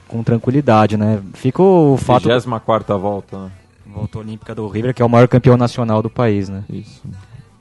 com 0.07 0.23
tranquilidade, 0.23 0.97
né? 0.97 1.21
Fica 1.33 1.61
o 1.61 1.97
fato... 1.97 2.29
24ª 2.29 2.97
volta, 2.97 3.37
né? 3.37 3.51
Volta 3.85 4.19
olímpica 4.19 4.53
do 4.53 4.67
River, 4.67 4.93
que 4.93 5.01
é 5.01 5.05
o 5.05 5.09
maior 5.09 5.27
campeão 5.27 5.57
nacional 5.57 6.01
do 6.01 6.09
país, 6.09 6.49
né? 6.49 6.63
Isso. 6.69 7.01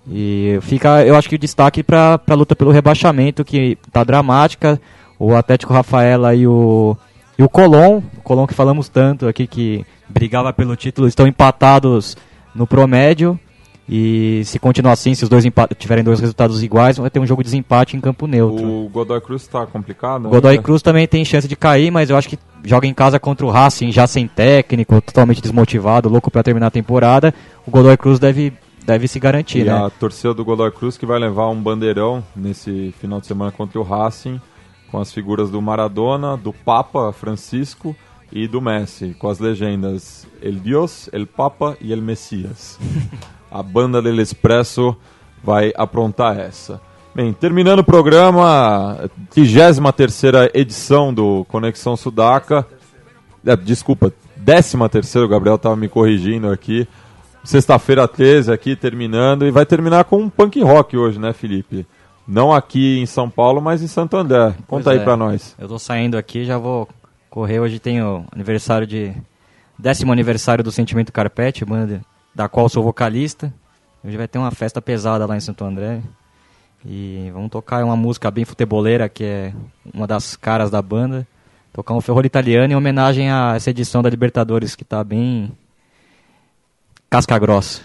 E 0.08 0.58
fica, 0.62 1.04
eu 1.04 1.16
acho 1.16 1.28
que 1.28 1.34
o 1.34 1.38
destaque 1.38 1.82
para 1.82 2.20
a 2.26 2.34
luta 2.34 2.54
pelo 2.54 2.70
rebaixamento, 2.70 3.44
que 3.44 3.76
tá 3.92 4.04
dramática. 4.04 4.80
O 5.18 5.34
Atlético 5.34 5.72
Rafaela 5.72 6.34
e 6.34 6.46
o, 6.46 6.96
e 7.38 7.42
o 7.42 7.48
Colón, 7.48 8.02
o 8.18 8.20
Colón 8.22 8.46
que 8.46 8.54
falamos 8.54 8.88
tanto 8.88 9.26
aqui, 9.26 9.46
que 9.46 9.84
brigava 10.08 10.52
pelo 10.52 10.76
título, 10.76 11.08
estão 11.08 11.26
empatados 11.26 12.16
no 12.54 12.66
promédio. 12.66 13.38
E 13.88 14.42
se 14.44 14.58
continuar 14.58 14.92
assim, 14.92 15.14
se 15.14 15.22
os 15.22 15.28
dois 15.28 15.44
tiverem 15.78 16.02
dois 16.02 16.18
resultados 16.18 16.60
iguais, 16.62 16.96
vai 16.96 17.08
ter 17.08 17.20
um 17.20 17.26
jogo 17.26 17.42
de 17.42 17.46
desempate 17.46 17.96
em 17.96 18.00
campo 18.00 18.26
neutro. 18.26 18.66
O 18.66 18.88
Godoy 18.88 19.20
Cruz 19.20 19.42
está 19.42 19.64
complicado? 19.64 20.26
O 20.26 20.30
Godoy 20.30 20.58
Cruz 20.58 20.82
também 20.82 21.06
tem 21.06 21.24
chance 21.24 21.46
de 21.46 21.54
cair, 21.54 21.92
mas 21.92 22.10
eu 22.10 22.16
acho 22.16 22.28
que 22.28 22.38
joga 22.64 22.88
em 22.88 22.92
casa 22.92 23.20
contra 23.20 23.46
o 23.46 23.50
Racing, 23.50 23.92
já 23.92 24.06
sem 24.08 24.26
técnico, 24.26 25.00
totalmente 25.00 25.40
desmotivado, 25.40 26.08
louco 26.08 26.32
para 26.32 26.42
terminar 26.42 26.66
a 26.66 26.70
temporada. 26.70 27.32
O 27.64 27.70
Godoy 27.70 27.96
Cruz 27.96 28.18
deve, 28.18 28.52
deve 28.86 29.08
se 29.08 29.18
garantir, 29.18 29.60
e 29.60 29.64
né? 29.64 29.72
a 29.72 29.90
torcida 29.90 30.32
do 30.32 30.44
Godoy 30.44 30.70
Cruz 30.70 30.96
que 30.96 31.04
vai 31.04 31.18
levar 31.18 31.48
um 31.48 31.60
bandeirão 31.60 32.22
nesse 32.34 32.94
final 33.00 33.20
de 33.20 33.26
semana 33.26 33.50
contra 33.50 33.80
o 33.80 33.82
Racing, 33.82 34.40
com 34.90 35.00
as 35.00 35.12
figuras 35.12 35.50
do 35.50 35.60
Maradona, 35.60 36.36
do 36.36 36.52
Papa 36.52 37.12
Francisco 37.12 37.96
e 38.32 38.46
do 38.46 38.60
Messi, 38.60 39.16
com 39.18 39.28
as 39.28 39.40
legendas 39.40 40.26
El 40.40 40.54
Dios, 40.54 41.10
El 41.12 41.26
Papa 41.26 41.76
e 41.80 41.92
El 41.92 42.00
Messias. 42.00 42.78
a 43.50 43.60
banda 43.60 44.00
del 44.00 44.20
Expresso 44.20 44.96
vai 45.42 45.72
aprontar 45.76 46.38
essa. 46.38 46.80
Bem, 47.12 47.32
terminando 47.32 47.80
o 47.80 47.84
programa, 47.84 49.10
33 49.30 49.80
edição 50.54 51.12
do 51.12 51.44
Conexão 51.48 51.96
Sudaca. 51.96 52.64
É, 53.44 53.56
desculpa, 53.56 54.12
13 54.44 55.18
o 55.18 55.28
Gabriel 55.28 55.56
estava 55.56 55.74
me 55.74 55.88
corrigindo 55.88 56.50
aqui. 56.50 56.86
Sexta-feira 57.46 58.08
13 58.08 58.52
aqui, 58.52 58.74
terminando. 58.74 59.46
E 59.46 59.50
vai 59.50 59.64
terminar 59.64 60.04
com 60.04 60.18
um 60.18 60.28
punk 60.28 60.60
rock 60.62 60.96
hoje, 60.96 61.18
né, 61.18 61.32
Felipe? 61.32 61.86
Não 62.26 62.52
aqui 62.52 62.98
em 62.98 63.06
São 63.06 63.30
Paulo, 63.30 63.60
mas 63.60 63.82
em 63.82 63.86
Santo 63.86 64.16
André. 64.16 64.54
Conta 64.66 64.84
Pois 64.84 64.86
aí 64.88 64.98
é. 64.98 65.04
pra 65.04 65.16
nós. 65.16 65.54
Eu 65.58 65.68
tô 65.68 65.78
saindo 65.78 66.18
aqui, 66.18 66.44
já 66.44 66.58
vou 66.58 66.88
correr. 67.30 67.60
Hoje 67.60 67.78
tem 67.78 68.02
o 68.02 68.24
aniversário 68.32 68.86
de. 68.86 69.14
Décimo 69.78 70.10
aniversário 70.10 70.64
do 70.64 70.72
Sentimento 70.72 71.12
Carpete, 71.12 71.64
banda 71.64 72.00
da 72.34 72.48
qual 72.48 72.68
sou 72.68 72.82
vocalista. 72.82 73.52
Hoje 74.04 74.16
vai 74.16 74.26
ter 74.26 74.38
uma 74.38 74.50
festa 74.50 74.82
pesada 74.82 75.24
lá 75.24 75.36
em 75.36 75.40
Santo 75.40 75.64
André. 75.64 76.02
E 76.84 77.30
vamos 77.32 77.50
tocar 77.50 77.84
uma 77.84 77.96
música 77.96 78.30
bem 78.30 78.44
futeboleira, 78.44 79.08
que 79.08 79.24
é 79.24 79.54
uma 79.94 80.06
das 80.06 80.34
caras 80.34 80.70
da 80.70 80.82
banda. 80.82 81.26
Tocar 81.72 81.94
um 81.94 82.00
Ferrolho 82.00 82.26
Italiano 82.26 82.72
em 82.72 82.76
homenagem 82.76 83.30
a 83.30 83.54
essa 83.54 83.70
edição 83.70 84.02
da 84.02 84.10
Libertadores, 84.10 84.74
que 84.74 84.84
tá 84.84 85.04
bem. 85.04 85.52
Casca 87.10 87.38
grossa. 87.38 87.82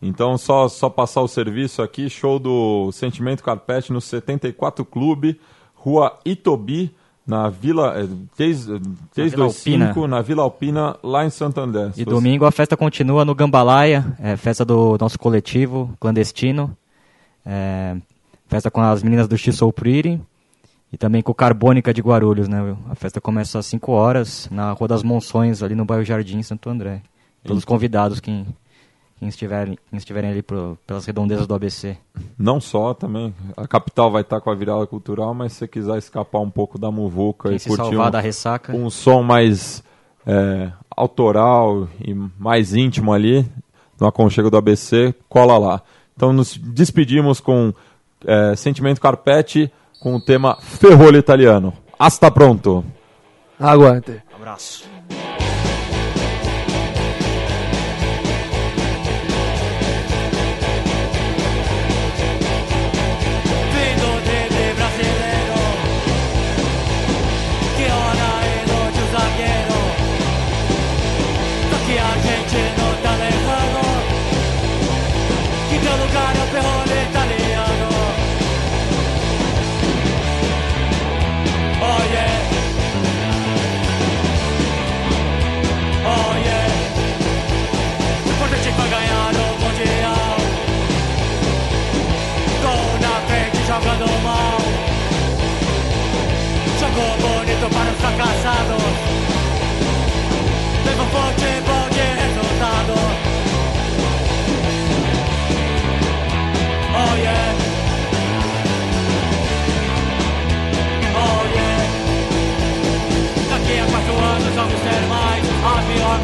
Então, 0.00 0.36
só, 0.36 0.68
só 0.68 0.90
passar 0.90 1.22
o 1.22 1.28
serviço 1.28 1.82
aqui, 1.82 2.10
show 2.10 2.38
do 2.38 2.90
Sentimento 2.92 3.42
Carpete 3.42 3.92
no 3.92 4.00
74 4.00 4.84
Clube, 4.84 5.40
Rua 5.74 6.18
Itobi, 6.24 6.94
na 7.26 7.48
Vila. 7.48 7.94
É, 7.98 8.06
3, 8.36 8.66
Vila 8.66 8.80
325, 9.14 9.84
Alpina. 9.84 10.06
na 10.06 10.22
Vila 10.22 10.42
Alpina, 10.42 10.96
lá 11.02 11.24
em 11.24 11.30
Santo 11.30 11.60
André. 11.60 11.92
Se 11.92 12.02
E 12.02 12.04
domingo 12.04 12.44
a 12.44 12.52
festa 12.52 12.76
continua 12.76 13.24
no 13.24 13.34
Gambalaia, 13.34 14.16
é, 14.20 14.36
festa 14.36 14.64
do 14.64 14.96
nosso 15.00 15.18
coletivo 15.18 15.90
clandestino. 15.98 16.76
É, 17.44 17.96
festa 18.48 18.70
com 18.70 18.80
as 18.80 19.02
meninas 19.02 19.26
do 19.26 19.36
X 19.36 19.56
Soul 19.56 19.72
Pretty 19.72 20.20
e 20.92 20.96
também 20.96 21.22
com 21.22 21.32
o 21.32 21.34
Carbônica 21.34 21.92
de 21.92 22.00
Guarulhos, 22.00 22.48
né? 22.48 22.76
A 22.88 22.94
festa 22.94 23.20
começa 23.20 23.58
às 23.58 23.66
5 23.66 23.90
horas 23.92 24.48
na 24.50 24.72
Rua 24.72 24.88
das 24.88 25.02
Monções, 25.02 25.62
ali 25.62 25.74
no 25.74 25.84
bairro 25.84 26.04
Jardim, 26.04 26.42
Santo 26.42 26.68
André. 26.70 27.02
Todos 27.46 27.64
convidados 27.64 28.20
quem, 28.20 28.46
quem, 29.18 29.28
estiverem, 29.28 29.78
quem 29.88 29.96
estiverem 29.98 30.30
ali 30.30 30.42
pro- 30.42 30.76
pelas 30.86 31.04
redondezas 31.06 31.46
do 31.46 31.54
ABC. 31.54 31.96
Não 32.38 32.60
só 32.60 32.92
também. 32.94 33.34
A 33.56 33.66
capital 33.66 34.10
vai 34.10 34.22
estar 34.22 34.40
com 34.40 34.50
a 34.50 34.54
virada 34.54 34.86
cultural, 34.86 35.32
mas 35.34 35.52
se 35.52 35.58
você 35.60 35.68
quiser 35.68 35.98
escapar 35.98 36.40
um 36.40 36.50
pouco 36.50 36.78
da 36.78 36.90
muvuca 36.90 37.48
Quem 37.48 37.56
e 37.56 37.60
se 37.60 37.68
curtir 37.68 37.84
salvar 37.84 38.08
um, 38.08 38.10
da 38.10 38.20
ressaca. 38.20 38.74
um 38.76 38.90
som 38.90 39.22
mais 39.22 39.82
é, 40.26 40.70
autoral 40.94 41.88
e 42.04 42.12
mais 42.38 42.74
íntimo 42.74 43.12
ali, 43.12 43.46
no 44.00 44.06
aconchego 44.06 44.50
do 44.50 44.56
ABC, 44.56 45.14
cola 45.28 45.56
lá. 45.58 45.82
Então 46.14 46.32
nos 46.32 46.56
despedimos 46.56 47.40
com 47.40 47.72
é, 48.26 48.56
Sentimento 48.56 49.00
Carpete, 49.00 49.70
com 50.00 50.14
o 50.16 50.20
tema 50.24 50.56
Ferrolho 50.60 51.16
Italiano. 51.18 51.72
Hasta 51.98 52.30
pronto! 52.30 52.84
Aguante. 53.58 54.22
Abraço. 54.34 54.84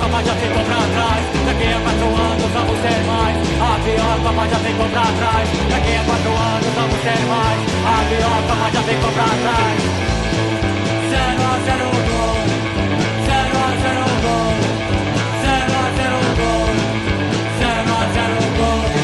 Papai 0.00 0.24
já 0.24 0.32
até 0.32 0.48
pra 0.48 0.62
atrás. 0.62 1.22
Daqui 1.46 1.66
a 1.72 1.80
quatro 1.80 2.06
anos 2.06 2.50
vamos 2.52 2.78
ser 2.82 3.00
mais. 3.06 3.36
A 3.60 3.78
pior 3.84 4.16
capaz 4.24 4.50
já 4.50 4.56
até 4.56 4.72
pra 4.72 5.02
atrás. 5.02 5.48
Daqui 5.70 5.92
a 5.96 6.02
quatro 6.04 6.32
anos 6.32 6.72
vamos 6.74 7.00
ser 7.02 7.20
mais. 7.32 7.60
A 7.84 7.96
pior 8.08 8.40
capaz 8.48 8.72
já 8.72 8.80
até 8.80 8.94
pra 8.94 9.24
atrás. 9.34 9.76
Zero 11.10 11.42
a 11.42 11.56
zero 11.66 11.88
gol. 12.08 12.36
Zero 13.26 13.56
a 13.58 13.70
zero 13.82 14.06
gol. 14.24 14.52
Zero 15.42 15.74
a 15.76 15.88
zero 15.98 16.20
gol. 16.38 16.68
Zero 17.58 17.92
a 17.92 18.04
zero 18.14 18.38
gol. 18.58 19.01